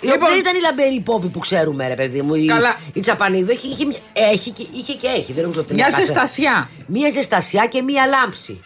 Η 0.04 0.08
Λοιπόν- 0.08 0.22
οποία 0.22 0.30
δεν 0.30 0.39
ήταν 0.39 0.56
η 0.56 0.60
λαμπερή 0.62 0.99
πόπη 0.99 1.28
που 1.28 1.39
ξέρουμε, 1.39 1.88
ρε 1.88 1.95
παιδί 1.95 2.22
μου. 2.22 2.36
Η, 2.36 2.45
Καλά. 2.45 2.76
η 2.93 2.99
Τσαπανίδου 2.99 3.51
είχε, 3.51 3.68
είχε, 3.68 3.86
έχει, 4.14 4.51
και- 4.51 4.68
είχε 4.74 4.93
και 4.93 5.08
έχει. 5.08 5.34
Δεν 5.34 5.41
νομίζω 5.41 5.62
ότι 5.62 5.74
Μια 5.74 5.86
είναι 5.88 5.95
κάθε- 5.95 6.06
ζεστασιά. 6.08 6.70
Μια 6.88 7.10
ζεστασιά 7.12 7.66
και 7.66 7.82
μια 7.82 8.06
λάμψη. 8.06 8.60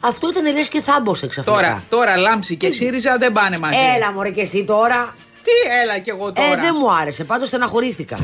Αυτό 0.00 0.28
ήταν 0.28 0.52
λες 0.56 0.68
και 0.68 0.80
θάμπωσε 0.80 1.26
ξαφνικά. 1.26 1.56
Τώρα, 1.58 1.82
τώρα 1.88 2.16
λάμψη 2.16 2.56
και 2.56 2.70
ΣΥΡΙΖΑ 2.72 3.16
δεν 3.18 3.32
πάνε 3.32 3.56
μαζί. 3.58 3.74
Έλα 3.96 4.12
μωρέ 4.12 4.30
και 4.30 4.40
εσύ 4.40 4.64
τώρα. 4.64 5.14
Τι 5.44 5.50
έλα 5.82 5.98
κι 5.98 6.10
εγώ 6.10 6.32
τώρα. 6.32 6.52
Ε, 6.52 6.56
δεν 6.60 6.74
μου 6.80 6.92
άρεσε. 6.92 7.24
Πάντως 7.24 7.48
στεναχωρήθηκα. 7.48 8.16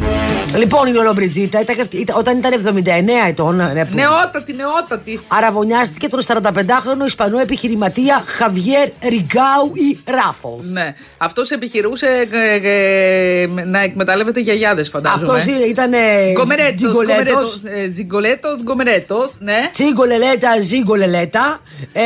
Λοιπόν, 0.57 0.87
η 0.87 0.93
Λολομπριτζίτα 0.93 1.61
ήταν, 1.61 1.77
ήταν- 1.91 2.17
όταν 2.19 2.39
ήταν 2.39 2.53
79 2.53 3.27
ετών. 3.29 3.61
ε, 3.61 3.85
που- 3.91 3.95
Νεότατη, 3.95 4.53
νεότατη. 4.55 5.21
Αραβωνιάστηκε 5.29 6.09
τον 6.09 6.21
45χρονο 6.23 7.05
Ισπανό 7.07 7.39
επιχειρηματία 7.39 8.23
Χαβιέρ 8.27 8.89
Ριγκάου 9.03 9.73
ή 9.75 9.99
Ράφολ. 10.05 10.59
Ναι. 10.73 10.95
Αυτός 11.19 11.51
επιχειρούσε 11.51 12.29
ε, 12.31 12.69
ε, 13.43 13.47
να 13.65 13.81
εκμεταλλεύεται 13.81 14.41
γιαγιάδες, 14.41 14.89
φαντάζομαι. 14.89 15.39
Αυτός 15.39 15.55
ήταν. 15.69 15.93
Γκομερέτο, 16.33 16.75
Τζιγκολέτος, 17.93 18.63
γκομερέτος, 18.63 19.37
ναι. 19.41 19.69
Τσίγκολελέτα, 19.73 20.61
ζίγκολελέτα. 20.61 21.59
Ε, 21.93 22.03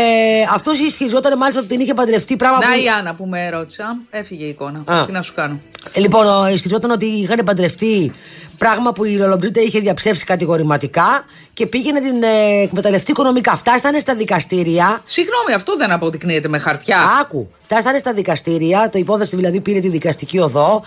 Αυτός 0.55 0.79
ισχυριζόταν 0.81 1.37
μάλιστα 1.39 1.61
ότι 1.61 1.69
την 1.69 1.81
είχε 1.81 1.95
παντρευτεί 1.95 2.37
πράγμα 2.37 2.59
Να 2.59 2.67
που. 2.75 2.81
η 2.83 2.89
Άννα 2.99 3.15
που 3.15 3.27
με 3.27 3.49
ρώτησα. 3.51 3.99
Έφυγε 4.11 4.45
η 4.45 4.49
εικόνα. 4.49 4.83
Α. 4.87 5.04
Τι 5.07 5.13
να 5.13 5.23
σου 5.23 5.35
κάνω. 5.35 5.61
Ε, 5.93 6.01
Λοιπόν, 6.01 6.27
ο- 6.27 6.49
ισχυριζόταν 6.49 6.91
ότι 6.91 7.07
είχαν 7.07 7.41
παντρευτεί 7.45 8.13
πράγμα 8.59 8.93
που 8.93 9.05
η 9.05 9.11
Λολομπρίτα 9.17 9.61
είχε 9.61 9.81
διαψεύσει 9.81 10.25
κατηγορηματικά 10.25 11.25
και 11.55 11.67
πήγε 11.67 11.93
να 11.93 12.01
την 12.01 12.23
ε, 12.23 12.63
εκμεταλλευτεί 12.63 13.11
οικονομικά. 13.11 13.57
Φτάσανε 13.57 13.99
στα 13.99 14.15
δικαστήρια. 14.15 15.03
Συγγνώμη, 15.05 15.53
αυτό 15.55 15.77
δεν 15.77 15.91
αποδεικνύεται 15.91 16.49
με 16.49 16.59
χαρτιά. 16.59 16.99
Άκου. 17.21 17.49
Φτάσανε 17.65 17.99
στα 17.99 18.13
δικαστήρια, 18.13 18.89
το 18.93 18.99
υπόθεση 18.99 19.37
δηλαδή 19.37 19.61
πήρε 19.61 19.81
τη 19.81 19.89
δικαστική 19.89 20.39
οδό 20.39 20.83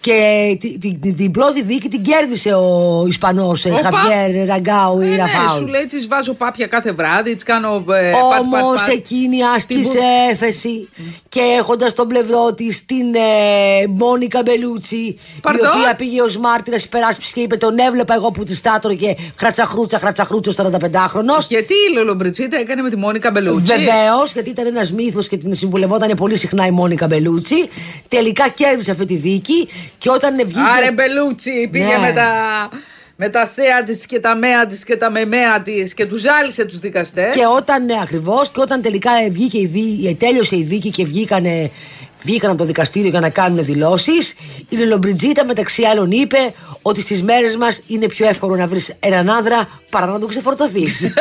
και 0.00 0.56
τη- 0.60 0.78
τη- 0.78 0.98
τη- 0.98 1.12
την 1.12 1.30
πρώτη 1.30 1.62
δίκη 1.62 1.88
την 1.88 2.02
κέρδισε 2.02 2.54
ο 2.54 3.04
Ισπανός 3.08 3.64
Οπα. 3.64 3.80
Χαβιέρ 3.82 4.46
Ραγκάου 4.46 5.00
Ε, 5.00 5.06
ή 5.06 5.08
ναι, 5.08 5.16
Ραφάουλ. 5.16 5.58
σου 5.58 5.66
λέει 5.66 5.84
τη 5.84 6.06
βάζω 6.06 6.32
πάπια 6.34 6.66
κάθε 6.66 6.92
βράδυ, 6.92 7.34
τη 7.34 7.44
κάνω. 7.44 7.74
Ε, 7.74 7.80
πατ, 8.10 8.40
Όμως 8.40 8.60
πατ, 8.60 8.76
πατ. 8.76 8.88
εκείνη 8.88 9.36
Την 9.36 9.44
άσκησε 9.56 9.98
που- 9.98 10.04
έφεση 10.30 10.88
και 11.28 11.40
έχοντας 11.58 11.90
στον 11.90 12.06
πλευρό 12.08 12.54
της 12.54 12.84
την 12.86 13.14
ε, 13.14 13.86
Μόνικα 13.88 14.42
Μπελούτσι, 14.44 14.96
η 14.96 15.18
Παρδόν; 15.42 15.66
οποία 15.78 15.94
πήγε 15.94 16.22
ως 16.22 16.36
μάρτυρας 16.36 16.84
υπεράσπιση 16.84 17.32
και 17.32 17.40
είπε: 17.40 17.56
Τον 17.56 17.78
έβλεπα 17.78 18.14
εγώ 18.14 18.30
που 18.30 18.44
της 18.44 18.58
στάτρωγε 18.58 19.14
χρατσαχρούτσα, 19.36 19.98
χρατσαχρούτσα 20.06 20.52
45χρονο. 20.64 21.44
Γιατί 21.48 21.74
η 21.90 21.94
Λολομπριτσίτα 21.94 22.58
έκανε 22.58 22.82
με 22.82 22.90
τη 22.90 22.96
Μόνικα 22.96 23.30
Μπελούτσι; 23.30 23.66
Βεβαίως, 23.66 24.32
γιατί 24.32 24.50
ήταν 24.50 24.66
ένας 24.66 24.92
μύθος 24.92 25.28
και 25.28 25.36
την 25.36 25.54
συμβουλευόταν 25.54 26.14
πολύ 26.16 26.36
συχνά 26.36 26.66
η 26.66 26.70
Μόνικα 26.70 27.06
Μπελούτσι. 27.06 27.68
Τελικά 28.08 28.48
κέρδισε 28.48 28.90
αυτή 28.90 29.04
τη 29.04 29.14
δίκη 29.14 29.68
και 29.98 30.10
όταν 30.10 30.36
βγήκε. 30.36 30.60
Άρε 30.76 30.92
Μπελούτσι, 30.92 31.68
πήγε 31.70 31.84
Ναι. 31.84 31.98
με 31.98 32.12
τα. 32.12 32.28
Με 33.18 33.28
τα 33.28 33.46
θέα 33.46 33.82
της 33.82 34.06
και 34.06 34.20
τα 34.20 34.36
μέα 34.36 34.66
της 34.66 34.84
και 34.84 34.96
τα 34.96 35.10
μεμέα 35.10 35.62
της 35.62 35.94
και 35.94 36.06
τους 36.06 36.20
ζάλισε 36.20 36.64
τους 36.64 36.78
δικαστές. 36.78 37.34
Και 37.34 37.46
όταν, 37.56 37.84
ναι, 37.84 37.94
ακριβώς, 38.02 38.50
και 38.50 38.60
όταν 38.60 38.82
τελικά 38.82 39.10
βγήκε 39.30 39.58
η 39.58 39.66
δίκη, 39.66 40.16
τέλειωσε 40.18 40.56
η 40.56 40.62
δίκη 40.62 40.90
και 40.90 41.04
βγήκανε, 41.04 41.70
βγήκαν 42.26 42.50
από 42.50 42.58
το 42.58 42.64
δικαστήριο 42.64 43.10
για 43.10 43.20
να 43.20 43.28
κάνουν 43.28 43.64
δηλώσεις, 43.64 44.34
η 44.68 44.76
Λελομπριτζίτα 44.76 45.44
μεταξύ 45.44 45.82
άλλων 45.82 46.10
είπε 46.10 46.54
ότι 46.82 47.00
στις 47.00 47.22
μέρες 47.22 47.56
μας 47.56 47.80
είναι 47.86 48.06
πιο 48.06 48.28
εύκολο 48.28 48.56
να 48.56 48.66
βρεις 48.66 48.94
έναν 49.00 49.30
άνδρα 49.30 49.68
παρά 49.90 50.06
να 50.06 50.18
τον 50.18 50.28
ξεφορτωθείς. 50.28 51.04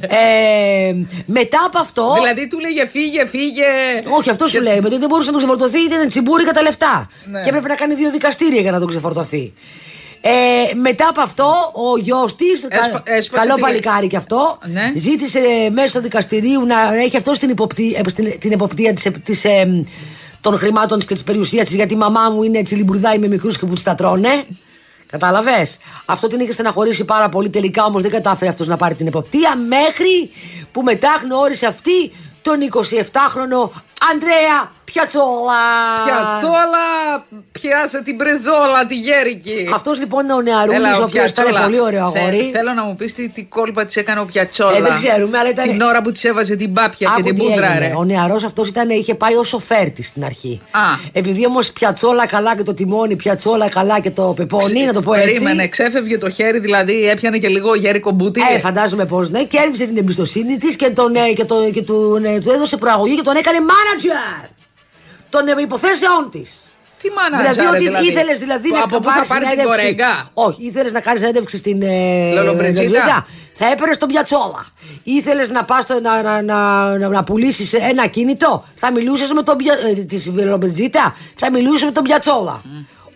ε, 0.00 0.94
μετά 1.26 1.58
από 1.66 1.78
αυτό. 1.78 2.14
Δηλαδή 2.14 2.48
του 2.48 2.58
λέγε 2.58 2.86
φύγε, 2.86 3.26
φύγε. 3.26 3.64
Όχι, 4.18 4.30
αυτό 4.30 4.46
σου 4.46 4.62
λέει. 4.62 4.78
Γιατί 4.78 4.98
δεν 4.98 5.08
μπορούσε 5.08 5.30
να 5.30 5.38
τον 5.38 5.48
ξεφορτωθεί, 5.48 5.84
ήταν 5.84 6.08
τσιμπούρι 6.08 6.44
κατά 6.44 6.62
λεφτά. 6.62 7.08
Ναι. 7.30 7.42
Και 7.42 7.48
έπρεπε 7.48 7.68
να 7.68 7.74
κάνει 7.74 7.94
δύο 7.94 8.10
δικαστήρια 8.10 8.60
για 8.60 8.70
να 8.70 8.78
τον 8.78 8.88
ξεφορτωθεί. 8.88 9.52
Ε, 10.20 10.74
μετά 10.74 11.08
από 11.08 11.20
αυτό, 11.20 11.44
ο 11.72 11.98
γιος 11.98 12.36
της, 12.36 12.62
Έσπα- 12.62 13.02
έσπασε 13.04 13.42
καλό 13.42 13.54
τη- 13.54 13.60
παλικάρι 13.60 14.06
κι 14.06 14.16
αυτό, 14.16 14.58
Ναι. 14.72 14.92
ζήτησε 14.94 15.38
μέσω 15.72 16.00
δικαστηρίου 16.00 16.66
να 16.66 16.94
έχει 16.94 17.16
αυτό 17.16 17.32
την, 17.32 17.48
υποπτή, 17.48 17.94
ε, 18.04 18.08
στην- 18.10 18.38
την 18.38 18.52
εποπτεία 18.52 18.92
της, 18.92 19.10
της, 19.24 19.44
ε, 19.44 19.84
των 20.40 20.58
χρημάτων 20.58 20.98
της 20.98 21.06
και 21.06 21.14
της 21.14 21.22
περιουσίας 21.22 21.66
της, 21.66 21.74
γιατί 21.74 21.94
η 21.94 21.96
μαμά 21.96 22.30
μου 22.30 22.42
είναι 22.42 22.58
έτσι 22.58 22.74
λιμπουρδάει 22.74 23.18
με 23.18 23.28
μικρούς 23.28 23.58
και 23.58 23.66
που 23.66 23.74
της 23.74 23.82
τα 23.82 23.94
τρώνε. 23.94 24.44
Κατάλαβες; 25.10 25.76
Αυτό 26.04 26.26
την 26.26 26.40
είχε 26.40 26.52
στεναχωρήσει 26.52 27.04
πάρα 27.04 27.28
πολύ. 27.28 27.50
Τελικά 27.50 27.84
όμως 27.84 28.02
δεν 28.02 28.10
κατάφερε 28.10 28.50
αυτός 28.50 28.66
να 28.66 28.76
πάρει 28.76 28.94
την 28.94 29.06
εποπτεία 29.06 29.56
μέχρι 29.56 30.30
που 30.72 30.82
μετά 30.82 31.08
γνώρισε 31.22 31.66
αυτή 31.66 32.12
τον 32.42 32.60
27χρονο 32.60 33.70
Ανδρέα 34.12 34.74
Πιατσόλα. 34.92 35.62
Πιατσόλα, 36.04 36.86
πιάσε 37.52 38.02
την 38.02 38.16
πρεζόλα, 38.16 38.86
τη 38.88 38.94
γέρικη. 38.94 39.70
Αυτός 39.74 39.98
λοιπόν 39.98 40.24
είναι 40.24 40.32
ο 40.34 40.40
νεαρούλης, 40.40 40.78
Έλα, 40.78 40.98
ο 40.98 41.02
οποίος 41.02 41.30
ήταν 41.30 41.44
Πιατσόλα. 41.44 41.62
πολύ 41.64 41.80
ωραίο 41.80 42.10
Θε- 42.10 42.22
αγόρι. 42.22 42.50
θέλω 42.52 42.72
να 42.72 42.82
μου 42.84 42.94
πεις 42.96 43.14
τι, 43.14 43.28
τι 43.28 43.44
κόλπα 43.44 43.84
της 43.84 43.96
έκανε 43.96 44.20
ο 44.20 44.24
Πιατσόλα. 44.24 44.76
Ε, 44.76 44.80
δεν 44.80 44.94
ξέρουμε, 44.94 45.38
αλλά 45.38 45.48
ήταν- 45.48 45.68
Την 45.68 45.80
ώρα 45.80 46.02
που 46.02 46.10
της 46.12 46.24
έβαζε 46.24 46.56
την 46.56 46.72
πάπια 46.72 46.96
και 46.98 47.06
Άκου 47.12 47.22
την 47.22 47.34
τι 47.34 47.40
πούντρα, 47.40 47.66
έγινε. 47.70 47.86
ρε. 47.88 47.92
Ο 47.96 48.04
νεαρός 48.04 48.44
αυτός 48.44 48.70
είχε 48.88 49.14
πάει 49.14 49.34
ως 49.34 49.48
σοφέρτη 49.48 50.02
στην 50.02 50.24
αρχή. 50.24 50.60
Α. 50.70 50.80
Επειδή 51.12 51.46
όμως 51.46 51.72
πιατσόλα 51.72 52.26
καλά 52.26 52.56
και 52.56 52.62
το 52.62 52.74
τιμόνι, 52.74 53.16
πιατσόλα 53.16 53.68
καλά 53.68 54.00
και 54.00 54.10
το 54.10 54.32
πεπόνι, 54.36 54.84
να 54.84 54.92
το 54.92 55.00
πω 55.02 55.14
έτσι. 55.14 55.26
Περίμενε, 55.28 55.68
ξέφευγε 55.68 56.18
το 56.18 56.30
χέρι, 56.30 56.58
δηλαδή 56.58 57.08
έπιανε 57.08 57.38
και 57.38 57.48
λίγο 57.48 57.74
γέρικο 57.74 58.10
μπούτι. 58.10 58.40
Ε, 58.54 58.58
φαντάζομαι 58.58 59.04
πως 59.04 59.30
ναι, 59.30 59.42
κέρδισε 59.44 59.84
την 59.84 59.96
εμπιστοσύνη 59.96 60.56
της 60.56 60.76
και, 60.76 60.90
τον, 60.90 61.14
ε, 61.14 61.32
και, 61.32 61.44
τον, 61.44 61.72
και 61.72 61.82
του, 61.82 62.20
ε, 62.24 62.38
του 62.38 62.50
έδωσε 62.50 62.76
προαγωγή 62.76 63.14
και 63.16 63.22
τον 63.22 63.36
έκανε 63.36 63.58
manager 63.86 64.48
των 65.28 65.48
ε, 65.48 65.54
υποθέσεών 65.60 66.30
της. 66.30 66.50
Τι 67.02 67.08
μάνα 67.10 67.52
Δηλαδή 67.52 67.66
ότι 67.66 68.06
ήθελες 68.06 68.38
δηλαδή 68.38 68.70
να 68.70 68.78
Από 68.82 68.98
πού 68.98 69.08
θα 69.08 69.14
πάρεις 69.14 69.28
πάρει 69.28 69.40
την 69.44 69.50
συνέντευξη- 69.50 69.80
κορέγκα; 69.82 70.30
Όχι, 70.34 70.64
ήθελες 70.66 70.92
να 70.92 71.00
κάνεις 71.00 71.20
συνέντευξη 71.20 71.56
στην. 71.58 71.82
Ε, 71.82 71.86
Λολομπριτζίτα. 72.32 72.82
Λολομπριτζίτα. 72.82 73.26
Θα 73.52 73.66
έπαιρνες 73.70 73.96
τον 73.96 74.08
πιατσόλα. 74.08 74.66
Ήθελες 75.02 75.50
να 75.50 75.64
πας 75.64 75.84
να, 76.02 76.22
να, 76.22 76.42
να, 76.42 76.98
να, 76.98 77.08
να 77.08 77.24
πουλήσεις 77.24 77.72
ένα 77.72 78.06
κινητό; 78.06 78.64
Θα 78.74 78.92
μιλούσες 78.92 79.30
με 79.32 79.42
τον 79.42 79.56
πια, 79.56 79.74
ε, 79.86 79.92
της 79.92 80.26
Λολομπριτζίτα. 80.26 81.16
Θα 81.36 81.50
μιλούσες 81.50 81.82
με 81.84 81.92
τον 81.92 82.02
πιατσόλα; 82.02 82.62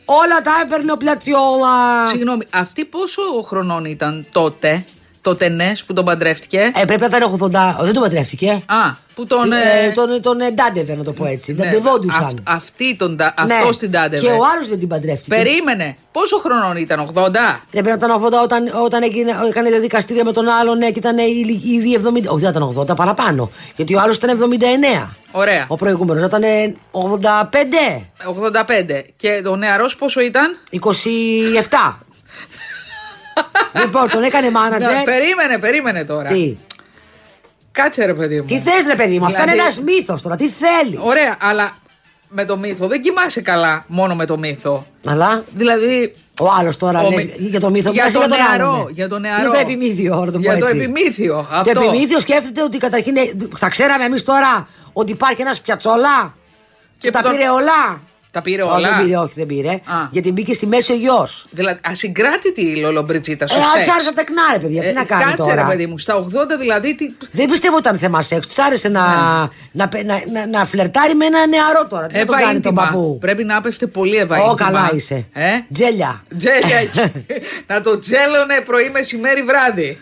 Όλα 0.05 0.41
τα 0.43 0.53
έπαιρνε 0.64 0.93
ο 0.93 0.97
πιατσόλα. 0.97 2.07
Συγγνώμη, 2.09 2.45
αυτή 2.51 2.85
πόσο 2.85 3.23
χρονών 3.45 3.85
ήταν 3.85 4.27
τότε, 4.33 4.85
τότε 5.23 5.49
ναι, 5.49 5.73
που 5.87 5.93
τον 5.93 6.05
παντρεύτηκε. 6.05 6.73
Ε, 6.75 6.85
πρέπει 6.85 7.01
να 7.01 7.07
ήταν 7.16 7.39
80. 7.41 7.77
Δεν 7.81 7.93
τον 7.93 8.03
παντρεύτηκε. 8.03 8.51
Α, 8.66 8.75
που 9.14 9.27
τον. 9.27 9.53
Ε, 9.53 9.57
ε, 9.85 9.89
τον, 9.89 10.21
τον 10.23 10.41
εντάντευε, 10.41 10.95
να 10.95 11.05
το 11.05 11.12
πω 11.12 11.27
έτσι. 11.27 11.53
ναι, 11.53 11.62
Νταντευόντουσαν. 11.64 12.25
αυ- 12.25 12.39
αυτή 12.45 12.97
τον, 12.97 13.16
τα- 13.16 13.35
Ναι. 13.47 13.55
αυτός 13.55 13.77
την 13.79 13.91
τάντευε. 13.91 14.27
Και 14.27 14.33
ο 14.33 14.39
άλλος 14.55 14.68
δεν 14.68 14.79
την 14.79 14.89
παντρεύτηκε. 14.89 15.37
Περίμενε. 15.37 15.97
Πόσο 16.12 16.37
χρονών 16.39 16.77
ήταν, 16.77 17.01
80. 17.14 17.61
Πρέπει 17.71 17.89
να 17.89 17.95
ήταν 17.95 18.11
80 18.11 18.43
όταν, 18.43 18.71
όταν 18.85 19.03
έγινε, 19.03 19.33
έκανε 19.49 19.68
διαδικαστήρια 19.71 20.25
με 20.25 20.33
τον 20.33 20.49
άλλον 20.49 20.79
ναι, 20.79 20.91
και 20.91 20.99
ήταν 20.99 21.18
ήδη 21.18 21.61
ήδη 21.64 21.95
70. 22.05 22.29
Όχι, 22.29 22.41
δεν 22.45 22.51
ήταν 22.51 22.62
80, 22.79 22.97
παραπάνω. 22.97 23.51
Γιατί 23.77 23.95
ο 23.95 24.01
άλλος 24.01 24.16
ήταν 24.16 24.31
79. 24.31 25.16
Ωραία. 25.33 25.64
Ο 25.68 25.75
προηγούμενος 25.77 26.23
ήταν 26.27 26.43
85. 26.91 28.03
85. 28.25 29.03
Και 29.16 29.43
ο 29.47 29.57
νεαρός 29.57 29.97
πόσο 29.97 30.21
ήταν; 30.21 30.57
27. 30.71 31.99
Λοιπόν, 33.79 34.11
τον 34.11 34.23
έκανε 34.23 34.49
Να, 34.51 34.61
manager. 34.68 35.05
περίμενε, 35.05 35.59
περίμενε 35.59 36.05
τώρα. 36.05 36.29
Τι, 36.29 36.57
Κάτσε 37.73 38.05
ρε 38.05 38.14
παιδί 38.14 38.37
μου. 38.41 38.45
τι 38.47 38.59
θες, 38.59 38.87
ρε 38.87 38.97
παιδί 38.97 39.18
μου, 39.18 39.25
αυτό 39.27 39.43
είναι 39.43 39.51
Δηλαδή- 39.53 39.73
ένας 39.73 39.81
μύθος 39.81 40.23
τώρα. 40.23 40.37
Τι 40.37 40.49
θέλεις; 40.49 40.99
Ωραία, 41.03 41.37
αλλά 41.41 41.71
με 42.29 42.45
το 42.45 42.57
μύθο 42.57 42.87
δεν 42.87 43.01
κοιμάσαι 43.01 43.41
καλά 43.41 43.85
μόνο 43.87 44.14
με 44.14 44.25
το 44.27 44.39
μύθο. 44.39 44.87
Αλλά; 45.07 45.45
Δηλαδή. 45.55 46.12
ο 46.41 46.47
άλλος 46.59 46.77
τώρα 46.77 47.01
ο 47.01 47.11
λες, 47.11 47.25
μυ- 47.25 47.35
για 47.39 47.61
το 47.61 47.71
μύθο 47.71 47.91
για 47.91 48.05
μιλάς 48.05 48.23
ή 48.25 48.29
το 48.29 48.35
τον 48.35 48.39
νεαρό, 48.47 48.71
άλλον, 48.73 48.85
ναι. 48.85 48.91
για 48.93 49.09
το 49.09 49.18
νεαρό. 49.18 49.41
Για 49.41 49.51
το 49.51 49.57
επιμήθειο, 49.59 50.14
να 50.14 50.25
το 50.27 50.31
πω 50.33 50.39
Για 50.39 50.59
το 50.59 50.66
έτσι. 50.66 50.79
επιμήθειο, 50.79 51.47
Το 51.51 51.57
αυτό. 51.57 51.81
επιμήθειο 51.81 52.21
σκέφτεται 52.21 52.62
ότι 52.62 52.79
καταρχήν. 52.79 53.16
ε, 53.16 53.21
Θα 53.57 53.68
ξέραμε 53.68 54.05
εμείς 54.05 54.23
τώρα 54.25 54.68
ότι 54.93 55.12
υπάρχει 55.12 55.41
ένας 55.41 55.61
πιατσόλα. 55.61 56.35
Και 56.99 57.07
Και 57.07 57.11
τα 57.11 57.18
που 57.21 57.25
τον- 57.29 57.37
πήρε 57.37 57.49
όλα. 57.49 58.03
Τα 58.33 58.43
πήρε 58.43 58.62
Όχι, 58.62 58.72
όλα; 58.72 58.89
δεν 58.97 59.05
πήρε, 59.05 59.16
όχι, 59.16 59.33
δεν 59.37 59.47
πήρε. 59.47 59.68
Α. 59.70 60.09
Γιατί 60.11 60.33
μπήκε 60.33 60.55
στη 60.55 60.66
μέση 60.66 60.93
ο 60.93 60.95
γιος. 60.95 61.47
Δηλαδή, 61.51 61.81
ασυγκράτητη 61.87 62.61
η 62.62 62.76
Λολομπριτζίτα 62.76 63.45
Ε, 63.45 63.49
στο 63.49 63.57
αν 63.59 63.64
σεξ. 63.72 63.85
τη 63.87 63.91
άρεσε 63.93 64.09
τα 64.09 64.14
τεκνά, 64.14 64.43
ρε 64.53 64.59
παιδιά, 64.59 64.83
τι 64.83 64.89
Ε, 64.89 64.93
να 64.93 65.05
κάνει 65.05 65.22
Κάτσε 65.22 65.37
τώρα; 65.37 65.55
ρε 65.55 65.62
παιδί 65.62 65.87
μου, 65.87 65.99
στα 65.99 66.24
80 66.24 66.28
δηλαδή. 66.59 66.95
Τι... 66.95 67.05
Δεν 67.33 67.47
πιστεύω 67.47 67.76
ότι 67.76 67.87
ήταν 67.87 67.99
θέμα 67.99 68.22
σεξ. 68.22 68.47
Της 68.47 68.59
άρεσε 68.59 68.89
να, 68.89 69.01
Ναι. 69.72 69.85
να, 69.85 70.03
να, 70.05 70.22
να, 70.33 70.47
να 70.47 70.66
φλερτάρει 70.66 71.14
με 71.14 71.24
ένα 71.26 71.47
νεαρό 71.47 71.87
τώρα. 71.89 72.07
Τι 72.07 72.18
να 72.18 72.24
τον 72.24 72.35
Εύα 72.35 72.45
κάνει 72.47 72.61
τον 72.61 72.72
ίντιμα. 72.72 72.87
παππού; 72.87 73.18
Πρέπει 73.20 73.45
να 73.45 73.57
έπεφτε 73.57 73.87
πολύ 73.87 74.16
Εύα 74.16 74.37
Ω, 74.37 74.39
ίντιμα. 74.39 74.55
καλά 74.55 74.91
είσαι. 74.95 75.26
Ε; 75.33 75.51
Τζέλια. 75.72 76.22
Τζέλια 76.39 76.76
έχει. 76.85 77.12
να 77.66 77.81
το 77.81 77.99
τζέλωνε 77.99 78.61
πρωί, 78.64 78.91
μεσημέρι, 78.91 79.43
βράδυ. 79.43 79.99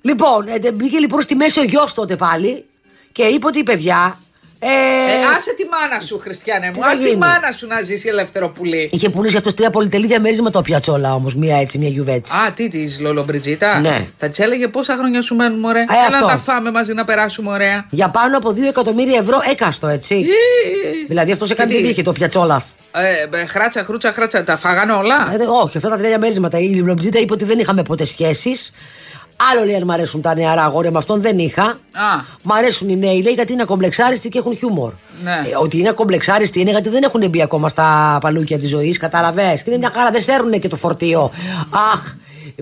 Λοιπόν, 0.00 0.46
ε, 0.62 0.72
μπήκε 0.72 0.98
λοιπόν 0.98 1.20
στη 1.20 1.34
μέση 1.34 1.60
ο 1.60 1.62
γιος 1.64 1.94
τότε 1.94 2.16
πάλι 2.16 2.64
και 3.12 3.22
είπε 3.22 3.46
ότι 3.46 3.58
η 3.58 3.62
παιδιά. 3.62 4.18
Ε, 4.62 4.66
Ε, 4.66 5.24
άσε 5.36 5.54
τη 5.56 5.64
μάνα 5.64 6.00
σου, 6.00 6.18
Χριστιανέ 6.18 6.70
τι 6.70 6.78
μου. 6.78 6.84
θα 6.84 6.90
Άσε 6.90 6.98
τη 6.98 7.04
γίνει; 7.04 7.16
μάνα 7.18 7.52
σου 7.56 7.66
να 7.66 7.80
ζήσει 7.80 8.08
ελεύθερο 8.08 8.48
πουλί. 8.48 8.88
Είχε 8.92 9.08
πουλήσει 9.08 9.36
αυτός 9.36 9.54
τρία 9.54 9.70
πολυτελή 9.70 10.06
διαμέρισμα 10.06 10.50
το 10.50 10.60
πιατσόλα 10.60 11.14
όμως. 11.14 11.34
Μία 11.34 11.56
έτσι, 11.56 11.78
μία 11.78 11.88
γιουβέτσι. 11.88 12.32
Α, 12.36 12.52
τι 12.52 12.68
της 12.68 13.00
Λολομπριτζίτα; 13.00 13.78
Ναι. 13.78 14.06
Θα 14.16 14.28
της 14.28 14.38
έλεγε 14.38 14.68
πόσα 14.68 14.94
χρόνια 14.94 15.22
σου 15.22 15.34
μένουν, 15.34 15.58
μωρέ; 15.58 15.80
Έλα 15.80 16.06
αυτό. 16.06 16.26
να 16.26 16.32
τα 16.32 16.38
φάμε 16.38 16.70
μαζί 16.70 16.92
να 16.92 17.04
περάσουμε 17.04 17.50
ωραία. 17.50 17.86
Για 17.90 18.08
πάνω 18.10 18.36
από 18.36 18.50
2 18.50 18.62
εκατομμύρια 18.68 19.18
ευρώ 19.18 19.40
έκαστο, 19.50 19.86
έτσι. 19.86 20.24
δηλαδή 21.08 21.32
αυτός 21.32 21.50
έκανε 21.50 21.68
Και 21.70 21.74
τι; 21.76 21.80
την 21.82 21.90
τύχη, 21.90 22.02
το 22.02 22.12
πιατσόλα. 22.12 22.62
Ε, 22.92 23.38
ε, 23.40 23.46
χράτσα, 23.46 23.84
χρούτσα, 23.84 24.12
χράτσα. 24.12 24.44
Τα 24.44 24.56
φάγανε 24.56 24.92
όλα; 24.92 25.14
Ε, 25.40 25.44
όχι, 25.62 25.76
αυτά 25.76 25.88
τα 25.88 25.96
τρία 25.96 26.08
διαμέρισματα. 26.08 26.58
Η 26.58 26.64
Λιμπλομπτζίτα 26.66 27.18
είπε 27.18 27.32
ότι 27.32 27.44
δεν 27.44 27.58
είχαμε 27.58 27.82
ποτέ 27.82 28.04
σχέσεις. 28.04 28.72
Άλλο 29.50 29.64
λέει 29.64 29.74
αν 29.74 29.82
μ' 29.84 29.90
αρέσουν 29.90 30.20
τα 30.20 30.34
νεαρά 30.34 30.62
αγόρια, 30.64 30.90
με 30.90 30.98
αυτόν 30.98 31.20
δεν 31.20 31.38
είχα. 31.38 31.62
Α. 31.62 31.78
Μ' 32.42 32.52
αρέσουν 32.52 32.88
οι 32.88 32.96
νέοι, 32.96 33.22
λέει, 33.22 33.32
γιατί 33.32 33.52
είναι 33.52 33.64
κομπλεξάριστοι 33.64 34.28
και 34.28 34.38
έχουν 34.38 34.56
χιούμορ. 34.56 34.92
Ναι. 35.22 35.30
Ε, 35.30 35.56
ότι 35.56 35.78
είναι 35.78 35.90
κομπλεξάριστοι 35.90 36.60
είναι 36.60 36.70
γιατί 36.70 36.88
δεν 36.88 37.02
έχουν 37.02 37.28
μπει 37.28 37.42
ακόμα 37.42 37.68
στα 37.68 38.18
παλούκια 38.20 38.58
της 38.58 38.68
ζωής, 38.68 38.98
κατάλαβες. 38.98 39.62
Και 39.62 39.70
είναι 39.70 39.78
μια 39.78 39.90
χαρά, 39.94 40.10
δεν 40.10 40.22
σέρνουν 40.22 40.60
και 40.60 40.68
το 40.68 40.76
φορτίο. 40.76 41.30
Αχ, 41.92 42.14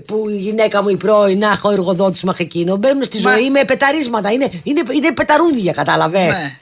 που 0.05 0.25
η 0.29 0.35
γυναίκα 0.35 0.83
μου 0.83 0.89
η 0.89 0.97
πρώην, 0.97 1.45
αχ, 1.45 1.63
ο 1.63 1.71
εργοδότης 1.71 2.23
μου, 2.23 2.29
αχ, 2.29 2.39
εκείνο. 2.39 2.75
Μπαίνουν 2.75 3.03
στη 3.03 3.21
Μα- 3.21 3.31
ζωή 3.31 3.49
με 3.49 3.63
πεταρίσματα. 3.63 4.31
Είναι, 4.31 4.49
είναι, 4.63 4.81
είναι 4.91 5.11
πεταρούδια, 5.13 5.71
κατάλαβες. 5.71 6.27
Ναι. 6.27 6.57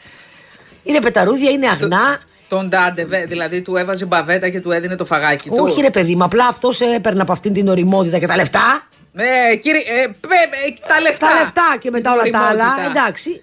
Είναι 0.84 1.00
πεταρούδια, 1.00 1.50
είναι 1.50 1.68
αγνά. 1.68 2.20
Τον 2.50 2.70
τάντεβε, 2.70 3.26
δηλαδή 3.28 3.62
του 3.62 3.76
έβαζε 3.76 4.06
μπαβέτα 4.06 4.50
και 4.50 4.60
του 4.60 4.72
έδινε 4.72 4.96
το 4.96 5.06
φαγάκι 5.06 5.50
του. 5.50 5.58
Όχι, 5.60 5.82
ρε 5.82 5.90
παιδί 5.90 6.16
μου, 6.16 6.24
απλά 6.24 6.48
αυτός 6.48 6.82
έπαιρνε 6.82 7.22
από 7.22 7.32
αυτήν 7.32 7.54
την 7.54 7.68
οριμότητα 7.68 8.20
και 8.20 8.28
τα 8.28 8.36
λεφτά. 8.36 8.87
Ε, 9.18 9.56
κύριε, 9.56 9.82
ε, 9.82 10.08
πε, 10.28 10.36
ε, 10.68 10.74
τα 10.88 11.00
λεφτά. 11.02 11.28
Τα 11.28 11.34
λεφτά 11.40 11.78
και 11.80 11.90
μετά 11.92 12.12
Την 12.12 12.20
όλα 12.22 12.30
τα 12.32 12.40
άλλα. 12.50 12.66
οριμότητα. 12.74 13.00
Εντάξει. 13.00 13.42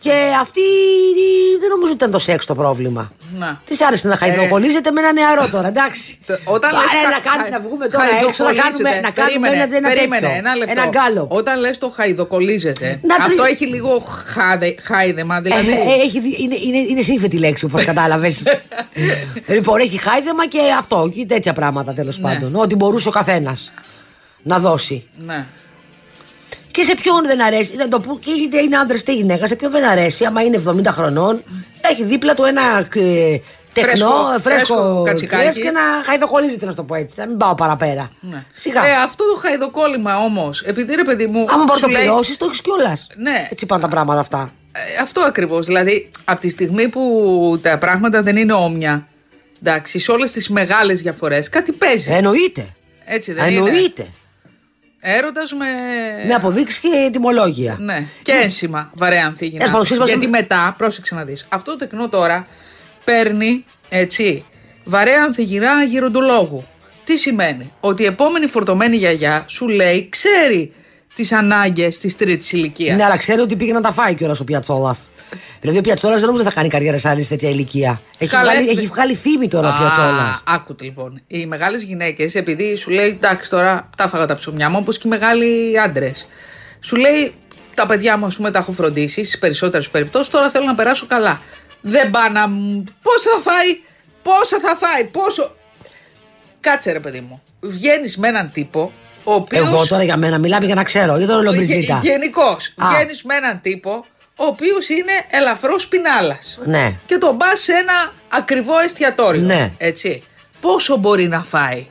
Και 0.00 0.12
αυτή 0.40 0.60
δεν 1.60 1.68
νομίζω 1.68 1.92
ότι 1.92 1.98
ήταν 2.00 2.10
το 2.10 2.18
σεξ 2.18 2.46
το 2.46 2.54
πρόβλημα. 2.54 3.12
Να. 3.38 3.60
Της 3.64 3.80
άρεσε 3.82 4.08
να 4.08 4.16
χαϊδοκολλίζεται 4.16 4.90
με 4.90 5.00
ένα 5.00 5.12
νεαρό 5.12 5.48
τώρα, 5.48 5.68
εντάξει. 5.68 6.18
Το- 6.26 6.38
Όταν 6.44 6.70
Άρα, 6.70 6.78
λες 6.80 6.92
ε, 6.92 6.96
χα- 7.04 7.10
να, 7.10 7.18
κάνουμε, 7.28 7.48
χα- 7.48 7.50
να 7.50 7.60
βγούμε 7.68 7.88
τώρα 7.88 8.04
έξω 8.04 8.44
να 8.44 8.52
κάνουμε, 8.52 8.60
χαϊδοκολλίζεται. 8.62 9.00
να 9.06 9.10
κάνουμε 9.10 9.48
Περίμενε, 9.48 9.62
ένα, 9.62 9.76
ένα 9.76 9.88
περίμενε, 9.88 10.20
τέτοιο. 10.26 10.38
ένα 10.42 10.54
λεπτό. 10.56 10.72
Ένα 10.76 10.86
γκάλο. 10.94 11.26
Όταν 11.30 11.54
λες 11.60 11.78
το 11.78 11.88
χαϊδοκολλίζεται, 11.96 12.88
Να 13.02 13.14
αυτό 13.14 13.42
τρι- 13.42 13.52
έχει 13.52 13.66
λίγο 13.66 13.92
χάδε, 14.34 14.74
χάιδεμα, 14.88 15.36
Ε, 15.36 15.40
δηλαδή. 15.40 15.70
ε, 15.70 16.02
έχει, 16.06 16.18
δει- 16.20 16.38
είναι, 16.44 16.56
είναι, 16.66 16.78
είναι 16.90 17.02
σύμφετη 17.02 17.38
λέξη 17.38 17.64
όπως 17.64 17.84
κατάλαβες. 17.84 18.36
λοιπόν, 19.56 19.76
έχει 19.80 19.98
χάιδεμα 19.98 20.46
και 20.46 20.60
αυτό 20.78 21.10
και 21.14 21.26
τέτοια 21.26 21.52
πράγματα 21.52 21.92
τέλος 21.92 22.18
Ναι. 22.18 22.22
πάντων. 22.28 22.54
Ό,τι 22.56 22.74
μπορούσε 22.74 23.08
ο 23.08 23.10
καθένας 23.20 23.72
να 24.42 24.58
δώσει. 24.58 25.06
ναι. 25.26 25.46
Και 26.70 26.82
σε 26.84 26.94
ποιον 26.94 27.26
δεν 27.26 27.42
αρέσει, 27.42 27.76
να 27.76 27.88
το 27.88 28.00
πω 28.00 28.18
και 28.18 28.30
είτε 28.30 28.58
είναι 28.60 28.76
άντρα 28.76 28.96
είτε 28.96 29.12
γυναίκα, 29.12 29.46
σε 29.46 29.54
ποιον 29.54 29.70
δεν 29.70 29.84
αρέσει, 29.84 30.24
άμα 30.24 30.42
είναι 30.42 30.62
70 30.68 30.86
χρονών, 30.86 31.42
να 31.82 31.88
έχει 31.88 32.04
δίπλα 32.04 32.34
του 32.34 32.44
ένα 32.44 32.62
ε, 32.94 33.38
τεχνό, 33.72 33.90
Φρέσκο- 34.08 34.40
φρέσκο, 34.40 34.74
φρέσκο 34.74 35.02
κατσικάκι. 35.06 35.40
κρέας 35.42 35.56
και 35.56 35.70
να 35.70 35.80
χαϊδοκολλίζεται, 36.04 36.66
να 36.66 36.74
το 36.74 36.82
πω 36.84 36.94
έτσι. 36.94 37.14
Να 37.18 37.26
μην 37.26 37.36
πάω 37.36 37.54
παραπέρα. 37.54 38.10
ναι. 38.20 38.44
Σιγά. 38.54 38.86
Ε, 38.86 38.92
αυτό 38.92 39.24
το 39.24 39.38
χαϊδοκόλλημα 39.40 40.18
όμως, 40.18 40.62
επειδή 40.62 40.94
ρε 40.94 41.04
παιδί 41.04 41.26
μου. 41.26 41.44
άμα 41.48 41.64
μπορείς 41.64 41.80
σου 41.82 41.86
να 41.86 41.92
το 41.92 41.98
λέει- 41.98 42.06
πληρώσεις, 42.06 42.36
το 42.36 42.44
έχεις 42.46 42.60
κιόλας. 42.60 43.06
Ναι. 43.16 43.46
Έτσι 43.50 43.66
πάνε 43.66 43.82
τα 43.82 43.88
πράγματα 43.88 44.20
αυτά. 44.20 44.52
Ε, 44.72 45.02
αυτό 45.02 45.20
ακριβώς. 45.20 45.66
Δηλαδή, 45.66 46.10
από 46.24 46.40
τη 46.40 46.48
στιγμή 46.48 46.88
που 46.88 47.58
τα 47.62 47.78
πράγματα 47.78 48.22
δεν 48.22 48.36
είναι 48.36 48.52
όμοια, 48.52 49.06
εντάξει, 49.62 49.98
σε 49.98 50.10
όλες 50.10 50.32
τις 50.32 50.48
μεγάλες 50.48 51.02
διαφορές, 51.02 51.48
κάτι 51.48 51.72
παίζει. 51.72 52.12
Εννοείται. 52.12 52.66
Έτσι 53.04 53.32
δεν 53.32 53.44
είναι. 53.52 54.06
Εννοείται. 55.00 55.24
Έρωτας 55.26 55.52
με. 55.52 55.66
Με 56.26 56.34
αποδείξεις 56.34 56.78
και 56.80 57.08
τιμολόγια. 57.12 57.76
Ναι, 57.78 58.06
και 58.22 58.32
ένσημα 58.32 58.90
βαρέα 58.94 59.26
ανθίγυνα. 59.26 59.64
Ε, 59.64 59.68
πάνω, 59.68 59.84
σύσπασε 59.84 60.10
Γιατί 60.10 60.28
με- 60.28 60.38
μετά, 60.38 60.74
πρόσεξε 60.78 61.14
να 61.14 61.24
δεις, 61.24 61.46
αυτό 61.48 61.70
το 61.70 61.76
τεκνό 61.78 62.08
τώρα 62.08 62.46
παίρνει 63.04 63.64
έτσι 63.88 64.44
βαρέα 64.84 65.22
ανθυγυρά 65.22 65.82
γυροντολόγου. 65.82 66.64
Τι 67.04 67.18
σημαίνει, 67.18 67.72
ότι 67.80 68.02
η 68.02 68.06
επόμενη 68.06 68.46
φορτωμένη 68.46 68.96
γιαγιά 68.96 69.44
σου 69.46 69.68
λέει, 69.68 70.08
ξέρει 70.08 70.72
τις 71.18 71.32
ανάγκες 71.32 71.98
της 71.98 72.16
τρίτης 72.16 72.52
ηλικίας. 72.52 72.96
Ναι, 72.96 73.04
αλλά 73.04 73.16
ξέρει 73.16 73.40
ότι 73.40 73.56
πήγε 73.56 73.72
να 73.72 73.80
τα 73.80 73.92
φάει 73.92 74.14
κιόλας 74.14 74.40
ο 74.40 74.44
Πιατσόλας. 74.44 75.10
Δηλαδή 75.60 75.78
ο 75.78 75.80
Πιατσόλας 75.82 76.16
δεν 76.18 76.26
νομίζω 76.26 76.44
θα 76.44 76.50
κάνει 76.54 76.68
καριέρα 76.68 76.98
σε 76.98 77.08
άλλη 77.08 77.24
τέτοια 77.26 77.48
ηλικία. 77.48 78.00
Έχει, 78.18 78.30
Καλέ, 78.30 78.50
βγάλει, 78.50 78.66
δε- 78.66 78.70
έχει 78.72 78.86
βγάλει 78.86 79.14
φήμη 79.14 79.48
τώρα 79.48 79.68
ο 79.68 79.72
Α, 79.72 79.78
Πιατσόλας. 79.78 80.42
Άκουτε 80.46 80.84
λοιπόν. 80.84 81.20
Οι 81.26 81.46
μεγάλες 81.46 81.82
γυναίκες, 81.82 82.34
επειδή 82.34 82.76
σου 82.76 82.90
λέει 82.90 83.08
εντάξει 83.08 83.50
τώρα 83.50 83.90
τα 83.96 84.08
φάγα 84.08 84.26
τα 84.26 84.36
ψωμιά 84.36 84.68
μου, 84.70 84.76
όπως 84.80 84.98
και 84.98 85.02
οι 85.06 85.10
μεγάλοι 85.10 85.80
άντρες. 85.80 86.26
Σου 86.80 86.96
λέει 86.96 87.34
τα 87.74 87.86
παιδιά 87.86 88.16
μου, 88.16 88.26
ας 88.26 88.36
πούμε, 88.36 88.50
τα 88.50 88.58
έχω 88.58 88.72
φροντίσει 88.72 89.24
στις 89.24 89.38
περισσότερες 89.38 89.88
περιπτώσεις. 89.88 90.28
Τώρα 90.28 90.50
θέλω 90.50 90.64
να 90.64 90.74
περάσω 90.74 91.06
καλά. 91.06 91.40
Δεν 91.80 92.10
πάω 92.10 92.28
να. 92.32 92.48
μου- 92.48 92.84
Πόσα 93.02 93.30
θα 93.34 93.50
φάει, 93.50 93.80
πόσα 94.22 94.58
θα 94.60 94.76
φάει, 94.86 95.04
πόσο. 95.04 95.56
Κάτσε 96.60 96.92
ρε 96.92 97.00
παιδί 97.00 97.20
μου. 97.20 97.42
Βγαίνεις 97.60 98.16
με 98.16 98.28
έναν 98.28 98.50
τύπο, 98.52 98.92
ο 99.28 99.34
οποίο. 99.34 99.58
Εγώ 99.58 99.86
τώρα 99.86 100.02
για 100.04 100.16
μένα 100.16 100.38
μιλάμε 100.38 100.66
για 100.66 100.74
να 100.74 100.84
ξέρω, 100.84 101.16
για 101.18 101.26
τον 101.26 101.42
Λομπριζίτα. 101.42 102.00
Γενικώς. 102.02 102.72
Α. 102.76 102.88
Βγαίνεις 102.88 103.22
με 103.22 103.34
έναν 103.34 103.60
τύπο, 103.62 104.04
ο 104.36 104.44
οποίος 104.44 104.88
είναι 104.88 105.12
ελαφρώ 105.30 105.74
πινάλας. 105.88 106.58
Ναι. 106.64 106.96
Και 107.06 107.18
τον 107.18 107.36
πας 107.36 107.60
σε 107.60 107.72
ένα 107.72 108.12
ακριβό 108.28 108.78
εστιατόριο. 108.78 109.40
Ναι. 109.40 109.72
Έτσι. 109.78 110.22
Πόσο 110.60 110.96
μπορεί 110.96 111.28
να 111.28 111.42
φάει; 111.42 111.86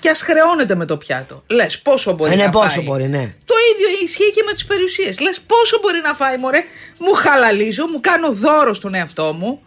Και 0.00 0.10
ας 0.10 0.20
χρεώνεται 0.20 0.74
με 0.74 0.84
το 0.84 0.96
πιάτο. 0.96 1.42
Λες 1.46 1.78
πόσο 1.78 2.12
μπορεί 2.12 2.32
Ε, 2.32 2.36
ναι, 2.36 2.44
να 2.44 2.50
πόσο 2.50 2.68
φάει; 2.68 2.84
μπορεί, 2.84 3.08
ναι. 3.08 3.34
Το 3.44 3.54
ίδιο 3.74 4.04
ισχύει 4.04 4.32
και 4.34 4.42
με 4.46 4.52
τις 4.52 4.64
περιουσίες. 4.66 5.20
Λες 5.20 5.40
πόσο 5.40 5.78
μπορεί 5.82 6.00
να 6.02 6.14
φάει, 6.14 6.36
Μωρέ; 6.36 6.64
Μου 6.98 7.12
χαλαλίζω, 7.12 7.86
μου 7.86 8.00
κάνω 8.00 8.32
δώρο 8.32 8.74
στον 8.74 8.94
εαυτό 8.94 9.32
μου. 9.32 9.62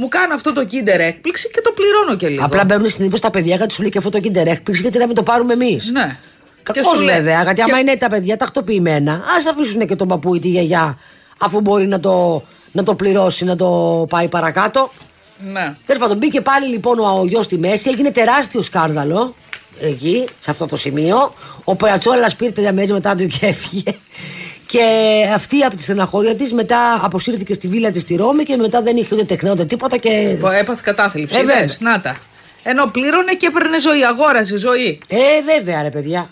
Μου 0.00 0.08
κάνω 0.08 0.34
αυτό 0.34 0.52
το 0.52 0.60
kinder 0.70 0.98
έκπληξη 0.98 1.50
και 1.50 1.60
το 1.60 1.72
πληρώνω 1.72 2.16
και 2.16 2.28
λίγο. 2.28 2.44
Απλά 2.44 2.64
μπαίνουν 2.64 2.88
συνήθως 2.88 3.20
τα 3.20 3.30
παιδιά 3.30 3.56
γιατί 3.56 3.72
σου 3.72 3.80
λέει 3.82 3.90
και 3.90 3.98
αυτό 3.98 4.10
το 4.10 4.20
kinder 4.22 4.46
έκπληξη 4.46 4.82
γιατί 4.82 4.98
να 4.98 5.06
μην 5.06 5.14
το 5.14 5.22
πάρουμε 5.22 5.52
εμείς. 5.52 5.90
Ναι. 5.92 6.18
Και 6.62 6.72
Κακό 6.72 6.94
σου 6.96 7.02
λέει- 7.02 7.14
βέβαια, 7.16 7.42
γιατί 7.42 7.54
και- 7.62 7.62
άμα 7.70 7.78
είναι 7.78 7.96
τα 7.96 8.08
παιδιά 8.08 8.36
τακτοποιημένα, 8.36 9.24
ας 9.38 9.46
αφήσουν 9.46 9.86
και 9.86 9.96
τον 9.96 10.08
παππού 10.08 10.34
ή 10.34 10.40
τη 10.40 10.48
γιαγιά, 10.48 10.98
αφού 11.38 11.60
μπορεί 11.60 11.86
να 11.86 12.00
το, 12.00 12.42
να 12.72 12.82
το 12.82 12.94
πληρώσει, 12.94 13.44
να 13.44 13.56
το 13.56 14.06
πάει 14.08 14.28
παρακάτω. 14.28 14.90
Ναι. 15.52 15.74
Τέλος 15.86 16.02
πάντων, 16.02 16.16
μπήκε 16.16 16.40
πάλι 16.40 16.66
λοιπόν 16.66 16.98
ο 16.98 17.24
γιος 17.26 17.44
στη 17.44 17.58
μέση, 17.58 17.88
έγινε 17.90 18.10
τεράστιο 18.10 18.62
σκάνδαλο 18.62 19.34
εκεί, 19.80 20.24
σε 20.40 20.50
αυτό 20.50 20.66
το 20.66 20.76
σημείο. 20.76 21.34
Ο 21.64 21.74
Πεατσόλα 21.76 22.30
πήρε 22.38 22.50
τα 22.50 22.62
διαμέρισμα 22.62 22.94
μετά 22.94 23.14
του 23.14 23.26
και 23.26 23.46
έφυγε. 23.46 23.94
Και 24.70 25.30
αυτή 25.34 25.62
από 25.62 25.76
τη 25.76 25.82
στεναχώρια 25.82 26.34
της 26.34 26.52
μετά 26.52 27.00
αποσύρθηκε 27.02 27.54
στη 27.54 27.68
βίλα 27.68 27.90
της 27.90 28.02
στη 28.02 28.14
Ρώμη 28.14 28.42
και 28.42 28.56
μετά 28.56 28.82
δεν 28.82 28.96
είχε 28.96 29.14
ούτε 29.14 29.24
τεχνά 29.24 29.52
ούτε 29.52 29.64
τίποτα. 29.64 29.96
Και... 29.96 30.36
Έπαθε 30.60 30.80
κατάθλιψη. 30.82 31.36
Ε, 31.36 31.40
είδες, 31.40 31.54
βέβαια. 31.54 31.92
Να 31.92 32.00
τα. 32.00 32.16
Ενώ 32.62 32.86
πλήρωνε 32.86 33.34
και 33.34 33.46
έπαιρνε 33.46 33.80
ζωή, 33.80 34.04
αγόρασε 34.04 34.58
ζωή. 34.58 35.00
Ε, 35.08 35.18
βέβαια 35.44 35.82
ρε 35.82 35.90
παιδιά. 35.90 36.30